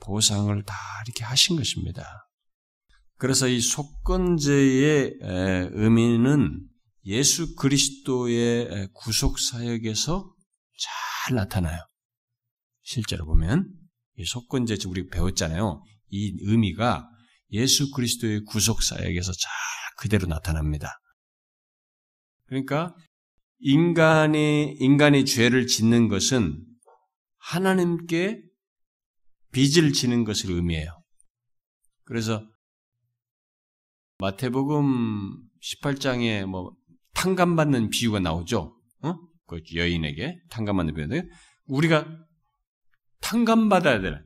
보상을 0.00 0.62
다 0.64 0.74
이렇게 1.06 1.24
하신 1.24 1.56
것입니다. 1.56 2.04
그래서 3.16 3.48
이 3.48 3.60
속건제의 3.60 5.18
의미는 5.72 6.69
예수 7.04 7.54
그리스도의 7.56 8.88
구속 8.94 9.38
사역에서 9.38 10.34
잘 10.78 11.36
나타나요. 11.36 11.80
실제로 12.82 13.24
보면 13.24 13.72
이 14.16 14.24
속건제 14.24 14.78
우리 14.86 15.08
배웠잖아요. 15.08 15.82
이 16.08 16.36
의미가 16.42 17.08
예수 17.52 17.90
그리스도의 17.90 18.44
구속 18.44 18.82
사역에서 18.82 19.32
잘 19.32 19.50
그대로 19.98 20.26
나타납니다. 20.26 20.98
그러니까 22.46 22.94
인간이 23.60 24.76
인간이 24.80 25.24
죄를 25.24 25.66
짓는 25.66 26.08
것은 26.08 26.64
하나님께 27.38 28.42
빚을 29.52 29.92
지는 29.92 30.24
것을 30.24 30.50
의미해요. 30.50 31.02
그래서 32.04 32.44
마태복음 34.18 35.48
18장에 35.62 36.44
뭐 36.44 36.74
탕감받는 37.14 37.90
비유가 37.90 38.20
나오죠. 38.20 38.76
어? 39.02 39.14
그 39.46 39.60
여인에게 39.74 40.38
탕감받는 40.50 40.94
비유인데 40.94 41.24
우리가 41.66 42.06
탕감받아야 43.20 44.00
돼. 44.00 44.18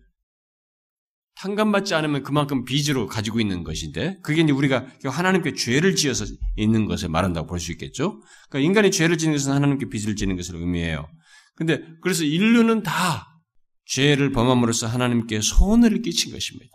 탕감받지 1.37 1.95
않으면 1.95 2.22
그만큼 2.22 2.64
빚으로 2.64 3.07
가지고 3.07 3.41
있는 3.41 3.64
것인데, 3.64 4.18
그게 4.22 4.43
이제 4.43 4.53
우리가 4.53 4.87
하나님께 5.05 5.55
죄를 5.55 5.97
지어서 5.97 6.24
있는 6.57 6.87
것을 6.87 7.09
말한다고 7.09 7.49
볼 7.49 7.59
수 7.59 7.72
있겠죠? 7.72 8.20
그러니까 8.49 8.66
인간이 8.66 8.91
죄를 8.93 9.18
지는 9.18 9.35
것은 9.35 9.53
하나님께 9.53 9.89
빚을 9.89 10.14
지는 10.14 10.37
것을 10.37 10.55
의미해요. 10.55 11.09
근데, 11.57 11.82
그래서 12.03 12.22
인류는 12.22 12.85
다 12.85 13.26
죄를 13.87 14.30
범함으로써 14.30 14.87
하나님께 14.87 15.41
손해를 15.41 16.03
끼친 16.03 16.32
것입니다. 16.32 16.70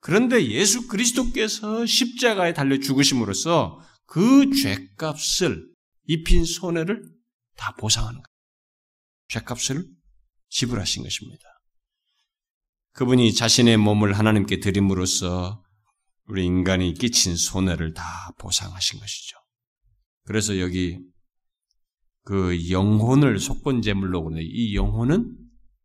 그런데 0.00 0.44
예수 0.46 0.88
그리스도께서 0.88 1.84
십자가에 1.84 2.54
달려 2.54 2.78
죽으심으로써 2.80 3.78
그 4.06 4.50
죄값을 4.54 5.72
입힌 6.04 6.44
손해를 6.44 7.02
다 7.56 7.74
보상하는 7.76 8.20
거예요. 8.20 8.26
죄값을 9.28 9.86
지불하신 10.48 11.02
것입니다. 11.02 11.44
그분이 12.92 13.32
자신의 13.32 13.78
몸을 13.78 14.18
하나님께 14.18 14.60
드림으로써 14.60 15.62
우리 16.26 16.44
인간이 16.44 16.94
끼친 16.94 17.36
손해를 17.36 17.94
다 17.94 18.02
보상하신 18.38 19.00
것이죠. 19.00 19.36
그래서 20.24 20.58
여기 20.60 20.98
그 22.24 22.70
영혼을 22.70 23.38
속건제물로 23.38 24.22
그러는데 24.22 24.46
이 24.46 24.76
영혼은 24.76 25.36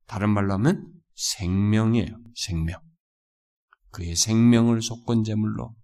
다른 0.06 0.30
말로 0.30 0.54
하면 0.54 0.92
생명이에요. 1.16 2.20
생명. 2.36 2.80
그의 3.92 4.16
생명을 4.16 4.82
속건 4.82 5.24
제물로 5.24 5.76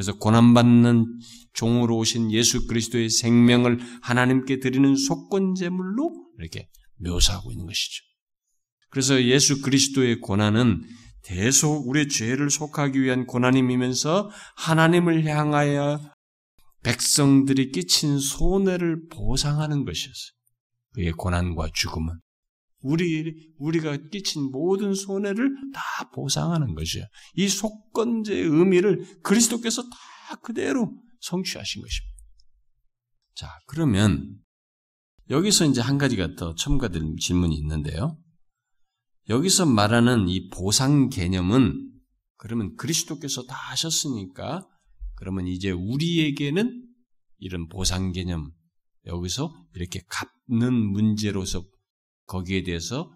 그래서 0.00 0.16
고난받는 0.16 1.18
종으로 1.52 1.98
오신 1.98 2.32
예수 2.32 2.66
그리스도의 2.66 3.10
생명을 3.10 3.80
하나님께 4.00 4.58
드리는 4.58 4.96
속건제물로 4.96 6.30
이렇게 6.38 6.70
묘사하고 6.96 7.52
있는 7.52 7.66
것이죠. 7.66 8.02
그래서 8.88 9.22
예수 9.22 9.60
그리스도의 9.60 10.20
고난은 10.20 10.82
대속 11.22 11.86
우리의 11.86 12.08
죄를 12.08 12.48
속하기 12.48 12.98
위한 12.98 13.26
고난임이면서 13.26 14.30
하나님을 14.56 15.26
향하여 15.26 16.00
백성들이 16.82 17.70
끼친 17.70 18.18
손해를 18.20 19.06
보상하는 19.10 19.84
것이었어요. 19.84 20.32
그의 20.94 21.12
고난과 21.12 21.68
죽음은 21.74 22.14
우리 22.80 23.52
우리가 23.58 23.96
끼친 24.10 24.50
모든 24.50 24.94
손해를 24.94 25.54
다 25.74 26.10
보상하는 26.10 26.74
것이에요. 26.74 27.06
이 27.34 27.48
속건제의 27.48 28.44
의미를 28.44 29.20
그리스도께서 29.22 29.82
다 29.82 30.36
그대로 30.42 30.92
성취하신 31.20 31.82
것입니다. 31.82 32.16
자, 33.34 33.48
그러면 33.66 34.38
여기서 35.28 35.66
이제 35.66 35.80
한 35.80 35.98
가지가 35.98 36.34
더 36.36 36.54
첨가된 36.54 37.16
질문이 37.20 37.54
있는데요. 37.56 38.18
여기서 39.28 39.66
말하는 39.66 40.28
이 40.28 40.48
보상 40.48 41.08
개념은 41.08 41.88
그러면 42.36 42.74
그리스도께서 42.76 43.44
다 43.44 43.54
하셨으니까 43.54 44.66
그러면 45.16 45.46
이제 45.46 45.70
우리에게는 45.70 46.86
이런 47.38 47.68
보상 47.68 48.12
개념 48.12 48.50
여기서 49.06 49.54
이렇게 49.74 50.00
갚는 50.08 50.74
문제로서 50.74 51.62
거기에 52.30 52.62
대해서 52.62 53.10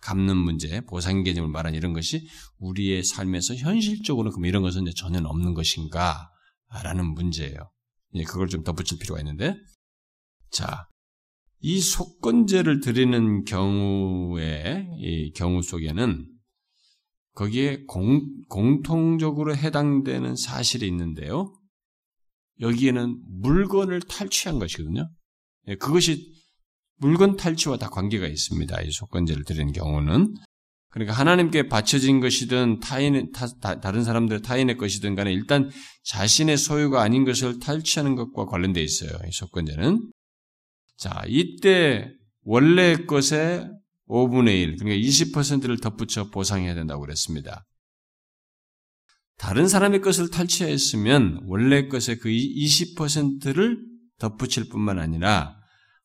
갚는 0.00 0.36
문제, 0.36 0.80
보상 0.80 1.22
개념을 1.22 1.50
말한 1.50 1.74
이런 1.74 1.92
것이 1.92 2.26
우리의 2.58 3.04
삶에서 3.04 3.54
현실적으로 3.54 4.30
그럼 4.30 4.46
이런 4.46 4.62
것은 4.62 4.84
전혀 4.96 5.20
없는 5.20 5.54
것인가? 5.54 6.30
라는 6.82 7.12
문제예요. 7.12 7.70
예, 8.14 8.24
그걸 8.24 8.48
좀 8.48 8.64
덧붙일 8.64 8.98
필요가 8.98 9.20
있는데. 9.20 9.54
자, 10.50 10.88
이 11.60 11.80
속건제를 11.80 12.80
드리는 12.80 13.44
경우에, 13.44 14.88
이 14.98 15.32
경우 15.32 15.62
속에는 15.62 16.26
거기에 17.34 17.84
공, 17.84 18.22
공통적으로 18.48 19.54
해당되는 19.54 20.34
사실이 20.36 20.86
있는데요. 20.88 21.54
여기에는 22.60 23.22
물건을 23.40 24.00
탈취한 24.00 24.58
것이거든요. 24.58 25.10
예, 25.68 25.76
그것이 25.76 26.32
물건 26.96 27.36
탈취와 27.36 27.78
다 27.78 27.88
관계가 27.88 28.26
있습니다. 28.26 28.82
이 28.82 28.90
속건제를 28.90 29.44
드리는 29.44 29.72
경우는. 29.72 30.34
그러니까 30.90 31.14
하나님께 31.14 31.68
바쳐진 31.68 32.20
것이든 32.20 32.80
타인 32.80 33.32
타, 33.32 33.46
다른 33.80 34.04
사람들 34.04 34.42
타인의 34.42 34.76
것이든 34.76 35.14
간에 35.14 35.32
일단 35.32 35.70
자신의 36.04 36.58
소유가 36.58 37.02
아닌 37.02 37.24
것을 37.24 37.58
탈취하는 37.60 38.14
것과 38.14 38.44
관련되어 38.46 38.82
있어요. 38.82 39.10
이 39.26 39.32
속건제는. 39.32 40.10
자, 40.98 41.22
이때 41.26 42.12
원래 42.44 42.96
것의 43.06 43.70
5분의 44.08 44.62
1, 44.62 44.76
그러니까 44.76 45.08
20%를 45.08 45.78
덧붙여 45.78 46.28
보상해야 46.30 46.74
된다고 46.74 47.00
그랬습니다. 47.00 47.64
다른 49.38 49.66
사람의 49.66 50.02
것을 50.02 50.30
탈취했으면 50.30 51.40
원래 51.46 51.88
것의 51.88 52.18
그 52.20 52.28
20%를 52.28 53.78
덧붙일 54.18 54.68
뿐만 54.68 54.98
아니라 54.98 55.56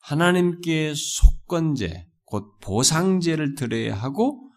하나님께 0.08 0.93
속건제, 0.95 2.08
곧 2.24 2.60
보상제를 2.62 3.55
드려야 3.55 3.93
하고 3.93 4.49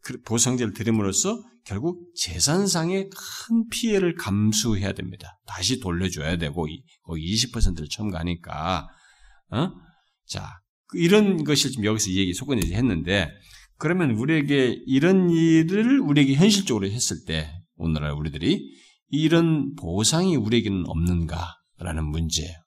그 0.00 0.20
보상제를 0.22 0.74
드림으로써 0.74 1.42
결국 1.64 2.12
재산상의 2.14 3.10
큰 3.10 3.68
피해를 3.68 4.14
감수해야 4.14 4.92
됩니다. 4.92 5.40
다시 5.44 5.80
돌려줘야 5.80 6.36
되고 6.36 6.68
거기 7.02 7.34
20%를 7.34 7.88
첨가하니까 7.88 8.86
어? 9.50 9.70
자그 10.26 10.98
이런 10.98 11.42
것을 11.42 11.70
지금 11.70 11.84
여기서 11.84 12.12
얘기 12.12 12.32
속건제 12.32 12.76
했는데 12.76 13.28
그러면 13.76 14.12
우리에게 14.12 14.84
이런 14.86 15.30
일을 15.30 15.98
우리에게 15.98 16.34
현실적으로 16.34 16.86
했을 16.86 17.24
때 17.26 17.50
오늘날 17.74 18.12
우리들이 18.12 18.72
이런 19.08 19.74
보상이 19.74 20.36
우리에게는 20.36 20.84
없는가라는 20.86 22.04
문제예요. 22.04 22.63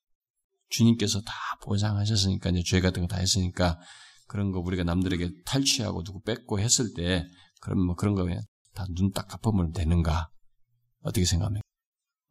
주님께서 0.70 1.22
다 1.22 1.34
보상하셨으니까 1.62 2.50
이제 2.52 2.64
죄 2.66 2.80
같은 2.82 3.02
거 3.04 3.08
다 3.08 3.18
했으니까 3.18 3.80
그런 4.28 4.52
거 4.52 4.60
우리가 4.60 4.84
남들에게 4.84 5.30
탈취하고 5.46 6.04
누구 6.04 6.22
뺏고 6.22 6.60
했을 6.60 6.94
때 6.96 7.26
그럼 7.62 7.86
뭐 7.86 7.96
그런 7.96 8.14
거 8.14 8.24
그냥 8.24 8.42
다눈 8.76 9.12
딱 9.14 9.28
갚으면 9.28 9.72
되는가? 9.72 10.30
어떻게 11.02 11.26
생각합니까? 11.26 11.64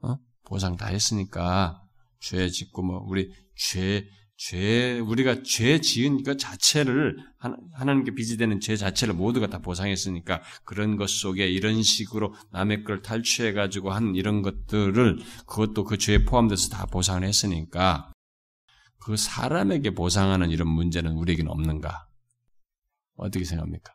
어? 0.03 0.17
보상 0.45 0.77
다 0.77 0.87
했으니까 0.87 1.83
죄 2.21 2.49
짓고 2.49 2.83
뭐 2.83 2.99
우리 3.07 3.31
죄, 3.57 4.07
죄, 4.37 4.99
우리가 5.01 5.43
죄 5.43 5.81
지은 5.81 6.23
것 6.23 6.39
자체를, 6.39 7.17
하나님께 7.73 8.15
빚이 8.15 8.37
되는 8.37 8.61
죄 8.61 8.77
자체를 8.77 9.15
모두가 9.15 9.47
다 9.47 9.59
보상했으니까 9.59 10.43
그런 10.65 10.97
것 10.97 11.09
속에 11.09 11.49
이런 11.49 11.83
식으로 11.83 12.35
남의 12.53 12.85
걸 12.85 13.01
탈취해 13.01 13.53
가지고 13.53 13.93
한 13.93 14.15
이런 14.15 14.43
것들을 14.43 15.19
그것도 15.47 15.85
그 15.85 15.97
죄에 15.97 16.25
포함돼서 16.25 16.69
다 16.69 16.85
보상을 16.87 17.25
했으니까 17.25 18.13
그 19.07 19.17
사람에게 19.17 19.91
보상하는 19.95 20.51
이런 20.51 20.67
문제는 20.67 21.13
우리에게는 21.13 21.49
없는가? 21.49 22.09
어떻게 23.15 23.45
생각합니까? 23.45 23.95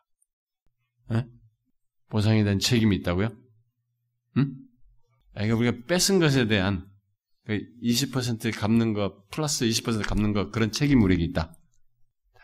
에? 1.12 1.26
보상에 2.08 2.42
대한 2.44 2.58
책임이 2.58 2.96
있다고요? 2.96 3.28
응? 4.38 4.54
그러니까 5.34 5.56
우리가 5.56 5.86
뺏은 5.86 6.18
것에 6.18 6.46
대한 6.46 6.86
20%그 7.46 8.58
갚는 8.58 8.94
거 8.94 9.22
플러스 9.30 9.66
20% 9.66 10.08
갚는 10.08 10.32
거 10.32 10.50
그런 10.50 10.72
책임 10.72 11.02
우리에게 11.02 11.24
있다. 11.24 11.52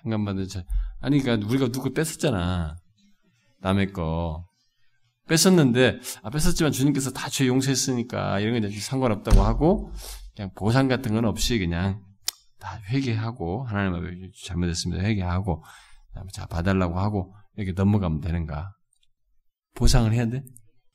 상관받은 0.03 0.47
자 0.49 0.63
아니 1.01 1.23
그러니까 1.23 1.49
우리가 1.49 1.69
누구 1.73 1.95
뺐었잖아. 1.95 2.77
남의 3.61 3.95
거 3.95 4.47
뺐었는데 5.27 6.01
아 6.23 6.29
뺐었지만 6.29 6.73
주님께서 6.73 7.13
다 7.13 7.31
죄 7.31 7.47
용서했으니까 7.47 8.41
이런 8.41 8.61
게 8.61 8.69
상관없다고 8.79 9.41
하고 9.41 9.91
그냥 10.37 10.51
보상 10.55 10.87
같은 10.87 11.15
건 11.15 11.25
없이 11.25 11.59
그냥 11.59 12.07
다 12.59 12.81
회개하고 12.89 13.65
하나님 13.65 13.95
앞에 13.95 14.31
잘못했습니다 14.45 15.03
회개하고 15.03 15.63
자 16.33 16.47
봐달라고 16.47 16.99
하고 16.99 17.35
이렇게 17.57 17.73
넘어가면 17.73 18.21
되는가? 18.21 18.73
보상을 19.75 20.13
해야 20.13 20.27
돼? 20.27 20.43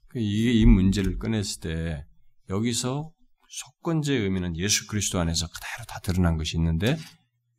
그 0.10 0.20
이게 0.20 0.52
이 0.52 0.66
문제를 0.66 1.18
꺼냈을 1.18 1.62
때 1.62 2.06
여기서 2.50 3.12
속건제의 3.48 4.22
의미는 4.22 4.58
예수 4.58 4.88
그리스도 4.88 5.20
안에서 5.20 5.48
그대로 5.48 5.86
다 5.88 6.00
드러난 6.00 6.38
것이 6.38 6.58
있는데 6.58 6.98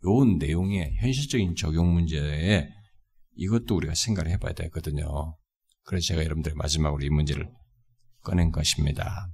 요 0.06 0.24
내용의 0.38 0.96
현실적인 1.00 1.54
적용 1.54 1.94
문제에 1.94 2.68
이것도 3.36 3.76
우리가 3.76 3.94
생각을 3.94 4.30
해봐야 4.32 4.52
되거든요. 4.52 5.36
그래서 5.84 6.08
제가 6.08 6.24
여러분들 6.24 6.54
마지막으로 6.54 7.04
이 7.04 7.10
문제를 7.10 7.50
꺼낸 8.22 8.50
것입니다. 8.50 9.28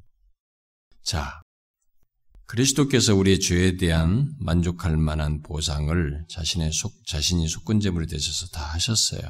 자, 1.03 1.43
그리스도께서 2.51 3.15
우리의 3.15 3.39
죄에 3.39 3.77
대한 3.77 4.35
만족할 4.41 4.97
만한 4.97 5.41
보상을 5.41 6.25
자신의 6.29 6.73
속, 6.73 6.93
자신이 7.07 7.47
속건제물이 7.47 8.09
되셔서 8.09 8.49
다 8.49 8.65
하셨어요. 8.75 9.21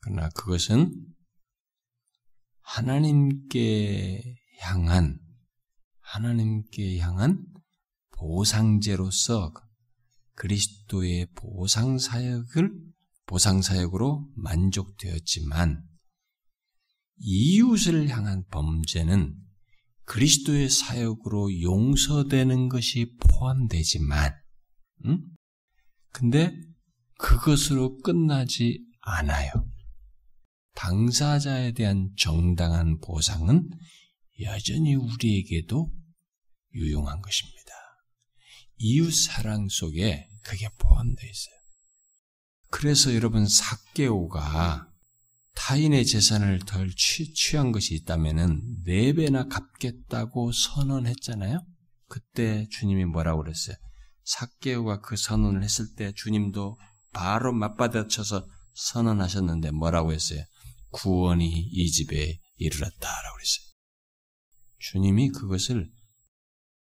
그러나 0.00 0.30
그것은 0.30 0.90
하나님께 2.62 4.36
향한, 4.60 5.18
하나님께 6.00 6.98
향한 7.00 7.44
보상제로서 8.12 9.52
그리스도의 10.34 11.26
보상 11.34 11.98
사역을 11.98 12.72
보상 13.26 13.60
사역으로 13.60 14.26
만족되었지만 14.34 15.82
이웃을 17.18 18.08
향한 18.08 18.44
범죄는 18.50 19.49
그리스도의 20.10 20.68
사역으로 20.68 21.60
용서되는 21.60 22.68
것이 22.68 23.14
포함되지만, 23.20 24.34
음? 25.04 25.20
근데 26.10 26.52
그것으로 27.16 27.98
끝나지 27.98 28.84
않아요. 29.02 29.52
당사자에 30.74 31.74
대한 31.74 32.10
정당한 32.18 32.98
보상은 32.98 33.70
여전히 34.40 34.96
우리에게도 34.96 35.92
유용한 36.74 37.20
것입니다. 37.20 37.72
이웃 38.78 39.12
사랑 39.12 39.68
속에 39.68 40.28
그게 40.42 40.68
포함되어 40.76 41.30
있어요. 41.30 41.54
그래서 42.68 43.14
여러분 43.14 43.46
사개오가 43.46 44.89
타인의 45.54 46.06
재산을 46.06 46.58
덜 46.60 46.90
취, 46.96 47.32
취한 47.34 47.72
것이 47.72 47.94
있다면은 47.94 48.82
네 48.84 49.12
배나 49.12 49.46
갚겠다고 49.48 50.52
선언했잖아요. 50.52 51.64
그때 52.08 52.66
주님이 52.70 53.04
뭐라고 53.04 53.42
그랬어요? 53.42 53.76
사개오가 54.24 55.00
그 55.00 55.16
선언을 55.16 55.62
했을 55.62 55.94
때 55.96 56.12
주님도 56.14 56.78
바로 57.12 57.52
맞받아쳐서 57.52 58.46
선언하셨는데 58.74 59.72
뭐라고 59.72 60.12
했어요? 60.12 60.42
구원이 60.90 61.48
이 61.48 61.90
집에 61.90 62.38
이르렀다라고 62.56 63.36
그랬어요. 63.36 63.66
주님이 64.78 65.30
그것을 65.30 65.90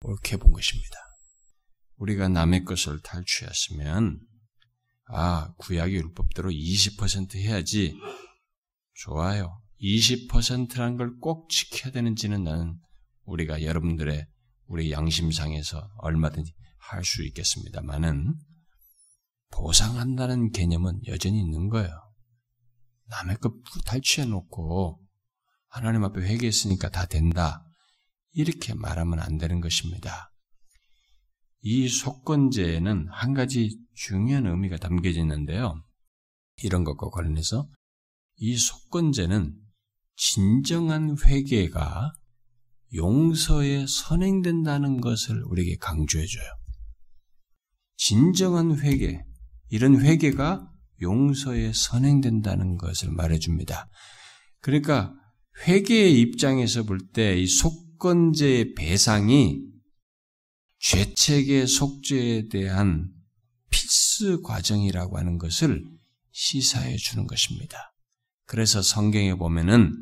옳게 0.01 0.38
본 0.38 0.51
것입니다. 0.51 0.95
우리가 1.97 2.30
남의 2.30 2.63
것을 2.63 3.01
탈취했으면 3.01 4.20
아 5.11 5.53
구약의 5.57 5.95
율법대로 5.95 6.49
20% 6.49 7.36
해야지 7.36 7.95
좋아요. 9.00 9.62
20%란 9.82 10.97
걸꼭 10.97 11.50
지켜야 11.50 11.91
되는지는 11.91 12.43
나는 12.43 12.78
우리가 13.24 13.64
여러분들의 13.64 14.28
우리 14.68 14.91
양심상에서 14.91 15.89
얼마든지 16.00 16.54
할 16.78 17.04
수 17.04 17.24
있겠습니다만은 17.24 18.36
보상한다는 19.52 20.52
개념은 20.52 21.06
여전히 21.08 21.39
있는 21.39 21.70
거예요. 21.70 21.89
남의 23.08 23.38
것 23.38 23.54
탈취해 23.86 24.28
놓고 24.28 25.00
하나님 25.68 26.04
앞에 26.04 26.22
회개했으니까 26.22 26.89
다 26.89 27.06
된다. 27.06 27.64
이렇게 28.32 28.74
말하면 28.74 29.20
안 29.20 29.38
되는 29.38 29.62
것입니다. 29.62 30.32
이 31.62 31.88
속건제에는 31.88 33.08
한 33.12 33.34
가지 33.34 33.78
중요한 33.95 34.45
의미가 34.45 34.78
담겨져 34.78 35.22
있는데요. 35.22 35.82
이런 36.64 36.84
것과 36.84 37.10
관련해서 37.10 37.68
이 38.40 38.58
속건제는 38.58 39.56
진정한 40.16 41.16
회개가 41.26 42.14
용서에 42.96 43.86
선행된다는 43.88 45.02
것을 45.02 45.44
우리에게 45.44 45.78
강조해줘요. 45.78 46.44
진정한 47.98 48.80
회개, 48.80 49.22
이런 49.70 50.02
회개가 50.02 50.72
용서에 51.02 51.72
선행된다는 51.74 52.78
것을 52.78 53.12
말해줍니다. 53.12 53.88
그러니까 54.62 55.14
회개의 55.68 56.20
입장에서 56.20 56.84
볼 56.84 57.12
때 57.14 57.38
이 57.42 57.48
속건제의 57.48 58.74
배상이 58.76 59.62
죄책의 60.80 61.68
속죄에 61.68 62.48
대한 62.48 63.10
필수 63.70 64.42
과정이라고 64.42 65.18
하는 65.18 65.38
것을 65.38 65.84
시사해 66.32 66.96
주는 66.98 67.28
것입니다. 67.28 67.89
그래서 68.50 68.82
성경에 68.82 69.36
보면은 69.36 69.95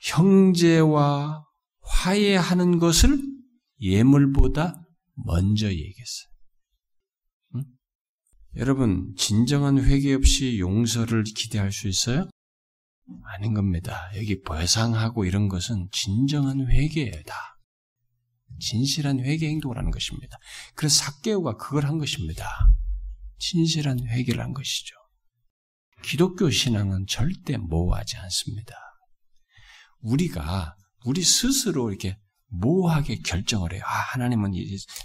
형제와 0.00 1.46
화해하는 1.80 2.78
것을 2.78 3.18
예물보다 3.80 4.82
먼저 5.14 5.68
얘기했어요. 5.70 6.30
응? 7.54 7.64
여러분, 8.56 9.14
진정한 9.16 9.82
회개 9.82 10.12
없이 10.12 10.58
용서를 10.58 11.24
기대할 11.24 11.72
수 11.72 11.88
있어요? 11.88 12.28
아닌 13.24 13.54
겁니다. 13.54 14.10
여기 14.16 14.42
배상하고 14.42 15.24
이런 15.24 15.48
것은 15.48 15.88
진정한 15.92 16.70
회개예요, 16.70 17.22
다. 17.22 17.34
진실한 18.58 19.20
회개 19.20 19.48
행동을 19.48 19.78
하는 19.78 19.90
것입니다. 19.90 20.36
그래서 20.74 21.02
사개오가 21.02 21.56
그걸 21.56 21.86
한 21.86 21.96
것입니다. 21.96 22.44
진실한 23.38 24.06
회개를 24.06 24.44
한 24.44 24.52
것이죠. 24.52 24.99
기독교 26.02 26.50
신앙은 26.50 27.06
절대 27.06 27.56
모호하지 27.56 28.16
않습니다. 28.16 28.74
우리가 30.00 30.76
우리 31.04 31.22
스스로 31.22 31.90
이렇게 31.90 32.16
모호하게 32.52 33.20
결정을 33.24 33.72
해요. 33.72 33.82
아, 33.84 33.94
하나님은 34.12 34.52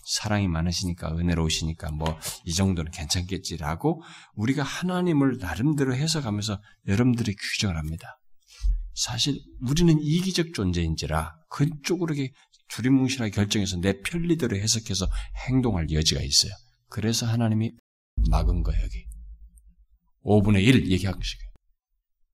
사랑이 0.08 0.48
많으시니까 0.48 1.16
은혜로우시니까 1.16 1.91
뭐 1.91 2.20
이 2.46 2.54
정도는 2.54 2.91
괜찮겠지라고 2.91 4.02
우리가 4.36 4.64
하나님을 4.64 5.38
나름대로 5.39 5.96
해석하면서 5.96 6.60
여러분들이 6.88 7.36
규정을 7.36 7.78
합니다. 7.78 8.20
사실 8.96 9.39
우리는 9.62 9.96
이기적 10.02 10.54
존재인지라 10.54 11.36
그쪽으로 11.50 12.16
이렇게 12.16 12.34
두리뭉실하게 12.70 13.32
결정해서 13.32 13.78
내 13.78 14.02
편리대로 14.02 14.58
해석해서 14.58 15.08
행동할 15.48 15.91
여지가 15.91 16.22
있어요. 16.22 16.52
그래서 16.89 17.26
하나님이 17.28 17.74
막은 18.30 18.64
거예요, 18.64 18.82
여기. 18.84 19.05
5분의 20.26 20.63
1 20.63 20.91
얘기하시고 20.91 21.43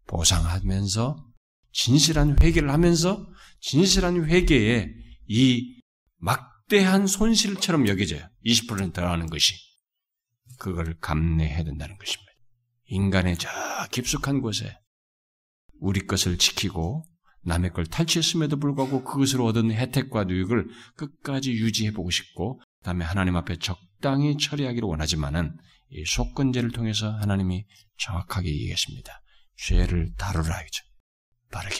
보상하면서 0.07 1.27
진실한 1.73 2.35
회개를 2.41 2.71
하면서 2.71 3.27
진실한 3.59 4.25
회개에 4.25 4.93
이 5.27 5.81
막대한 6.17 7.07
손실처럼 7.07 7.87
여겨져요. 7.87 8.27
20% 8.45 8.93
더하는 8.93 9.27
것이. 9.27 9.53
그걸 10.57 10.97
감내해야 10.99 11.63
된다는 11.63 11.97
것입니다. 11.97 12.31
인간의 12.85 13.37
저 13.37 13.49
깊숙한 13.91 14.41
곳에 14.41 14.77
우리 15.79 16.05
것을 16.05 16.37
지키고 16.37 17.05
남의 17.43 17.73
걸 17.73 17.85
탈취했음에도 17.85 18.57
불구하고 18.57 19.03
그것으로 19.03 19.45
얻은 19.45 19.71
혜택과 19.71 20.29
유익을 20.29 20.67
끝까지 20.95 21.53
유지해보고 21.53 22.11
싶고, 22.11 22.61
다음에 22.83 23.03
하나님 23.03 23.35
앞에 23.35 23.57
적 23.57 23.79
당히 24.01 24.37
처리하기를 24.37 24.87
원하지만은 24.87 25.57
이 25.89 26.03
속건제를 26.05 26.71
통해서 26.71 27.11
하나님이 27.11 27.65
정확하게 27.97 28.49
얘기하십니다. 28.49 29.21
죄를 29.57 30.13
다루라 30.17 30.55
하죠. 30.55 30.83
바르게. 31.51 31.77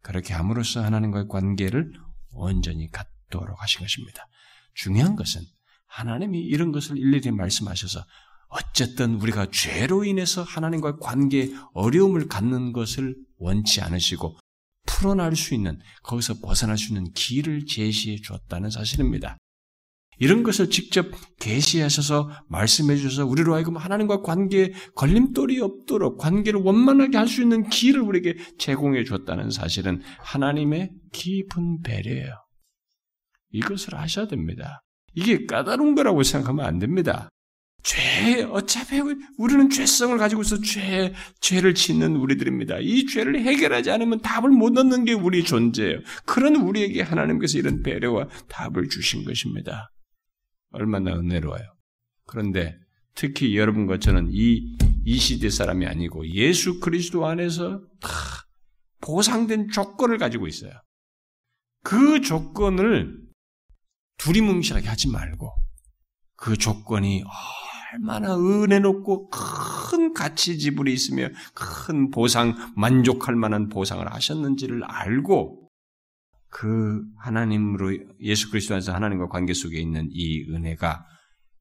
그렇게 0.00 0.32
함으로써 0.34 0.82
하나님과의 0.82 1.28
관계를 1.28 1.92
온전히 2.30 2.90
갖도록 2.90 3.60
하신 3.62 3.80
것입니다. 3.80 4.26
중요한 4.74 5.16
것은 5.16 5.42
하나님이 5.86 6.40
이런 6.40 6.72
것을 6.72 6.98
일일이 6.98 7.30
말씀하셔서 7.30 8.04
어쨌든 8.48 9.14
우리가 9.16 9.48
죄로 9.50 10.04
인해서 10.04 10.42
하나님과의 10.42 10.94
관계에 11.00 11.48
어려움을 11.72 12.28
갖는 12.28 12.72
것을 12.72 13.16
원치 13.38 13.80
않으시고 13.80 14.38
풀어날 14.86 15.34
수 15.34 15.54
있는, 15.54 15.80
거기서 16.02 16.40
벗어날 16.40 16.78
수 16.78 16.88
있는 16.88 17.10
길을 17.12 17.66
제시해 17.66 18.16
주었다는 18.16 18.70
사실입니다. 18.70 19.38
이런 20.18 20.42
것을 20.42 20.70
직접 20.70 21.06
계시하셔서 21.40 22.30
말씀해 22.48 22.96
주셔서 22.96 23.26
우리로 23.26 23.54
하여금 23.54 23.76
하나님과 23.76 24.22
관계에 24.22 24.72
걸림돌이 24.94 25.60
없도록 25.60 26.18
관계를 26.18 26.60
원만하게 26.60 27.18
할 27.18 27.24
수 27.24 27.42
있는 27.42 27.68
길을 27.68 28.00
우리에게 28.00 28.36
제공해 28.58 29.02
주었다는 29.02 29.50
사실은 29.50 30.02
하나님의 30.20 30.90
깊은 31.12 31.80
배려예요. 31.82 32.34
이것을 33.50 33.94
하셔야 33.94 34.26
됩니다. 34.28 34.82
이게 35.14 35.46
까다로운 35.46 35.94
거라고 35.94 36.22
생각하면 36.22 36.64
안 36.64 36.78
됩니다. 36.78 37.28
죄, 37.82 38.42
어차피 38.44 39.00
우리는 39.36 39.68
죄성을 39.68 40.16
가지고 40.16 40.42
있어 40.42 40.60
죄, 40.60 41.12
죄를 41.40 41.74
짓는 41.74 42.16
우리들입니다. 42.16 42.78
이 42.80 43.04
죄를 43.06 43.40
해결하지 43.40 43.90
않으면 43.90 44.20
답을 44.22 44.50
못 44.50 44.76
얻는 44.78 45.04
게 45.04 45.12
우리 45.12 45.44
존재예요. 45.44 46.00
그런 46.24 46.56
우리에게 46.56 47.02
하나님께서 47.02 47.58
이런 47.58 47.82
배려와 47.82 48.28
답을 48.48 48.88
주신 48.88 49.24
것입니다. 49.24 49.90
얼마나 50.74 51.12
은혜로워요. 51.14 51.62
그런데 52.26 52.76
특히 53.14 53.56
여러분과 53.56 53.98
저는 53.98 54.28
이, 54.30 54.76
이 55.04 55.18
시대 55.18 55.50
사람이 55.50 55.86
아니고 55.86 56.28
예수 56.28 56.80
그리스도 56.80 57.26
안에서 57.26 57.80
다 58.00 58.10
보상된 59.00 59.70
조건을 59.70 60.18
가지고 60.18 60.46
있어요. 60.46 60.72
그 61.82 62.20
조건을 62.20 63.22
두리뭉실하게 64.18 64.88
하지 64.88 65.10
말고 65.10 65.52
그 66.36 66.56
조건이 66.56 67.22
얼마나 67.92 68.36
은혜 68.36 68.80
높고 68.80 69.28
큰 69.28 70.12
가치 70.14 70.58
지불이 70.58 70.92
있으며 70.92 71.28
큰 71.54 72.10
보상, 72.10 72.72
만족할 72.76 73.36
만한 73.36 73.68
보상을 73.68 74.10
하셨는지를 74.12 74.82
알고 74.84 75.63
그 76.54 77.02
하나님으로 77.18 77.98
예수 78.20 78.48
그리스도 78.48 78.74
안에서 78.74 78.94
하나님과 78.94 79.26
관계 79.26 79.52
속에 79.52 79.76
있는 79.80 80.06
이 80.12 80.44
은혜가 80.48 81.04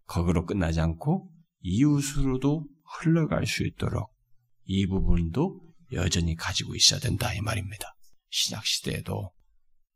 거기로 0.06 0.46
끝나지 0.46 0.82
않고 0.82 1.32
이웃으로도 1.62 2.68
흘러갈 3.02 3.48
수 3.48 3.66
있도록 3.66 4.14
이 4.66 4.86
부분도 4.86 5.60
여전히 5.94 6.36
가지고 6.36 6.76
있어야 6.76 7.00
된다 7.00 7.34
이 7.34 7.42
말입니다. 7.42 7.96
신약 8.30 8.68
시대에도 8.68 9.32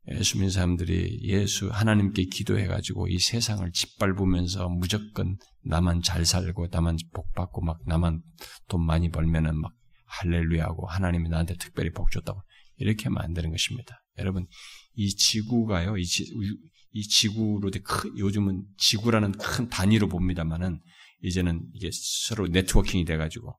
예수 0.08 0.36
믿는 0.36 0.50
사람들이 0.50 1.20
예수 1.22 1.68
하나님께 1.68 2.24
기도해 2.24 2.66
가지고 2.66 3.06
이 3.06 3.20
세상을 3.20 3.70
짓밟으면서 3.70 4.68
무조건 4.68 5.36
나만 5.62 6.02
잘 6.02 6.26
살고 6.26 6.68
나만 6.72 6.96
복 7.12 7.32
받고 7.34 7.60
막 7.60 7.78
나만 7.86 8.20
돈 8.66 8.84
많이 8.84 9.12
벌면은 9.12 9.60
막 9.60 9.72
할렐루야하고 10.06 10.88
하나님이 10.88 11.28
나한테 11.28 11.54
특별히 11.54 11.92
복 11.92 12.10
줬다고 12.10 12.42
이렇게 12.78 13.08
되는 13.34 13.50
것입니다. 13.50 14.02
여러분 14.18 14.46
이 14.98 15.14
지구가요 15.14 15.96
이, 15.96 16.04
지, 16.04 16.24
이 16.90 17.02
지구로 17.06 17.70
큰 17.84 18.18
요즘은 18.18 18.64
지구라는 18.76 19.32
큰 19.32 19.68
단위로 19.68 20.08
봅니다만은 20.08 20.80
이제는 21.22 21.62
이게 21.72 21.88
서로 21.92 22.48
네트워킹이 22.48 23.04
돼가지고 23.04 23.56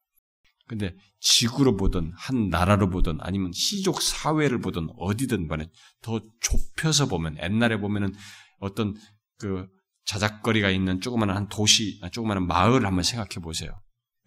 근데 0.68 0.94
지구로 1.22 1.78
보든 1.78 2.12
한 2.16 2.50
나라로 2.50 2.90
보든 2.90 3.20
아니면 3.22 3.52
시족 3.54 4.02
사회를 4.02 4.60
보든 4.60 4.90
어디든 4.98 5.48
간에 5.48 5.70
더 6.02 6.22
좁혀서 6.42 7.08
보면 7.08 7.38
옛날에 7.42 7.78
보면은 7.78 8.14
어떤 8.60 8.94
그 9.38 9.66
자작거리가 10.06 10.70
있는 10.70 11.00
조그마한 11.00 11.36
한 11.36 11.48
도시, 11.48 12.02
조그마한 12.12 12.48
마을 12.48 12.86
한번 12.86 13.04
생각해 13.04 13.42
보세요. 13.42 13.72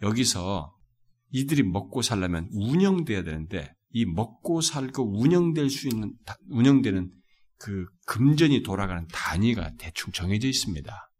여기서 0.01 0.75
이들이 1.31 1.63
먹고 1.63 2.03
살려면 2.03 2.49
운영돼야 2.53 3.23
되는데 3.23 3.73
이 3.93 4.05
먹고 4.05 4.61
살고 4.61 5.21
운영될 5.21 5.71
수 5.71 5.89
있는 5.89 6.15
운영되는 6.49 7.11
그 7.59 7.87
금전이 8.07 8.63
돌아가는 8.63 9.07
단위가 9.13 9.71
대충 9.79 10.13
정해져 10.13 10.49
있습니다. 10.49 11.11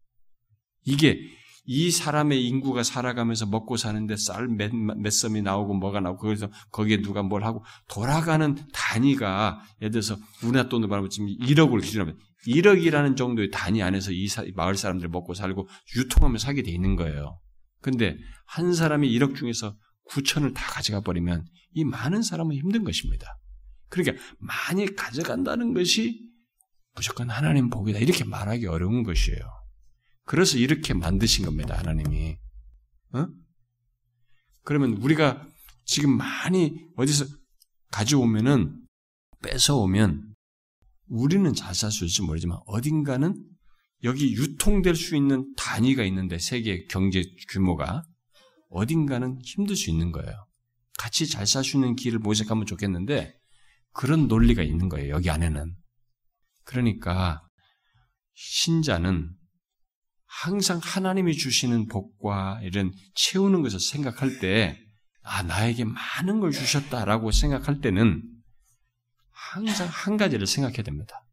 이게 0.85 1.19
이 1.65 1.91
사람의 1.91 2.45
인구가 2.45 2.83
살아가면서 2.83 3.45
먹고 3.45 3.77
사는데 3.77 4.17
쌀 4.17 4.49
몇, 4.49 4.75
몇 4.75 5.09
섬이 5.11 5.41
나오고 5.41 5.75
뭐가 5.75 6.01
나오고 6.01 6.19
그래서 6.19 6.49
거기에 6.71 7.01
누가 7.01 7.23
뭘 7.23 7.45
하고 7.45 7.63
돌아가는 7.87 8.57
단위가 8.73 9.61
예를 9.81 9.91
들어서 9.91 10.17
우리나라 10.43 10.67
돈으로 10.67 10.89
말하면 10.89 11.09
지금 11.09 11.27
1억을 11.27 11.81
기준으로 11.81 12.09
하면 12.09 12.19
1억이라는 12.47 13.15
정도의 13.15 13.49
단위 13.49 13.81
안에서 13.81 14.11
이 14.11 14.27
사, 14.27 14.43
마을 14.55 14.75
사람들 14.75 15.07
먹고 15.07 15.33
살고 15.33 15.69
유통하며 15.95 16.37
살게 16.37 16.63
돼 16.63 16.71
있는 16.71 16.97
거예요. 16.97 17.39
근데 17.81 18.17
한 18.45 18.73
사람이 18.73 19.09
1억 19.17 19.35
중에서 19.35 19.75
9천을 20.09 20.53
다 20.53 20.65
가져가 20.71 21.01
버리면 21.01 21.45
이 21.73 21.83
많은 21.83 22.21
사람은 22.21 22.55
힘든 22.55 22.83
것입니다. 22.83 23.39
그러니까 23.89 24.21
많이 24.39 24.93
가져간다는 24.95 25.73
것이 25.73 26.33
무조건 26.95 27.29
하나님 27.29 27.69
복이다. 27.69 27.99
이렇게 27.99 28.23
말하기 28.23 28.67
어려운 28.67 29.03
것이에요. 29.03 29.39
그래서 30.25 30.57
이렇게 30.57 30.93
만드신 30.93 31.45
겁니다, 31.45 31.77
하나님이. 31.77 32.37
어? 33.13 33.27
그러면 34.63 34.93
우리가 34.93 35.45
지금 35.85 36.17
많이 36.17 36.85
어디서 36.95 37.25
가져오면은, 37.91 38.81
뺏어오면, 39.43 40.33
우리는 41.07 41.53
있을지 41.53 42.21
모르지만, 42.21 42.57
어딘가는 42.65 43.35
여기 44.03 44.33
유통될 44.33 44.95
수 44.95 45.15
있는 45.15 45.53
단위가 45.57 46.03
있는데, 46.05 46.39
세계 46.39 46.85
경제 46.85 47.23
규모가, 47.49 48.03
어딘가는 48.73 49.39
힘들 49.43 49.75
수 49.75 49.89
있는 49.89 50.11
거예요. 50.11 50.47
같이 50.97 51.27
잘 51.27 51.45
있는 51.45 51.95
길을 51.95 52.19
모색하면 52.19 52.65
좋겠는데, 52.65 53.33
그런 53.93 54.27
논리가 54.27 54.63
있는 54.63 54.89
거예요, 54.89 55.13
여기 55.13 55.29
안에는. 55.29 55.75
그러니까, 56.63 57.47
신자는 58.33 59.31
항상 60.25 60.79
하나님이 60.81 61.35
주시는 61.35 61.87
복과 61.87 62.61
이런 62.63 62.91
채우는 63.15 63.61
것을 63.61 63.79
생각할 63.79 64.39
때, 64.39 64.79
아, 65.21 65.43
나에게 65.43 65.85
많은 65.85 66.39
걸 66.39 66.51
주셨다라고 66.51 67.31
생각할 67.31 67.79
때는 67.79 68.23
항상 69.29 69.87
한 69.87 70.17
가지를 70.17 70.47
생각해야 70.47 70.81
됩니다. 70.81 71.23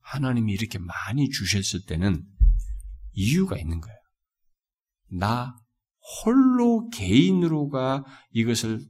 하나님이 0.00 0.52
이렇게 0.52 0.78
많이 0.78 1.30
주셨을 1.30 1.86
때는 1.86 2.24
이유가 3.12 3.56
있는 3.56 3.80
거예요. 3.80 3.98
나 5.12 5.56
홀로 6.24 6.88
개인으로가 6.90 8.04
이것을 8.32 8.80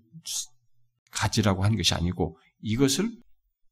가지라고 1.11 1.65
한 1.65 1.77
것이 1.77 1.95
아니고 1.95 2.39
이것을 2.61 3.11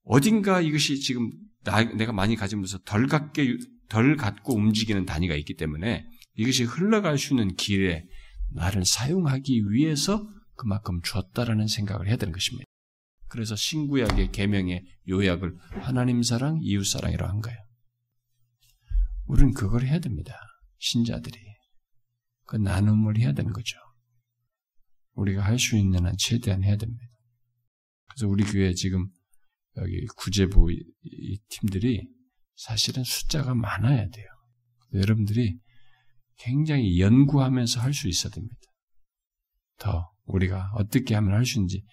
어딘가 0.04 0.60
이것이 0.60 1.00
지금 1.00 1.30
나, 1.64 1.82
내가 1.82 2.12
많이 2.12 2.36
가지면서 2.36 2.78
덜 2.84 3.06
갖게 3.06 3.56
덜 3.88 4.16
갖고 4.16 4.54
움직이는 4.54 5.04
단위가 5.04 5.34
있기 5.34 5.54
때문에 5.54 6.06
이것이 6.34 6.64
흘러갈 6.64 7.18
수 7.18 7.34
있는 7.34 7.54
길에 7.56 8.04
나를 8.52 8.84
사용하기 8.84 9.70
위해서 9.70 10.26
그만큼 10.56 11.00
줬다라는 11.02 11.66
생각을 11.66 12.08
해야 12.08 12.16
되는 12.16 12.32
것입니다. 12.32 12.64
그래서 13.28 13.54
신구약의 13.56 14.32
계명의 14.32 14.84
요약을 15.08 15.56
하나님 15.80 16.22
사랑, 16.22 16.58
이웃 16.62 16.84
사랑이라고 16.84 17.32
한 17.32 17.40
거예요. 17.40 17.58
우리는 19.26 19.54
그걸 19.54 19.84
해야 19.84 20.00
됩니다. 20.00 20.34
신자들이 20.78 21.38
그 22.50 22.56
나눔을 22.56 23.16
해야 23.16 23.32
되는 23.32 23.52
거죠. 23.52 23.78
우리가 25.12 25.44
할 25.44 25.56
수 25.56 25.76
있는 25.76 26.04
한 26.04 26.16
최대한 26.18 26.64
해야 26.64 26.76
됩니다. 26.76 27.04
그래서 28.08 28.26
우리 28.26 28.42
교회 28.42 28.74
지금 28.74 29.08
여기 29.76 30.04
구제부 30.16 30.66
팀들이 31.48 32.08
사실은 32.56 33.04
숫자가 33.04 33.54
많아야 33.54 34.08
돼요. 34.08 34.26
여러분들이 34.92 35.60
굉장히 36.38 37.00
연구하면서 37.00 37.80
할 37.80 37.94
수 37.94 38.08
있어야 38.08 38.32
됩니다. 38.32 38.56
더 39.78 40.10
우리가 40.24 40.72
어떻게 40.74 41.14
하면 41.14 41.34
할 41.34 41.44
수 41.44 41.58
있는지. 41.58 41.84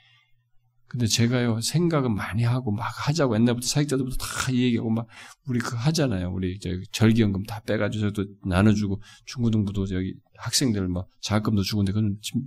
근데 0.87 1.05
제가요 1.05 1.59
생각은 1.59 2.15
많이 2.15 2.43
하고 2.43 2.71
막 2.71 2.87
하자고 3.07 3.35
옛날부터 3.35 3.67
사역자들부터 3.67 4.17
다 4.17 4.53
얘기하고 4.53 4.89
막 4.89 5.07
우리 5.47 5.59
그 5.59 5.75
하잖아요. 5.75 6.31
우리 6.31 6.59
저 6.59 6.69
절기연금 6.91 7.43
다 7.43 7.61
빼가지고 7.61 8.11
저도 8.11 8.29
나눠주고 8.45 9.01
중고등부도 9.25 9.87
여기 9.93 10.13
학생들 10.37 10.87
막 10.87 11.09
장학금도 11.21 11.63
주고근데 11.63 11.91
그건 11.91 12.17
지금 12.21 12.45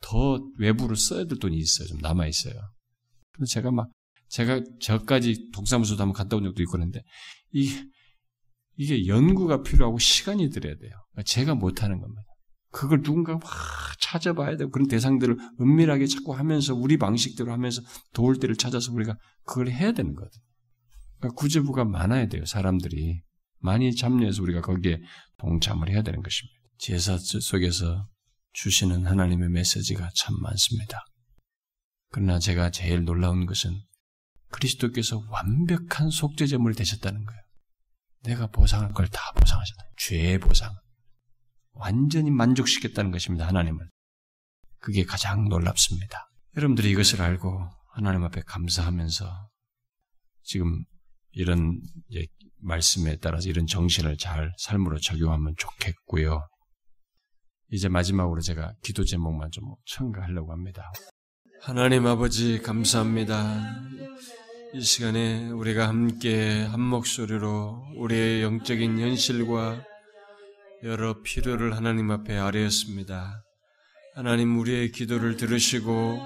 더 0.00 0.38
외부로 0.58 0.94
써야 0.94 1.24
될 1.24 1.38
돈이 1.38 1.56
있어요. 1.56 1.88
좀 1.88 1.98
남아 1.98 2.26
있어요. 2.26 2.54
근데 3.32 3.46
제가 3.46 3.70
막 3.70 3.90
제가 4.28 4.60
저까지 4.80 5.50
동사무소도 5.52 6.02
한번 6.02 6.12
갔다 6.12 6.36
온 6.36 6.44
적도 6.44 6.62
있고 6.62 6.72
그런데 6.72 7.02
이게, 7.50 7.84
이게 8.76 9.06
연구가 9.06 9.62
필요하고 9.62 9.98
시간이 9.98 10.50
들어야 10.50 10.74
돼요. 10.76 10.90
그러니까 11.12 11.22
제가 11.24 11.54
못하는 11.54 12.00
겁니다. 12.00 12.22
그걸 12.74 13.02
누군가 13.02 13.34
막 13.34 13.42
찾아봐야 14.00 14.56
되고 14.56 14.70
그런 14.70 14.88
대상들을 14.88 15.36
은밀하게 15.60 16.06
자꾸 16.08 16.34
하면서 16.34 16.74
우리 16.74 16.98
방식대로 16.98 17.52
하면서 17.52 17.80
도울 18.12 18.40
때를 18.40 18.56
찾아서 18.56 18.92
우리가 18.92 19.16
그걸 19.44 19.68
해야 19.68 19.92
되는 19.92 20.12
거거든요. 20.12 20.42
그러니까 21.18 21.40
구제부가 21.40 21.84
많아야 21.84 22.26
돼요. 22.26 22.44
사람들이 22.44 23.22
많이 23.60 23.94
참여해서 23.94 24.42
우리가 24.42 24.60
거기에 24.60 25.00
동참을 25.38 25.88
해야 25.88 26.02
되는 26.02 26.20
것입니다. 26.20 26.58
제사 26.78 27.16
속에서 27.16 28.08
주시는 28.52 29.06
하나님의 29.06 29.50
메시지가 29.50 30.10
참 30.16 30.34
많습니다. 30.42 30.98
그러나 32.10 32.40
제가 32.40 32.70
제일 32.70 33.04
놀라운 33.04 33.46
것은 33.46 33.80
그리스도께서 34.50 35.22
완벽한 35.30 36.10
속죄제물이 36.10 36.74
되셨다는 36.74 37.24
거예요. 37.24 37.40
내가 38.24 38.48
보상할 38.48 38.92
걸 38.92 39.06
다 39.06 39.20
보상하셨다. 39.36 39.84
죄의 39.96 40.40
보상. 40.40 40.74
완전히 41.74 42.30
만족시켰다는 42.30 43.10
것입니다. 43.10 43.46
하나님을. 43.46 43.88
그게 44.78 45.04
가장 45.04 45.48
놀랍습니다. 45.48 46.30
여러분들이 46.56 46.90
이것을 46.90 47.22
알고 47.22 47.68
하나님 47.92 48.22
앞에 48.24 48.42
감사하면서 48.46 49.48
지금 50.42 50.84
이런 51.32 51.80
말씀에 52.58 53.16
따라서 53.16 53.48
이런 53.48 53.66
정신을 53.66 54.18
잘 54.18 54.52
삶으로 54.58 54.98
적용하면 54.98 55.54
좋겠고요. 55.58 56.46
이제 57.70 57.88
마지막으로 57.88 58.40
제가 58.40 58.74
기도 58.82 59.04
제목만 59.04 59.50
좀 59.50 59.64
첨가하려고 59.86 60.52
합니다. 60.52 60.92
하나님 61.60 62.06
아버지 62.06 62.60
감사합니다. 62.60 63.82
이 64.74 64.80
시간에 64.80 65.50
우리가 65.50 65.88
함께 65.88 66.62
한 66.64 66.80
목소리로 66.80 67.94
우리의 67.96 68.42
영적인 68.42 68.98
현실과 68.98 69.82
여러 70.84 71.22
필요를 71.22 71.74
하나님 71.74 72.10
앞에 72.10 72.36
아뢰었습니다. 72.36 73.42
하나님 74.14 74.58
우리의 74.58 74.92
기도를 74.92 75.38
들으시고 75.38 76.20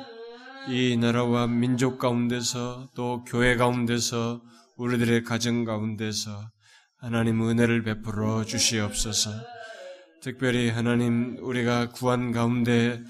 이 0.69 0.97
나라와 0.97 1.47
민족 1.47 2.01
가운데서 2.01 2.89
또 2.97 3.23
교회 3.23 3.55
가운데서 3.55 4.43
우리들의 4.77 5.23
가정 5.23 5.65
가운데서 5.65 6.51
하나님 6.97 7.49
은혜를 7.49 7.85
베풀어 7.85 8.45
주시옵소서. 8.45 9.31
특별히 10.23 10.71
하나님 10.71 11.37
우리가 11.41 11.91
구한 11.91 12.33
가운데 12.33 13.01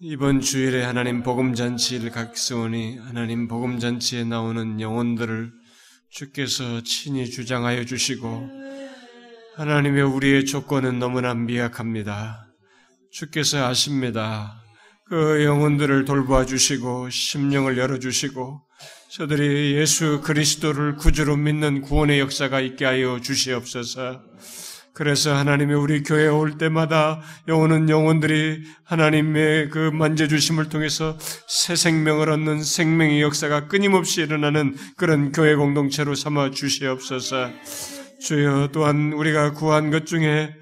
이번 0.00 0.42
주일에 0.42 0.82
하나님 0.82 1.22
복음잔치를 1.22 2.10
각성하니 2.10 2.98
하나님 2.98 3.48
복음잔치에 3.48 4.24
나오는 4.24 4.82
영혼들을 4.82 5.50
주께서 6.10 6.82
친히 6.82 7.30
주장하여 7.30 7.86
주시고 7.86 8.71
하나님의 9.56 10.02
우리의 10.02 10.46
조건은 10.46 10.98
너무나 10.98 11.34
미약합니다. 11.34 12.46
주께서 13.10 13.66
아십니다. 13.66 14.62
그 15.06 15.44
영혼들을 15.44 16.06
돌봐 16.06 16.46
주시고 16.46 17.10
심령을 17.10 17.76
열어 17.76 17.98
주시고 17.98 18.62
저들이 19.10 19.74
예수 19.76 20.22
그리스도를 20.22 20.96
구주로 20.96 21.36
믿는 21.36 21.82
구원의 21.82 22.18
역사가 22.20 22.60
있게 22.60 22.86
하여 22.86 23.20
주시옵소서. 23.20 24.22
그래서 24.94 25.34
하나님의 25.34 25.76
우리 25.76 26.02
교회에 26.02 26.28
올 26.28 26.56
때마다 26.56 27.20
영혼은 27.46 27.90
영혼들이 27.90 28.62
하나님의 28.84 29.68
그 29.68 29.90
만져주심을 29.92 30.70
통해서 30.70 31.18
새 31.46 31.76
생명을 31.76 32.30
얻는 32.30 32.62
생명의 32.62 33.20
역사가 33.20 33.68
끊임없이 33.68 34.22
일어나는 34.22 34.76
그런 34.96 35.32
교회 35.32 35.54
공동체로 35.54 36.14
삼아 36.14 36.52
주시옵소서. 36.52 37.50
주여 38.24 38.70
또한 38.72 39.12
우리가 39.12 39.52
구한 39.52 39.90
것 39.90 40.06
중에 40.06 40.54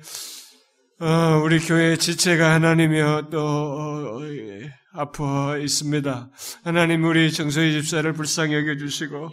어, 1.00 1.40
우리 1.44 1.58
교회 1.60 1.96
지체가 1.96 2.54
하나님이여 2.54 3.28
또 3.30 3.40
어, 3.40 4.20
예, 4.24 4.72
아파 4.92 5.56
있습니다. 5.56 6.30
하나님 6.64 7.04
우리 7.04 7.32
정서희 7.32 7.72
집사를 7.72 8.12
불쌍히 8.12 8.54
여겨주시고 8.54 9.30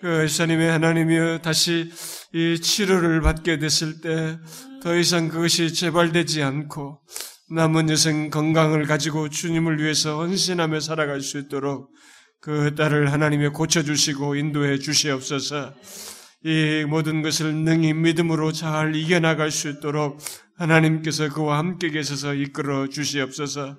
그 0.00 0.26
집사님의 0.26 0.70
하나님이여 0.70 1.38
다시 1.42 1.90
이 2.32 2.60
치료를 2.60 3.20
받게 3.20 3.58
됐을 3.58 4.00
때 4.00 4.38
더 4.82 4.96
이상 4.96 5.28
그것이 5.28 5.72
재발되지 5.72 6.42
않고 6.42 7.02
남은 7.50 7.88
여생 7.88 8.30
건강을 8.30 8.86
가지고 8.86 9.28
주님을 9.28 9.80
위해서 9.80 10.18
헌신하며 10.18 10.80
살아갈 10.80 11.20
수 11.20 11.38
있도록 11.38 11.92
그 12.40 12.74
딸을 12.74 13.12
하나님이 13.12 13.50
고쳐주시고 13.50 14.34
인도해 14.34 14.80
주시옵소서. 14.80 15.72
이 16.44 16.84
모든 16.88 17.22
것을 17.22 17.54
능히 17.54 17.94
믿음으로 17.94 18.52
잘 18.52 18.96
이겨나갈 18.96 19.50
수 19.50 19.68
있도록 19.68 20.18
하나님께서 20.56 21.28
그와 21.28 21.58
함께 21.58 21.90
계셔서 21.90 22.34
이끌어 22.34 22.88
주시옵소서. 22.88 23.76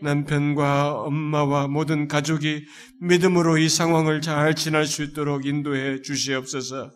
남편과 0.00 1.02
엄마와 1.02 1.68
모든 1.68 2.08
가족이 2.08 2.64
믿음으로 3.00 3.58
이 3.58 3.68
상황을 3.68 4.20
잘 4.20 4.54
지날 4.54 4.86
수 4.86 5.02
있도록 5.02 5.46
인도해 5.46 6.00
주시옵소서. 6.02 6.90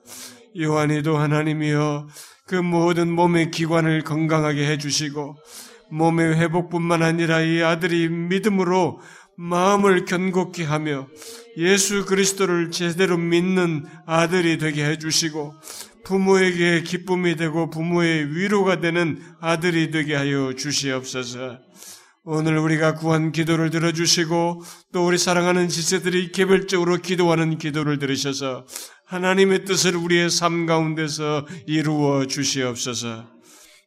요한이도 0.58 1.16
하나님이여 1.16 2.08
그 2.46 2.54
모든 2.56 3.12
몸의 3.12 3.50
기관을 3.50 4.02
건강하게 4.02 4.66
해주시고 4.68 5.36
몸의 5.90 6.36
회복뿐만 6.36 7.02
아니라 7.02 7.40
이 7.40 7.62
아들이 7.62 8.08
믿음으로 8.08 9.00
마음을 9.40 10.04
견고케 10.04 10.64
하며 10.64 11.08
예수 11.56 12.04
그리스도를 12.04 12.70
제대로 12.70 13.16
믿는 13.16 13.86
아들이 14.04 14.58
되게 14.58 14.84
해주시고 14.84 15.54
부모에게 16.04 16.82
기쁨이 16.82 17.36
되고 17.36 17.70
부모의 17.70 18.36
위로가 18.36 18.80
되는 18.80 19.18
아들이 19.40 19.90
되게 19.90 20.14
하여 20.14 20.52
주시옵소서. 20.52 21.58
오늘 22.24 22.58
우리가 22.58 22.96
구한 22.96 23.32
기도를 23.32 23.70
들어주시고 23.70 24.62
또 24.92 25.06
우리 25.06 25.16
사랑하는 25.16 25.68
지체들이 25.68 26.32
개별적으로 26.32 26.98
기도하는 26.98 27.56
기도를 27.56 27.98
들으셔서 27.98 28.66
하나님의 29.06 29.64
뜻을 29.64 29.96
우리의 29.96 30.28
삶 30.28 30.66
가운데서 30.66 31.46
이루어 31.66 32.26
주시옵소서. 32.26 33.26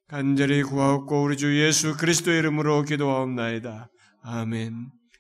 간절히 0.07 0.63
구하옵고 0.63 1.23
우리 1.23 1.37
주 1.37 1.61
예수 1.61 1.95
그리스도의 1.95 2.39
이름으로 2.39 2.83
기도하옵나이다. 2.83 3.89
아멘. 4.23 5.02